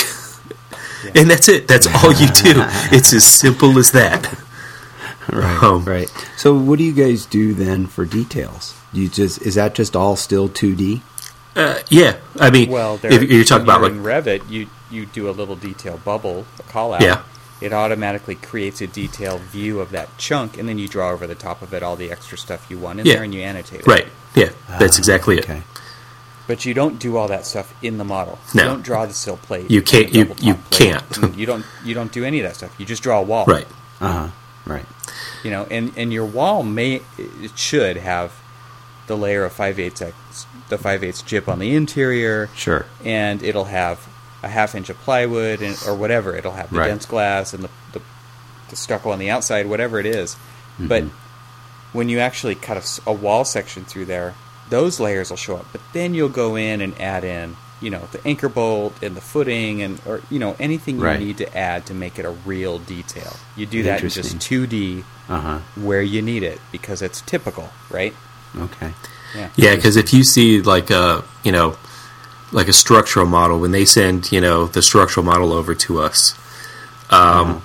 and 1.13 1.30
that's 1.30 1.47
it. 1.47 1.67
That's 1.67 1.86
all 1.88 2.12
you 2.12 2.25
do. 2.28 2.54
it's 2.91 3.13
as 3.13 3.23
simple 3.23 3.78
as 3.78 3.91
that. 3.91 4.34
Right, 5.32 5.62
Um, 5.63 5.86
right. 5.86 6.10
So, 6.36 6.56
what 6.58 6.80
do 6.80 6.84
you 6.84 6.93
guys 6.93 7.28
do 7.28 7.54
then 7.54 7.86
for 7.86 8.06
details? 8.06 8.73
You 8.91 9.10
just 9.10 9.43
is 9.43 9.54
that 9.56 9.75
just 9.75 9.95
all 9.95 10.15
still 10.15 10.49
2D? 10.49 11.02
Uh, 11.56 11.80
yeah, 11.89 12.15
I 12.39 12.49
mean, 12.49 12.71
Well, 12.71 12.99
if 13.04 13.21
you're 13.30 13.43
talking 13.43 13.63
about 13.65 13.84
like 13.84 13.91
Revit, 13.93 14.49
you 14.49 14.67
you 14.91 15.06
do 15.06 15.30
a 15.30 15.32
little 15.32 15.56
detail 15.56 15.97
bubble, 16.04 16.45
a 16.60 16.63
call 16.63 16.93
out. 16.93 17.02
Yeah. 17.02 17.23
It 17.62 17.73
automatically 17.73 18.36
creates 18.36 18.80
a 18.82 18.88
detailed 18.88 19.41
view 19.41 19.82
of 19.82 19.91
that 19.91 20.17
chunk, 20.17 20.58
and 20.58 20.67
then 20.69 20.78
you 20.80 20.88
draw 20.88 21.12
over 21.12 21.28
the 21.28 21.36
top 21.36 21.62
of 21.62 21.73
it 21.73 21.84
all 21.84 21.95
the 21.97 22.10
extra 22.12 22.38
stuff 22.38 22.65
you 22.69 22.78
want 22.80 23.02
in 23.02 23.06
Yeah. 23.06 23.15
there, 23.15 23.23
and 23.23 23.34
you 23.36 23.41
annotate 23.41 23.82
it. 23.82 23.88
right, 23.88 24.08
yeah, 24.36 24.49
that's 24.80 24.97
exactly 24.97 25.38
it. 25.38 25.43
Okay. 25.43 25.63
But 26.47 26.65
you 26.65 26.73
don't 26.73 26.97
do 26.97 27.17
all 27.17 27.28
that 27.28 27.45
stuff 27.45 27.73
in 27.84 27.97
the 27.97 28.04
model. 28.06 28.39
No. 28.56 28.63
You 28.63 28.69
don't 28.69 28.82
draw 28.82 29.06
the 29.06 29.13
sill 29.13 29.38
plate. 29.38 29.69
You 29.69 29.82
can't- 29.82 30.13
you- 30.15 30.34
you 30.39 30.58
can't. 30.71 31.04
you 31.38 31.45
don't. 31.45 31.63
You 31.84 31.93
don't 31.93 32.12
do 32.12 32.23
any 32.23 32.39
of 32.39 32.43
that 32.47 32.56
stuff. 32.56 32.71
You 32.80 32.86
just 32.86 33.04
draw 33.04 33.19
a 33.19 33.23
wall. 33.23 33.45
Right, 33.45 33.67
Uh 34.02 34.12
huh. 34.13 34.28
Right. 34.65 34.86
You 35.43 35.52
know, 35.52 35.67
and 35.69 35.91
and 35.97 36.12
your 36.13 36.25
wall 36.25 36.63
may 36.63 37.02
it 37.17 37.52
should 37.56 37.97
have 37.97 38.32
the 39.08 39.15
layer 39.17 39.43
of 39.45 39.52
five 39.54 39.80
eighths 39.80 40.02
the 40.69 40.78
five 40.78 41.04
eighths 41.04 41.21
gyp 41.21 41.47
on 41.47 41.60
the 41.60 41.75
interior. 41.75 42.49
Sure. 42.56 42.86
and 43.04 43.43
it'll 43.43 43.65
have 43.65 44.08
a 44.43 44.47
half 44.47 44.75
inch 44.75 44.89
of 44.89 44.97
plywood 44.99 45.62
and, 45.62 45.78
or 45.88 45.95
whatever. 45.95 46.36
It'll 46.36 46.54
have 46.54 46.69
the 46.71 46.78
Right. 46.80 46.91
DensGlass 46.91 47.54
and 47.54 47.63
the, 47.63 47.69
the, 47.93 48.02
the 48.69 48.75
stucco 48.75 49.12
on 49.12 49.19
the 49.19 49.30
outside, 49.30 49.65
whatever 49.67 49.99
it 49.99 50.06
is. 50.06 50.36
Mm-hmm. 50.36 50.88
But 50.88 51.04
when 51.93 52.10
you 52.10 52.19
actually 52.19 52.56
cut 52.56 52.99
a 53.06 53.13
wall 53.13 53.43
section 53.45 53.84
through 53.86 54.06
there, 54.06 54.36
those 54.69 54.99
layers 54.99 55.30
will 55.30 55.38
show 55.38 55.58
up. 55.58 55.65
But 55.71 55.82
then 55.93 56.13
you'll 56.13 56.30
go 56.30 56.56
in 56.56 56.80
and 56.82 56.99
add 57.02 57.23
in, 57.23 57.58
you 57.82 57.89
know, 57.89 58.08
the 58.12 58.25
anchor 58.28 58.49
bolt 58.49 59.02
and 59.02 59.15
the 59.17 59.21
footing 59.21 59.82
and 59.82 59.99
or 60.06 60.21
you 60.30 60.38
know 60.38 60.56
anything 60.60 60.97
you 60.97 61.04
Right. 61.06 61.19
need 61.19 61.38
to 61.39 61.58
add 61.58 61.86
to 61.88 61.93
make 61.93 62.19
it 62.19 62.25
a 62.25 62.30
real 62.30 62.78
detail. 62.78 63.36
You 63.56 63.65
do 63.65 63.84
that 63.84 64.04
in 64.04 64.10
just 64.10 64.38
2D 64.38 65.04
Uh 65.28 65.39
huh. 65.39 65.60
where 65.75 66.02
you 66.02 66.21
need 66.21 66.43
it 66.43 66.60
because 66.71 67.02
it's 67.02 67.21
typical, 67.21 67.69
right? 67.89 68.13
Okay. 68.58 68.93
Yeah. 69.36 69.49
yeah, 69.56 69.75
because 69.75 69.95
if 69.95 70.13
you 70.13 70.23
see 70.23 70.62
like 70.62 70.89
a 70.91 71.23
you 71.43 71.52
know 71.52 71.78
like 72.52 72.68
a 72.68 72.74
structural 72.74 73.26
model 73.26 73.60
when 73.60 73.72
they 73.72 73.86
send 73.86 74.32
you 74.32 74.42
know 74.42 74.66
the 74.66 74.82
structural 74.82 75.26
model 75.26 75.52
over 75.54 75.76
to 75.76 76.00
us, 76.00 76.34
um, 77.10 77.62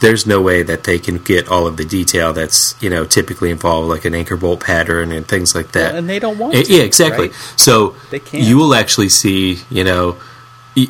there's 0.00 0.26
no 0.26 0.40
way 0.40 0.62
that 0.62 0.84
they 0.84 0.98
can 0.98 1.18
get 1.18 1.48
all 1.48 1.66
of 1.66 1.76
the 1.76 1.84
detail 1.84 2.32
that's 2.32 2.74
you 2.82 2.88
know 2.90 3.04
typically 3.04 3.50
involved 3.50 3.88
like 3.88 4.04
an 4.04 4.14
anchor 4.14 4.36
bolt 4.36 4.60
pattern 4.60 5.12
and 5.12 5.26
things 5.28 5.54
like 5.54 5.72
that. 5.72 5.90
Well, 5.92 5.98
and 5.98 6.08
they 6.08 6.18
don't 6.18 6.38
want 6.38 6.54
Eh, 6.54 6.62
to, 6.62 6.72
yeah, 6.72 6.82
exactly. 6.82 7.28
right? 7.28 7.36
So 7.56 7.94
They 8.10 8.18
can't. 8.20 8.44
you 8.44 8.56
will 8.56 8.74
actually 8.74 9.08
see, 9.10 9.58
you 9.70 9.84
know, 9.84 10.16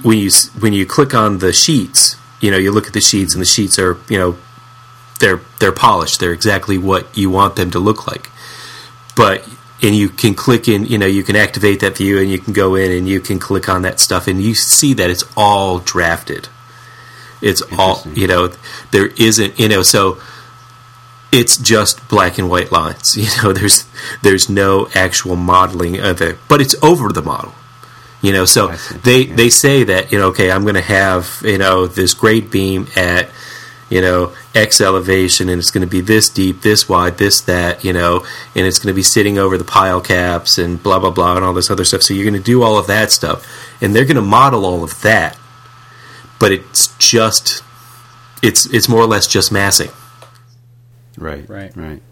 when 0.03 0.18
you 0.18 0.31
when 0.61 0.72
you 0.72 0.87
click 0.87 1.14
on 1.14 1.38
the 1.38 1.53
sheets, 1.53 2.16
you 2.40 2.50
know, 2.50 2.57
you 2.59 2.70
look 2.72 2.87
at 2.87 2.92
the 2.92 3.00
sheets, 3.00 3.35
and 3.35 3.40
the 3.42 3.46
sheets 3.46 3.79
are, 3.79 3.96
you 4.09 4.18
know, 4.18 4.37
they're 5.18 5.40
they're 5.59 5.72
polished. 5.72 6.20
They're 6.20 6.33
exactly 6.33 6.79
what 6.79 7.16
you 7.16 7.31
want 7.31 7.57
them 7.57 7.70
to 7.72 7.79
look 7.79 8.07
like. 8.07 8.31
But 9.16 9.46
and 9.82 9.94
you 9.94 10.08
can 10.08 10.34
click 10.34 10.68
in, 10.68 10.84
you 10.86 10.98
know, 10.98 11.06
you 11.06 11.22
can 11.22 11.36
activate 11.36 11.80
that 11.80 11.96
view, 11.96 12.18
and 12.18 12.30
you 12.30 12.38
can 12.38 12.52
go 12.52 12.74
in 12.74 12.90
and 12.92 13.08
you 13.08 13.20
can 13.20 13.38
click 13.38 13.68
on 13.68 13.82
that 13.82 14.00
stuff, 14.00 14.26
and 14.28 14.42
you 14.42 14.54
see 14.54 14.94
that 14.94 15.10
it's 15.10 15.24
all 15.36 15.78
drafted. 15.78 16.48
It's 17.40 17.62
all, 17.78 18.02
you 18.14 18.26
know, 18.26 18.52
there 18.90 19.06
isn't, 19.16 19.58
you 19.58 19.68
know, 19.68 19.82
so 19.82 20.20
it's 21.32 21.56
just 21.56 22.06
black 22.08 22.38
and 22.38 22.50
white 22.50 22.72
lines. 22.72 23.16
You 23.16 23.28
know, 23.42 23.52
there's 23.52 23.86
there's 24.22 24.48
no 24.48 24.88
actual 24.94 25.36
modeling 25.36 25.98
of 26.00 26.20
it, 26.20 26.38
but 26.48 26.60
it's 26.60 26.74
over 26.82 27.10
the 27.12 27.22
model. 27.22 27.54
You 28.22 28.32
know, 28.32 28.44
so 28.44 28.68
they 29.04 29.22
Yeah. 29.22 29.36
they 29.36 29.48
say 29.48 29.84
that 29.84 30.12
you 30.12 30.18
know, 30.18 30.28
okay, 30.28 30.50
I'm 30.50 30.62
going 30.62 30.74
to 30.74 30.80
have 30.82 31.40
you 31.44 31.58
know 31.58 31.86
this 31.86 32.14
grade 32.14 32.50
beam 32.50 32.86
at 32.96 33.30
you 33.90 34.00
know 34.00 34.33
X 34.55 34.81
elevation, 34.81 35.48
and 35.48 35.59
it's 35.59 35.70
going 35.70 35.87
to 35.87 35.90
be 35.90 36.00
this 36.00 36.31
deep, 36.31 36.62
this 36.62 36.88
wide, 36.88 37.18
this 37.18 37.42
that, 37.42 37.85
you 37.85 37.92
know, 37.92 38.24
and 38.55 38.66
it's 38.66 38.79
going 38.79 38.92
to 38.92 38.96
be 38.96 39.03
sitting 39.03 39.37
over 39.37 39.59
the 39.59 39.64
pile 39.64 40.00
caps 40.00 40.57
and 40.57 40.83
blah 40.83 40.98
blah 40.98 41.11
blah 41.11 41.37
and 41.37 41.44
all 41.44 41.53
this 41.53 41.70
other 41.70 41.85
stuff. 41.85 42.03
So 42.03 42.14
you're 42.14 42.24
going 42.24 42.42
to 42.42 42.44
do 42.44 42.62
all 42.62 42.79
of 42.79 42.87
that 42.87 43.11
stuff, 43.11 43.46
and 43.83 43.94
they're 43.94 44.07
going 44.07 44.16
to 44.16 44.22
model 44.22 44.64
all 44.64 44.83
of 44.83 45.03
that, 45.03 45.37
but 46.38 46.53
it's 46.53 46.96
just 46.96 47.62
it's 48.42 48.64
it's 48.72 48.88
more 48.88 49.03
or 49.03 49.07
less 49.07 49.26
just 49.26 49.53
massing. 49.53 49.90
Right. 51.18 51.46
Right. 51.48 51.76
Right. 51.76 52.03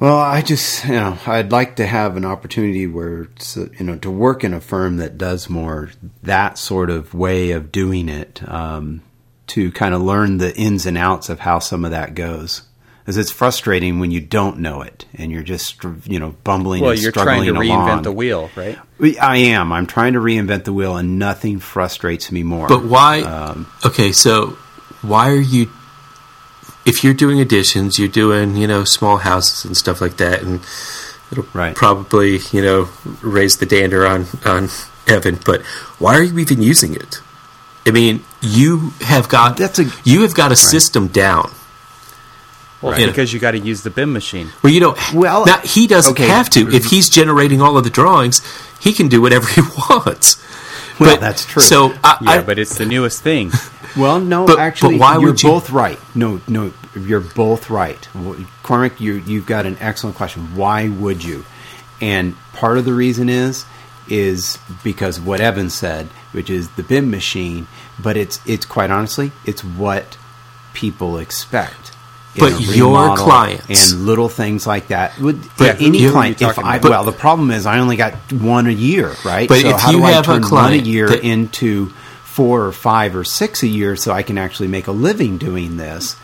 Well, 0.00 0.16
I 0.16 0.42
just, 0.42 0.84
you 0.84 0.92
know, 0.92 1.18
I'd 1.26 1.50
like 1.50 1.74
to 1.76 1.86
have 1.86 2.16
an 2.16 2.24
opportunity 2.24 2.86
where, 2.86 3.22
it's, 3.22 3.56
you 3.56 3.80
know, 3.80 3.96
to 3.98 4.10
work 4.12 4.44
in 4.44 4.54
a 4.54 4.60
firm 4.60 4.98
that 4.98 5.18
does 5.18 5.50
more 5.50 5.90
that 6.22 6.56
sort 6.56 6.88
of 6.88 7.14
way 7.14 7.50
of 7.50 7.72
doing 7.72 8.08
it, 8.08 8.40
um, 8.48 9.02
to 9.48 9.70
kind 9.72 9.94
of 9.94 10.02
learn 10.02 10.38
the 10.38 10.54
ins 10.56 10.86
and 10.86 10.96
outs 10.98 11.28
of 11.28 11.40
how 11.40 11.58
some 11.58 11.84
of 11.84 11.90
that 11.90 12.14
goes. 12.14 12.62
Because 13.00 13.16
it's 13.16 13.30
frustrating 13.32 14.00
when 14.00 14.10
you 14.10 14.20
don't 14.20 14.58
know 14.58 14.82
it 14.82 15.06
and 15.14 15.32
you're 15.32 15.42
just, 15.42 15.82
you 16.04 16.18
know, 16.20 16.34
bumbling 16.44 16.82
Well, 16.82 16.90
and 16.90 17.00
you're 17.00 17.10
trying 17.10 17.42
struggling 17.42 17.54
to 17.54 17.58
reinvent 17.60 17.86
along. 17.86 18.02
the 18.02 18.12
wheel, 18.12 18.50
right? 18.54 18.78
I 19.18 19.38
am. 19.38 19.72
I'm 19.72 19.86
trying 19.86 20.12
to 20.12 20.18
reinvent 20.20 20.64
the 20.64 20.74
wheel, 20.74 20.96
and 20.96 21.18
nothing 21.18 21.58
frustrates 21.58 22.30
me 22.30 22.42
more. 22.42 22.68
But 22.68 22.84
why? 22.84 23.22
Um, 23.22 23.66
okay, 23.86 24.12
so 24.12 24.58
why 25.00 25.30
are 25.30 25.36
you? 25.40 25.70
If 26.84 27.02
you're 27.04 27.14
doing 27.14 27.40
additions, 27.40 27.98
you're 27.98 28.08
doing 28.08 28.56
you 28.56 28.66
know 28.66 28.84
small 28.84 29.16
houses 29.18 29.64
and 29.64 29.74
stuff 29.76 30.00
like 30.02 30.16
that, 30.18 30.42
and 30.42 30.60
it'll 31.32 31.46
Right. 31.54 31.74
probably 31.74 32.40
you 32.52 32.60
know 32.60 32.88
raise 33.22 33.56
the 33.58 33.66
dander 33.66 34.06
on 34.06 34.26
on 34.44 34.68
Evan. 35.06 35.38
But 35.46 35.62
why 35.98 36.14
are 36.18 36.22
you 36.22 36.38
even 36.40 36.60
using 36.60 36.94
it? 36.94 37.20
I 37.86 37.90
mean, 37.90 38.22
you 38.42 38.90
have 39.00 39.28
got 39.28 39.56
That's 39.56 39.78
a- 39.78 39.90
you 40.04 40.22
have 40.22 40.34
got 40.34 40.52
a 40.52 40.56
system 40.56 41.08
down. 41.08 41.50
Well, 42.82 42.92
Right. 42.92 43.06
because 43.06 43.32
you 43.32 43.40
got 43.40 43.52
to 43.52 43.58
use 43.58 43.82
the 43.82 43.90
BIM 43.90 44.12
machine. 44.12 44.52
Well, 44.62 44.72
you 44.72 44.78
don't. 44.78 44.96
Well, 45.12 45.44
now, 45.46 45.58
he 45.64 45.86
doesn't 45.88 46.12
okay. 46.12 46.28
have 46.28 46.48
to. 46.50 46.68
If 46.70 46.84
he's 46.86 47.08
generating 47.08 47.60
all 47.60 47.76
of 47.76 47.82
the 47.82 47.90
drawings, 47.90 48.40
he 48.78 48.92
can 48.92 49.08
do 49.08 49.20
whatever 49.20 49.48
he 49.56 49.62
wants. 49.90 50.36
Well, 51.00 51.14
But- 51.14 51.20
that's 51.20 51.44
true. 51.44 51.62
So 51.62 51.92
I, 52.04 52.18
Yeah, 52.20 52.30
I, 52.30 52.40
but 52.42 52.58
it's 52.58 52.76
the 52.78 52.86
newest 52.86 53.22
thing. 53.22 53.52
Well, 53.96 54.20
no, 54.20 54.46
But- 54.46 54.58
actually, 54.60 54.96
but 54.98 55.00
why 55.00 55.12
you're 55.14 55.30
would 55.30 55.42
you- 55.42 55.48
both 55.48 55.70
right. 55.70 55.98
No, 56.14 56.40
no, 56.46 56.72
you're 56.94 57.20
both 57.20 57.68
right. 57.70 58.06
W- 58.14 58.46
Cormac, 58.62 59.00
you 59.00 59.14
you've 59.26 59.46
got 59.46 59.64
an 59.66 59.76
excellent 59.80 60.14
question. 60.14 60.54
Why 60.54 60.88
would 60.88 61.24
you? 61.24 61.44
And 62.00 62.36
part 62.52 62.76
of 62.78 62.84
the 62.84 62.92
reason 62.92 63.28
is 63.30 63.64
is 64.10 64.58
because 64.82 65.18
of 65.18 65.26
what 65.26 65.40
Evan 65.40 65.70
said, 65.70 66.06
which 66.32 66.50
is 66.50 66.68
the 66.70 66.82
BIM 66.82 67.10
machine. 67.10 67.66
But 68.02 68.16
it's 68.16 68.40
it's 68.46 68.66
quite 68.66 68.90
honestly, 68.90 69.32
it's 69.44 69.62
what 69.62 70.16
people 70.74 71.18
expect. 71.18 71.92
But 72.38 72.60
your 72.60 73.16
clients- 73.16 73.92
and 73.92 74.06
little 74.06 74.28
things 74.28 74.66
like 74.66 74.88
that. 74.88 75.18
Would 75.18 75.40
But 75.56 75.80
any 75.80 76.08
client? 76.08 76.40
If 76.40 76.58
I 76.58 76.76
about- 76.76 76.90
well, 76.90 77.04
the 77.04 77.12
problem 77.12 77.50
is 77.50 77.66
I 77.66 77.78
only 77.80 77.96
got 77.96 78.14
one 78.32 78.66
a 78.66 78.72
year, 78.72 79.16
right? 79.24 79.48
But 79.48 79.62
so 79.62 79.70
if 79.70 79.80
how 79.80 79.90
you 79.90 79.96
do 79.98 80.02
have 80.04 80.28
a 80.28 80.32
I 80.32 80.38
turn 80.38 80.50
one 80.50 80.72
a 80.72 80.76
year 80.76 81.08
that- 81.08 81.24
into 81.24 81.92
four 82.24 82.64
or 82.64 82.72
five 82.72 83.16
or 83.16 83.24
six 83.24 83.64
a 83.64 83.66
year 83.66 83.96
so 83.96 84.12
I 84.12 84.22
can 84.22 84.38
actually 84.38 84.68
make 84.68 84.86
a 84.86 84.92
living 84.92 85.38
doing 85.38 85.76
this 85.76 86.14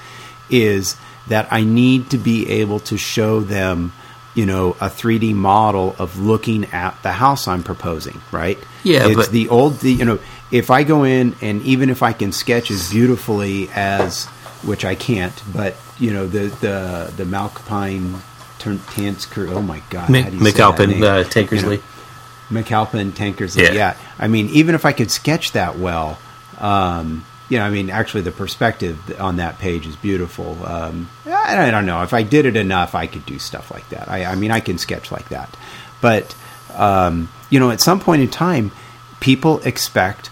is 0.48 0.94
that 1.26 1.48
I 1.50 1.64
need 1.64 2.10
to 2.10 2.18
be 2.18 2.48
able 2.48 2.78
to 2.80 2.96
show 2.96 3.40
them, 3.40 3.92
you 4.34 4.46
know, 4.46 4.72
a 4.80 4.88
3D 4.88 5.34
model 5.34 5.94
of 5.98 6.18
looking 6.18 6.64
at 6.66 7.00
the 7.02 7.12
house 7.12 7.46
I'm 7.46 7.62
proposing, 7.62 8.20
right? 8.32 8.58
Yeah, 8.82 9.06
it's 9.06 9.16
but- 9.16 9.30
the 9.30 9.48
old, 9.48 9.78
the 9.80 9.92
you 9.92 10.04
know, 10.04 10.18
if 10.50 10.70
I 10.70 10.82
go 10.84 11.04
in 11.04 11.34
and 11.40 11.62
even 11.62 11.90
if 11.90 12.02
I 12.02 12.12
can 12.12 12.32
sketch 12.32 12.70
as 12.70 12.90
beautifully 12.90 13.68
as 13.74 14.26
which 14.62 14.84
I 14.84 14.94
can't, 14.94 15.40
but 15.52 15.76
you 15.98 16.12
know 16.12 16.26
the 16.26 16.46
the 16.60 17.12
the 17.16 17.24
Malcapine 17.24 18.20
Tansker. 18.58 19.50
Oh 19.50 19.62
my 19.62 19.82
God, 19.90 20.10
Mc- 20.10 20.24
how 20.24 20.30
do 20.30 20.36
you 20.36 20.44
say 20.44 20.50
that 20.52 20.76
McAlpine 20.76 21.02
uh, 21.02 21.24
Tankersley. 21.24 21.62
You 21.72 22.56
know, 22.56 22.62
McAlpine 22.62 23.10
Tankersley. 23.10 23.62
Yeah. 23.64 23.72
Yeah. 23.72 23.96
I 24.18 24.28
mean, 24.28 24.48
even 24.50 24.74
if 24.74 24.84
I 24.84 24.92
could 24.92 25.10
sketch 25.10 25.52
that 25.52 25.78
well, 25.78 26.18
um, 26.58 27.24
you 27.54 27.60
know, 27.60 27.66
I 27.66 27.70
mean, 27.70 27.88
actually, 27.88 28.22
the 28.22 28.32
perspective 28.32 29.20
on 29.20 29.36
that 29.36 29.60
page 29.60 29.86
is 29.86 29.94
beautiful. 29.94 30.58
Um, 30.66 31.08
I, 31.24 31.68
I 31.68 31.70
don't 31.70 31.86
know 31.86 32.02
if 32.02 32.12
I 32.12 32.24
did 32.24 32.46
it 32.46 32.56
enough, 32.56 32.96
I 32.96 33.06
could 33.06 33.24
do 33.26 33.38
stuff 33.38 33.70
like 33.70 33.88
that. 33.90 34.08
I, 34.08 34.24
I 34.24 34.34
mean, 34.34 34.50
I 34.50 34.58
can 34.58 34.76
sketch 34.76 35.12
like 35.12 35.28
that, 35.28 35.56
but 36.00 36.34
um, 36.74 37.28
you 37.50 37.60
know, 37.60 37.70
at 37.70 37.80
some 37.80 38.00
point 38.00 38.22
in 38.22 38.28
time, 38.28 38.72
people 39.20 39.60
expect 39.60 40.30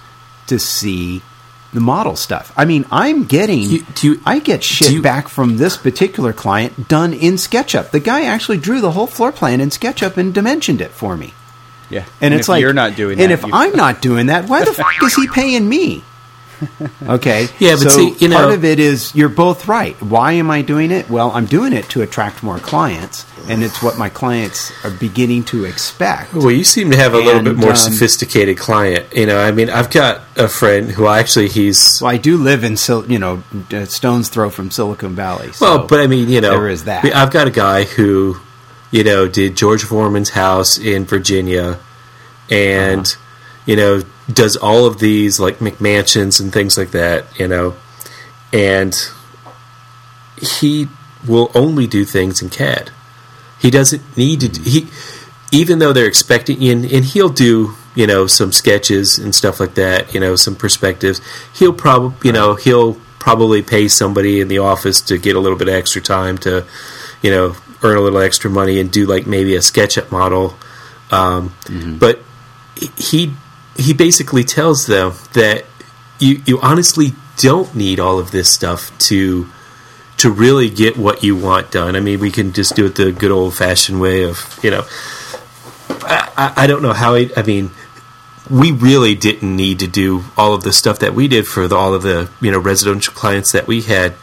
to 0.48 0.58
see 0.58 1.22
the 1.72 1.78
model 1.78 2.16
stuff. 2.16 2.52
I 2.56 2.64
mean, 2.64 2.84
I'm 2.90 3.22
getting, 3.22 3.60
You- 3.60 3.86
do 3.94 4.06
you- 4.08 4.20
I 4.26 4.40
get 4.40 4.64
shit 4.64 4.88
do 4.88 4.94
you- 4.94 5.02
back 5.02 5.28
from 5.28 5.58
this 5.58 5.76
particular 5.76 6.32
client 6.32 6.88
done 6.88 7.12
in 7.14 7.34
SketchUp. 7.34 7.92
The 7.92 8.00
guy 8.00 8.24
actually 8.24 8.58
drew 8.58 8.80
the 8.80 8.90
whole 8.90 9.06
floor 9.06 9.30
plan 9.30 9.60
in 9.60 9.70
SketchUp 9.70 10.16
and 10.16 10.34
dimensioned 10.34 10.80
it 10.80 10.90
for 10.90 11.16
me. 11.16 11.34
Yeah. 11.88 12.04
And, 12.20 12.34
it's 12.34 12.46
if 12.46 12.48
like 12.48 12.60
you're 12.62 12.72
not 12.72 12.96
doing 12.96 13.20
and 13.20 13.30
that, 13.30 13.44
if 13.44 13.44
I'm 13.54 13.76
not 13.76 14.02
doing 14.02 14.26
that, 14.26 14.48
why 14.48 14.64
the 14.64 14.72
fuck 14.82 15.00
is 15.04 15.14
he 15.14 15.28
paying 15.28 15.68
me? 15.68 16.02
Okay. 17.02 17.48
Yeah, 17.58 17.72
but 17.72 17.78
so 17.80 17.88
see, 17.90 18.14
you 18.18 18.30
part 18.30 18.52
of 18.52 18.64
it 18.64 18.78
is 18.78 19.14
you're 19.14 19.28
both 19.28 19.66
right. 19.68 20.00
Why 20.02 20.32
am 20.32 20.50
I 20.50 20.62
doing 20.62 20.90
it? 20.90 21.10
Well, 21.10 21.30
I'm 21.32 21.46
doing 21.46 21.72
it 21.72 21.88
to 21.90 22.02
attract 22.02 22.42
more 22.42 22.58
clients, 22.58 23.26
and 23.48 23.62
it's 23.62 23.82
what 23.82 23.98
my 23.98 24.08
clients 24.08 24.72
are 24.84 24.90
beginning 24.90 25.44
to 25.46 25.64
expect. 25.64 26.32
Well, 26.34 26.50
you 26.50 26.64
seem 26.64 26.90
to 26.92 26.96
have 26.96 27.14
a 27.14 27.18
little 27.18 27.42
bit 27.42 27.56
more 27.56 27.70
um, 27.70 27.76
sophisticated 27.76 28.56
client. 28.58 29.06
You 29.14 29.26
know, 29.26 29.38
I 29.38 29.50
mean, 29.50 29.68
I've 29.70 29.90
got 29.90 30.22
a 30.36 30.48
friend 30.48 30.90
who 30.90 31.06
actually 31.08 31.48
he's 31.48 32.00
Well, 32.00 32.10
I 32.12 32.16
do 32.16 32.36
live 32.36 32.62
in 32.64 32.76
Sil- 32.78 33.10
you 33.10 33.18
know 33.18 33.42
stone's 33.86 34.28
throw 34.28 34.48
from 34.50 34.70
Silicon 34.70 35.14
Valley. 35.14 35.52
So 35.52 35.66
well, 35.78 35.86
but 35.86 36.00
I 36.00 36.06
mean, 36.06 36.28
you 36.28 36.40
know, 36.40 36.50
there 36.50 36.68
is 36.68 36.84
that. 36.84 37.04
I've 37.04 37.30
got 37.32 37.46
a 37.48 37.50
guy 37.50 37.84
who, 37.84 38.36
you 38.90 39.02
know, 39.04 39.26
did 39.28 39.56
George 39.56 39.82
Foreman's 39.84 40.30
house 40.30 40.78
in 40.78 41.04
Virginia, 41.04 41.78
and 42.50 43.00
Uh-huh. 43.06 43.18
you 43.66 43.76
know, 43.76 44.02
does 44.30 44.56
all 44.56 44.86
of 44.86 44.98
these 44.98 45.40
like 45.40 45.58
McMansions 45.58 46.40
and 46.40 46.52
things 46.52 46.76
like 46.76 46.90
that. 46.90 47.26
You 47.38 47.48
know, 47.48 47.76
and 48.52 48.94
he 50.36 50.88
will 51.26 51.50
only 51.54 51.86
do 51.86 52.04
things 52.04 52.42
in 52.42 52.50
CAD. 52.50 52.90
He 53.58 53.70
doesn't 53.70 54.16
need 54.16 54.40
to. 54.40 54.60
He 54.60 54.88
even 55.52 55.78
though 55.78 55.92
they're 55.92 56.06
expecting, 56.06 56.62
and, 56.64 56.84
and 56.84 57.04
he'll 57.04 57.28
do 57.28 57.74
you 57.94 58.06
know 58.06 58.26
some 58.26 58.52
sketches 58.52 59.18
and 59.18 59.34
stuff 59.34 59.60
like 59.60 59.74
that. 59.74 60.12
You 60.14 60.20
know, 60.20 60.36
some 60.36 60.56
perspectives. 60.56 61.20
He'll 61.54 61.72
probably 61.72 62.16
you 62.26 62.32
know 62.32 62.54
he'll 62.54 62.94
probably 63.18 63.62
pay 63.62 63.86
somebody 63.86 64.40
in 64.40 64.48
the 64.48 64.58
office 64.58 65.00
to 65.02 65.16
get 65.16 65.36
a 65.36 65.40
little 65.40 65.56
bit 65.56 65.68
of 65.68 65.74
extra 65.74 66.02
time 66.02 66.36
to 66.38 66.66
you 67.22 67.30
know 67.30 67.54
earn 67.84 67.96
a 67.96 68.00
little 68.00 68.20
extra 68.20 68.50
money 68.50 68.80
and 68.80 68.90
do 68.90 69.06
like 69.06 69.26
maybe 69.26 69.54
a 69.54 69.60
SketchUp 69.60 70.10
model. 70.10 70.54
Um, 71.10 71.54
But 71.98 72.20
he 72.96 73.32
he 73.76 73.92
basically 73.92 74.44
tells 74.44 74.86
them 74.86 75.14
that 75.32 75.64
you 76.18 76.42
you 76.46 76.60
honestly 76.60 77.12
don't 77.36 77.74
need 77.74 77.98
all 77.98 78.18
of 78.18 78.30
this 78.30 78.48
stuff 78.48 78.96
to 78.98 79.48
to 80.18 80.30
really 80.30 80.70
get 80.70 80.96
what 80.96 81.24
you 81.24 81.34
want 81.34 81.70
done. 81.70 81.96
I 81.96 82.00
mean, 82.00 82.20
we 82.20 82.30
can 82.30 82.52
just 82.52 82.76
do 82.76 82.86
it 82.86 82.94
the 82.94 83.10
good 83.10 83.30
old 83.30 83.56
fashioned 83.56 84.00
way 84.00 84.22
of 84.22 84.58
you 84.62 84.70
know. 84.70 84.84
I, 85.88 86.32
I, 86.36 86.64
I 86.64 86.66
don't 86.66 86.82
know 86.82 86.92
how 86.92 87.14
he, 87.14 87.30
I 87.36 87.42
mean. 87.42 87.70
We 88.50 88.72
really 88.72 89.14
didn't 89.14 89.54
need 89.54 89.78
to 89.78 89.86
do 89.86 90.24
all 90.36 90.52
of 90.52 90.64
the 90.64 90.72
stuff 90.72 90.98
that 90.98 91.14
we 91.14 91.28
did 91.28 91.46
for 91.46 91.68
the, 91.68 91.76
all 91.76 91.94
of 91.94 92.02
the 92.02 92.28
you 92.40 92.50
know 92.50 92.58
residential 92.58 93.14
clients 93.14 93.52
that 93.52 93.68
we 93.68 93.82
had, 93.82 94.14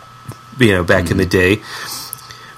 you 0.59 0.73
know, 0.73 0.83
back 0.83 1.09
in 1.09 1.17
the 1.17 1.25
mm-hmm. 1.25 1.61
day. 1.61 1.63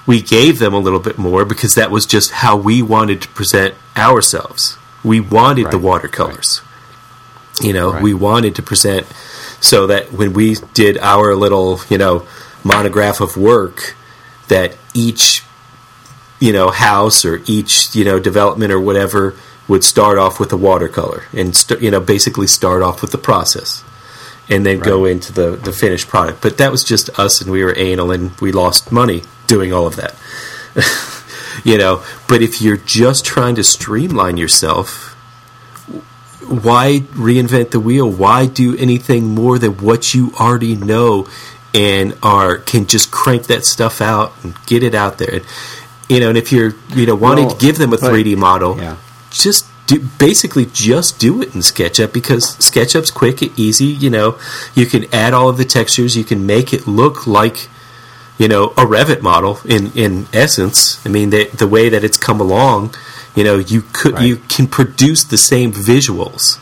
We 0.07 0.21
gave 0.23 0.57
them 0.57 0.73
a 0.73 0.79
little 0.79 0.99
bit 0.99 1.19
more 1.19 1.45
because 1.45 1.75
that 1.75 1.91
was 1.91 2.07
just 2.07 2.31
how 2.31 2.57
we 2.57 2.81
wanted 2.81 3.21
to 3.21 3.27
present 3.29 3.75
ourselves. 3.95 4.77
We 5.03 5.19
wanted 5.19 5.69
the 5.69 5.77
Right, 5.77 5.85
watercolors. 5.85 6.61
You 7.61 7.73
know, 7.73 7.93
Right. 7.93 8.03
we 8.03 8.13
wanted 8.13 8.55
to 8.55 8.61
present 8.61 9.05
so 9.59 9.87
that 9.87 10.11
when 10.11 10.33
we 10.33 10.57
did 10.73 10.97
our 10.97 11.35
little, 11.35 11.81
you 11.89 11.97
know, 11.97 12.25
monograph 12.63 13.21
of 13.21 13.37
work, 13.37 13.95
that 14.47 14.75
each, 14.93 15.43
you 16.39 16.51
know, 16.51 16.69
house 16.71 17.23
or 17.23 17.41
each, 17.45 17.95
you 17.95 18.03
know, 18.03 18.19
development 18.19 18.71
or 18.71 18.79
whatever 18.79 19.35
would 19.67 19.83
start 19.83 20.17
off 20.17 20.39
with 20.39 20.51
a 20.51 20.57
watercolor 20.57 21.23
and, 21.33 21.55
st- 21.55 21.81
you 21.81 21.91
know, 21.91 21.99
basically 21.99 22.47
start 22.47 22.81
off 22.81 23.01
with 23.01 23.11
the 23.11 23.17
process 23.17 23.83
and 24.49 24.65
then 24.65 24.79
go 24.79 25.05
into 25.05 25.31
the, 25.31 25.51
the 25.51 25.71
finished 25.71 26.07
product. 26.07 26.41
But 26.41 26.57
that 26.57 26.71
was 26.71 26.83
just 26.83 27.09
us 27.19 27.39
and 27.41 27.51
we 27.51 27.63
were 27.63 27.77
anal 27.77 28.11
and 28.11 28.31
we 28.41 28.51
lost 28.51 28.91
money 28.91 29.21
doing 29.47 29.71
all 29.71 29.85
of 29.87 29.95
that. 29.95 30.15
you 31.63 31.77
know, 31.77 32.03
but 32.27 32.41
if 32.41 32.61
you're 32.61 32.77
just 32.77 33.23
trying 33.23 33.55
to 33.55 33.63
streamline 33.63 34.37
yourself, 34.37 35.10
why 36.47 36.99
reinvent 37.11 37.71
the 37.71 37.79
wheel? 37.79 38.09
Why 38.09 38.45
do 38.45 38.75
anything 38.77 39.29
more 39.29 39.59
than 39.59 39.77
what 39.77 40.13
you 40.13 40.33
already 40.39 40.75
know 40.75 41.27
and 41.73 42.17
are 42.21 42.57
can 42.57 42.85
just 42.85 43.11
crank 43.11 43.47
that 43.47 43.65
stuff 43.65 44.01
out 44.01 44.33
and 44.43 44.53
get 44.65 44.83
it 44.83 44.95
out 44.95 45.17
there? 45.17 45.35
And, 45.35 45.45
you 46.09 46.19
know, 46.19 46.29
and 46.29 46.37
if 46.37 46.51
you're 46.51 46.73
you 46.89 47.05
know 47.05 47.15
wanting 47.15 47.45
Well, 47.45 47.55
to 47.55 47.65
give 47.65 47.77
them 47.77 47.93
a 47.93 47.97
3D 47.97 48.37
model, 48.37 48.77
yeah. 48.77 48.97
just 49.29 49.65
do 49.87 49.99
basically 50.19 50.65
just 50.65 51.19
do 51.19 51.41
it 51.41 51.53
in 51.55 51.61
SketchUp 51.61 52.13
because 52.13 52.57
SketchUp's 52.57 53.11
quick, 53.11 53.41
and 53.41 53.57
easy. 53.57 53.85
You 53.85 54.09
know, 54.09 54.37
you 54.75 54.85
can 54.85 55.05
add 55.13 55.33
all 55.33 55.49
of 55.49 55.57
the 55.57 55.65
textures, 55.65 56.15
you 56.15 56.23
can 56.23 56.45
make 56.45 56.73
it 56.73 56.87
look 56.87 57.27
like 57.27 57.69
you 58.37 58.47
know 58.47 58.65
a 58.71 58.85
Revit 58.85 59.21
model 59.21 59.59
in 59.65 59.91
in 59.93 60.27
essence. 60.33 61.05
I 61.05 61.09
mean, 61.09 61.29
the 61.29 61.45
the 61.45 61.67
way 61.67 61.89
that 61.89 62.03
it's 62.03 62.17
come 62.17 62.41
along, 62.41 62.95
you 63.35 63.43
know, 63.43 63.57
you 63.57 63.81
could 63.93 64.13
Right. 64.13 64.23
you 64.25 64.37
can 64.37 64.67
produce 64.67 65.23
the 65.23 65.37
same 65.37 65.71
visuals. 65.71 66.59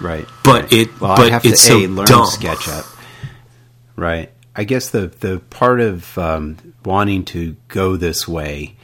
Right. 0.00 0.28
But 0.44 0.62
right. 0.64 0.72
it- 0.72 1.00
well, 1.00 1.16
but 1.16 1.26
I 1.28 1.30
have 1.30 1.44
it's 1.44 1.62
to 1.62 1.66
so 1.68 1.78
a, 1.78 1.86
learn 1.86 2.06
dumb. 2.06 2.26
SketchUp. 2.26 2.86
Right. 3.96 4.30
I 4.54 4.64
guess 4.64 4.90
the 4.90 5.08
the 5.08 5.40
part 5.50 5.80
of 5.80 6.16
um, 6.18 6.56
wanting 6.84 7.24
to 7.26 7.56
go 7.68 7.96
this 7.96 8.26
way 8.26 8.76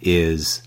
is 0.00 0.62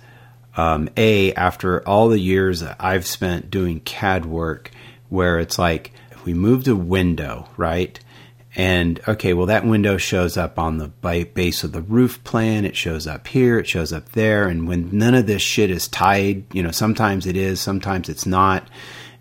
um, 0.55 0.89
a 0.97 1.33
after 1.33 1.87
all 1.87 2.09
the 2.09 2.19
years 2.19 2.61
that 2.61 2.75
I've 2.79 3.05
spent 3.05 3.51
doing 3.51 3.79
CAD 3.81 4.25
work, 4.25 4.71
where 5.09 5.39
it's 5.39 5.59
like 5.59 5.93
if 6.11 6.25
we 6.25 6.33
moved 6.33 6.67
a 6.67 6.75
window, 6.75 7.49
right? 7.55 7.99
And 8.57 8.99
okay, 9.07 9.33
well, 9.33 9.45
that 9.45 9.67
window 9.67 9.97
shows 9.97 10.35
up 10.35 10.57
on 10.57 10.79
the 10.79 10.87
base 10.87 11.63
of 11.63 11.73
the 11.73 11.81
roof 11.83 12.23
plan. 12.23 12.65
It 12.65 12.75
shows 12.75 13.05
up 13.05 13.27
here. 13.27 13.59
It 13.59 13.67
shows 13.67 13.93
up 13.93 14.09
there. 14.13 14.49
And 14.49 14.67
when 14.67 14.89
none 14.97 15.13
of 15.13 15.27
this 15.27 15.43
shit 15.43 15.69
is 15.69 15.87
tied, 15.87 16.43
you 16.51 16.63
know, 16.63 16.71
sometimes 16.71 17.27
it 17.27 17.37
is, 17.37 17.61
sometimes 17.61 18.09
it's 18.09 18.25
not. 18.25 18.67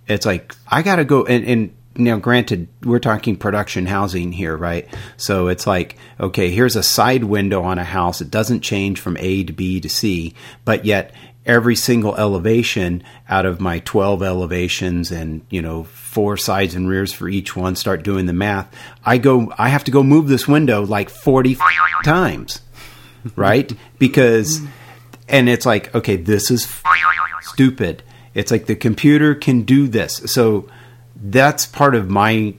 It's 0.09 0.25
like 0.25 0.55
I 0.67 0.81
gotta 0.81 1.05
go 1.05 1.27
and, 1.27 1.45
and 1.45 1.77
now 1.99 2.17
granted 2.17 2.69
we're 2.83 2.99
talking 2.99 3.37
production 3.37 3.87
housing 3.87 4.31
here 4.31 4.55
right 4.55 4.87
so 5.17 5.49
it's 5.49 5.67
like 5.67 5.97
okay 6.21 6.51
here's 6.51 6.77
a 6.77 6.83
side 6.83 7.25
window 7.25 7.63
on 7.63 7.79
a 7.79 7.85
house 7.85 8.21
it 8.21 8.31
doesn't 8.31 8.61
change 8.61 9.01
from 9.01 9.17
a 9.17 9.45
to 9.45 9.53
b 9.55 9.81
to 9.81 9.89
c 9.89 10.35
but 10.67 10.85
yet 10.85 11.15
every 11.47 11.77
single 11.77 12.15
elevation 12.17 13.03
out 13.29 13.47
of 13.47 13.61
my 13.61 13.79
12 13.81 14.23
elevations 14.23 15.11
and 15.11 15.41
you 15.49 15.63
know 15.63 15.85
four 15.85 16.37
sides 16.37 16.75
and 16.75 16.89
rears 16.89 17.13
for 17.13 17.29
each 17.29 17.55
one 17.55 17.77
start 17.77 18.03
doing 18.03 18.27
the 18.27 18.33
math 18.33 18.75
i 19.05 19.17
go 19.17 19.53
i 19.57 19.69
have 19.69 19.85
to 19.85 19.91
go 19.91 20.03
move 20.03 20.29
this 20.29 20.49
window 20.49 20.85
like 20.85 21.09
40 21.09 21.57
times 22.05 22.61
right? 23.35 23.73
Because 23.99 24.61
and 25.29 25.49
it's 25.49 25.65
like 25.65 25.95
okay 25.95 26.17
this 26.17 26.51
is 26.51 26.69
stupid. 27.41 28.03
It's 28.35 28.51
like 28.51 28.67
the 28.67 28.77
computer 28.77 29.35
can 29.35 29.63
do 29.63 29.89
this. 29.89 30.17
So 30.27 30.69
that's 31.17 31.65
part 31.65 31.95
of 31.95 32.11
my 32.11 32.55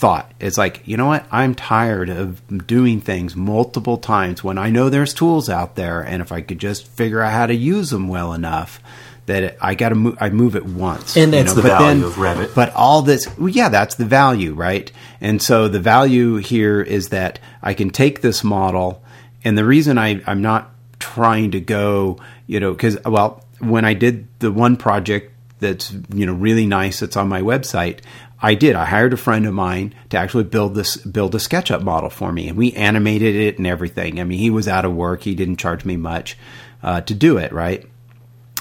thought. 0.00 0.32
It's 0.40 0.56
like 0.58 0.82
you 0.86 0.96
know 0.96 1.06
what? 1.06 1.26
I'm 1.30 1.54
tired 1.54 2.08
of 2.08 2.66
doing 2.66 3.00
things 3.00 3.36
multiple 3.36 3.98
times 3.98 4.42
when 4.42 4.56
i 4.58 4.70
know 4.70 4.88
there's 4.88 5.12
tools 5.14 5.48
out 5.48 5.74
there 5.76 6.00
and 6.00 6.22
if 6.22 6.32
i 6.32 6.40
could 6.40 6.58
just 6.58 6.86
figure 6.86 7.20
out 7.20 7.32
how 7.32 7.46
to 7.46 7.54
use 7.54 7.90
them 7.90 8.08
well 8.08 8.32
enough 8.32 8.80
that 9.26 9.56
i 9.60 9.74
got 9.74 9.90
to 9.90 9.94
move 9.94 10.16
i 10.20 10.30
move 10.30 10.56
it 10.56 10.64
once 10.64 11.16
And 11.16 11.32
you 11.32 11.38
that's 11.42 11.54
know, 11.54 11.62
the 11.62 11.68
but 11.68 11.78
value 11.78 12.00
then- 12.00 12.08
of 12.10 12.14
Revit. 12.14 12.54
but 12.54 12.74
all 12.74 13.02
this 13.02 13.28
well, 13.38 13.48
yeah 13.50 13.68
that's 13.68 13.94
the 13.96 14.04
value 14.06 14.54
right? 14.54 14.90
And 15.20 15.40
so 15.42 15.68
the 15.68 15.80
value 15.80 16.36
here 16.36 16.80
is 16.80 17.10
that 17.10 17.38
i 17.62 17.74
can 17.74 17.90
take 17.90 18.20
this 18.22 18.42
model 18.42 19.02
and 19.44 19.56
the 19.58 19.64
reason 19.64 19.98
I, 19.98 20.22
i'm 20.26 20.40
not 20.42 20.70
trying 20.98 21.50
to 21.52 21.60
go 21.60 22.18
you 22.46 22.58
know 22.60 22.72
because 22.72 22.98
well 23.04 23.44
when 23.58 23.84
i 23.84 23.92
did 23.94 24.26
the 24.38 24.50
one 24.50 24.76
project 24.76 25.32
that's 25.60 25.92
you 26.14 26.24
know 26.26 26.32
really 26.34 26.66
nice 26.66 27.00
that's 27.00 27.16
on 27.18 27.28
my 27.28 27.42
website 27.42 28.00
i 28.42 28.54
did 28.54 28.74
i 28.76 28.84
hired 28.84 29.12
a 29.12 29.16
friend 29.16 29.46
of 29.46 29.54
mine 29.54 29.94
to 30.08 30.16
actually 30.16 30.44
build 30.44 30.74
this 30.74 30.96
build 30.96 31.34
a 31.34 31.40
sketchup 31.40 31.82
model 31.82 32.10
for 32.10 32.32
me 32.32 32.48
and 32.48 32.56
we 32.56 32.72
animated 32.72 33.34
it 33.34 33.58
and 33.58 33.66
everything 33.66 34.20
i 34.20 34.24
mean 34.24 34.38
he 34.38 34.50
was 34.50 34.68
out 34.68 34.84
of 34.84 34.94
work 34.94 35.22
he 35.22 35.34
didn't 35.34 35.56
charge 35.56 35.84
me 35.84 35.96
much 35.96 36.36
uh, 36.82 37.00
to 37.00 37.14
do 37.14 37.36
it 37.36 37.52
right 37.52 37.86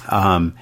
um, 0.10 0.56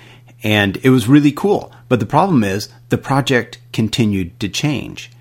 and 0.43 0.77
it 0.77 0.89
was 0.89 1.07
really 1.07 1.31
cool. 1.31 1.71
But 1.89 1.99
the 1.99 2.05
problem 2.05 2.43
is 2.43 2.69
the 2.89 2.97
project 2.97 3.59
continued 3.73 4.39
to 4.39 4.49
change. 4.49 5.11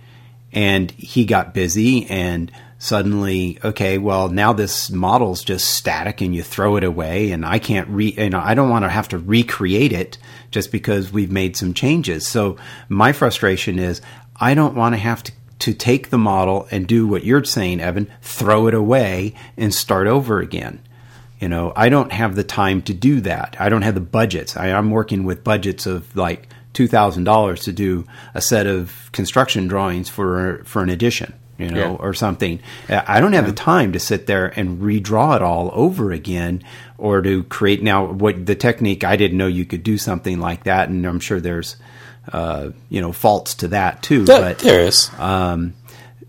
And 0.53 0.91
he 0.93 1.25
got 1.25 1.55
busy 1.55 2.07
and 2.07 2.51
suddenly, 2.79 3.59
okay, 3.65 3.99
well, 3.99 4.29
now 4.29 4.53
this 4.53 4.91
model's 4.91 5.43
just 5.43 5.69
static 5.69 6.21
and 6.21 6.35
you 6.35 6.43
throw 6.43 6.77
it 6.77 6.85
away 6.85 7.31
and 7.31 7.45
I 7.45 7.59
can't 7.59 7.89
re, 7.89 8.15
you 8.17 8.31
know, 8.31 8.41
I 8.43 8.55
don't 8.55 8.71
want 8.71 8.85
to 8.85 8.91
have 8.91 9.09
to 9.09 9.19
recreate 9.19 9.93
it 9.93 10.19
just 10.51 10.71
because 10.73 11.13
we've 11.13 11.31
made 11.31 11.57
some 11.57 11.75
changes. 11.75 12.27
So 12.27 12.57
my 12.89 13.13
frustration 13.13 13.79
is 13.79 14.01
I 14.39 14.55
don't 14.55 14.75
want 14.75 14.95
to 14.95 14.99
have 14.99 15.23
to 15.25 15.33
to 15.59 15.73
take 15.73 16.11
the 16.11 16.19
model 16.19 16.69
and 16.71 16.87
do 16.87 17.09
what 17.09 17.25
you're 17.25 17.43
saying, 17.43 17.81
Evan, 17.81 18.13
throw 18.21 18.67
it 18.67 18.75
away 18.75 19.35
and 19.57 19.73
start 19.73 20.07
over 20.07 20.41
again. 20.41 20.87
You 21.41 21.49
know, 21.49 21.73
I 21.75 21.89
don't 21.89 22.13
have 22.13 22.35
the 22.35 22.45
time 22.45 22.83
to 22.83 22.95
do 22.95 23.23
that. 23.23 23.57
I 23.59 23.71
don't 23.71 23.81
have 23.81 23.95
the 23.95 24.01
budgets. 24.03 24.55
I, 24.55 24.69
am 24.69 24.91
working 24.91 25.25
with 25.25 25.43
budgets 25.43 25.87
of 25.87 26.15
like 26.15 26.49
two 26.75 26.89
thousand 26.89 27.25
dollars 27.25 27.63
to 27.65 27.73
do 27.73 28.07
a 28.35 28.41
set 28.43 28.67
of 28.67 29.11
construction 29.13 29.67
drawings 29.67 30.11
for 30.11 30.63
for 30.65 30.83
an 30.83 30.91
edition 30.91 31.33
you 31.59 31.71
know, 31.71 31.93
yeah. 31.93 31.97
or 31.99 32.15
something. 32.15 32.61
I 32.89 33.21
don't 33.21 33.33
have 33.33 33.47
the 33.47 33.53
time 33.53 33.93
to 33.93 34.01
sit 34.01 34.27
there 34.27 34.47
and 34.59 34.81
redraw 34.81 35.37
it 35.37 35.43
all 35.43 35.71
over 35.73 36.13
again 36.13 36.63
or 36.99 37.23
to 37.23 37.45
create 37.45 37.83
now 37.83 38.07
what 38.07 38.47
the 38.47 38.55
technique 38.55 39.05
I 39.05 39.17
didn't 39.17 39.39
know 39.39 39.47
you 39.47 39.65
could 39.65 39.83
do 39.83 39.99
something 39.99 40.41
like 40.41 40.65
that 40.65 40.89
and 40.89 41.07
I'm 41.07 41.21
sure 41.21 41.41
there's 41.41 41.77
uh, 42.33 42.71
you 42.89 43.01
know 43.01 43.13
faults 43.13 43.55
to 43.57 43.69
that 43.69 44.03
too 44.03 44.25
that, 44.25 44.41
but 44.41 44.59
there 44.59 44.81
is 44.81 45.11
um, 45.19 45.75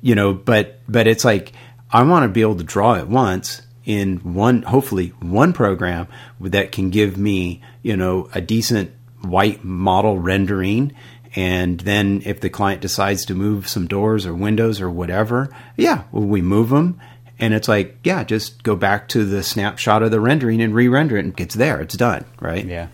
you 0.01 0.15
know 0.15 0.33
but 0.33 0.79
but 0.87 1.07
it's 1.07 1.25
like 1.25 1.53
I 1.91 2.03
want 2.03 2.23
to 2.23 2.29
be 2.29 2.41
able 2.41 2.57
to 2.57 2.63
draw 2.63 2.95
it 2.95 3.07
once 3.07 3.61
in 3.85 4.17
one 4.33 4.61
hopefully 4.61 5.09
one 5.21 5.53
program 5.53 6.07
that 6.41 6.71
can 6.71 6.89
give 6.89 7.17
me 7.17 7.61
you 7.81 7.97
know 7.97 8.29
a 8.33 8.41
decent 8.41 8.91
white 9.21 9.63
model 9.63 10.19
rendering 10.19 10.93
and 11.37 11.79
then 11.81 12.23
if 12.25 12.39
the 12.39 12.49
client 12.49 12.81
decides 12.81 13.23
to 13.25 13.35
move 13.35 13.67
some 13.67 13.85
doors 13.85 14.25
or 14.25 14.33
windows 14.33 14.81
or 14.81 14.89
whatever, 14.89 15.49
yeah, 15.75 16.05
well, 16.11 16.23
we 16.23 16.41
move 16.41 16.69
them. 16.69 16.99
And 17.37 17.53
it's 17.53 17.67
like, 17.67 17.99
yeah, 18.03 18.23
just 18.23 18.63
go 18.63 18.75
back 18.75 19.07
to 19.09 19.23
the 19.23 19.43
snapshot 19.43 20.01
of 20.01 20.09
the 20.09 20.19
rendering 20.19 20.63
and 20.63 20.73
re-render 20.73 21.15
it, 21.15 21.25
and 21.25 21.39
it's 21.39 21.53
there, 21.53 21.79
it's 21.79 21.95
done, 21.95 22.25
right? 22.41 22.65
Yeah. 22.65 22.87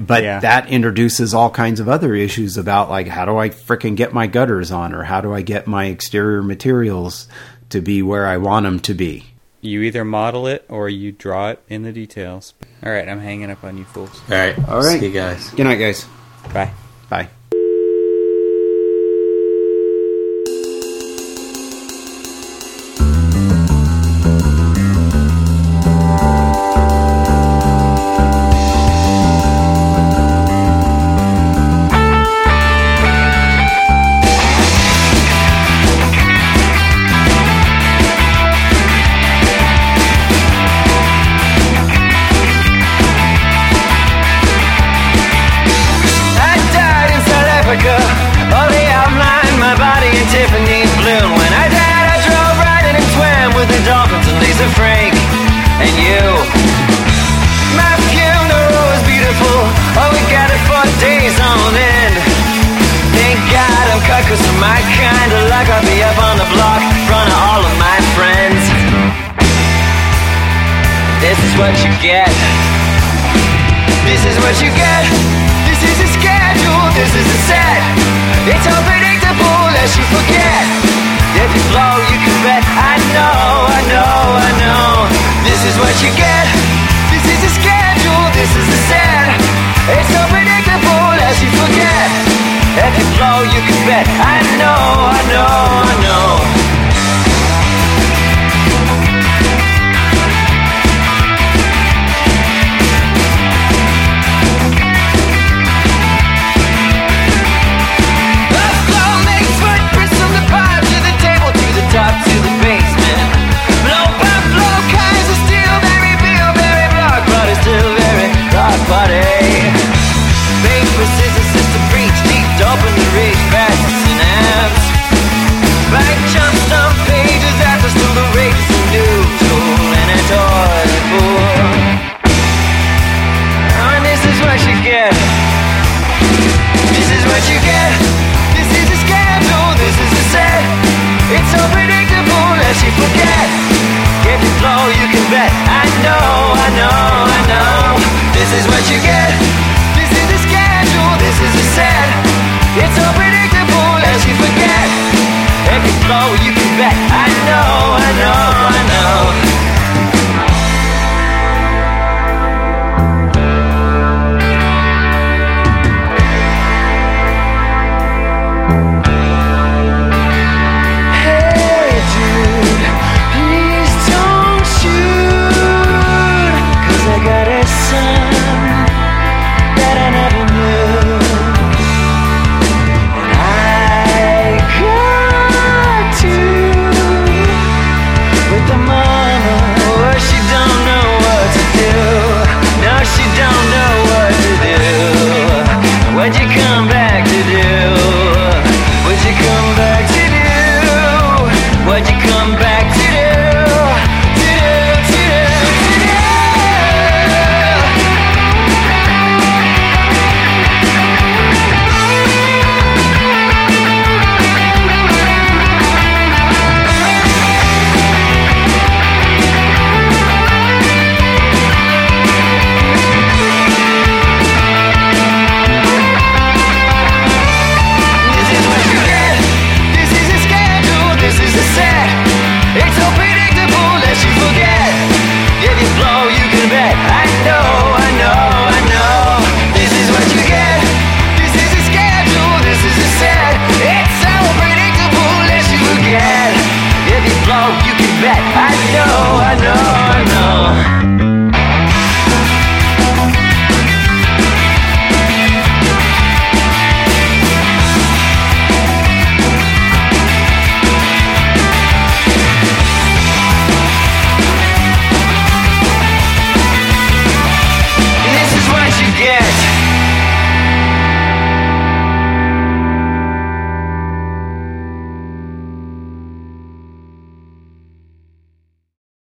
But 0.00 0.24
yeah. 0.24 0.40
that 0.40 0.68
introduces 0.68 1.32
all 1.32 1.48
kinds 1.48 1.78
of 1.78 1.88
other 1.88 2.12
issues 2.12 2.56
about 2.56 2.90
like 2.90 3.06
how 3.06 3.24
do 3.24 3.36
I 3.36 3.50
fricking 3.50 3.94
get 3.94 4.12
my 4.12 4.26
gutters 4.26 4.72
on, 4.72 4.92
or 4.92 5.04
how 5.04 5.20
do 5.20 5.32
I 5.32 5.42
get 5.42 5.68
my 5.68 5.84
exterior 5.84 6.42
materials 6.42 7.28
to 7.70 7.80
be 7.80 8.02
where 8.02 8.26
I 8.26 8.36
want 8.36 8.64
them 8.64 8.80
to 8.80 8.94
be. 8.94 9.26
You 9.60 9.82
either 9.82 10.04
model 10.04 10.48
it 10.48 10.64
or 10.68 10.88
you 10.88 11.12
draw 11.12 11.50
it 11.50 11.62
in 11.68 11.84
the 11.84 11.92
details. 11.92 12.52
All 12.84 12.90
right, 12.90 13.08
I'm 13.08 13.20
hanging 13.20 13.50
up 13.52 13.62
on 13.62 13.78
you 13.78 13.84
fools. 13.84 14.20
All 14.28 14.36
right, 14.36 14.58
all 14.68 14.82
right, 14.82 14.98
see 14.98 15.06
you 15.06 15.12
guys. 15.12 15.50
Good 15.50 15.64
night, 15.64 15.76
guys. 15.76 16.04
Bye. 16.52 16.72
Bye. 17.08 17.28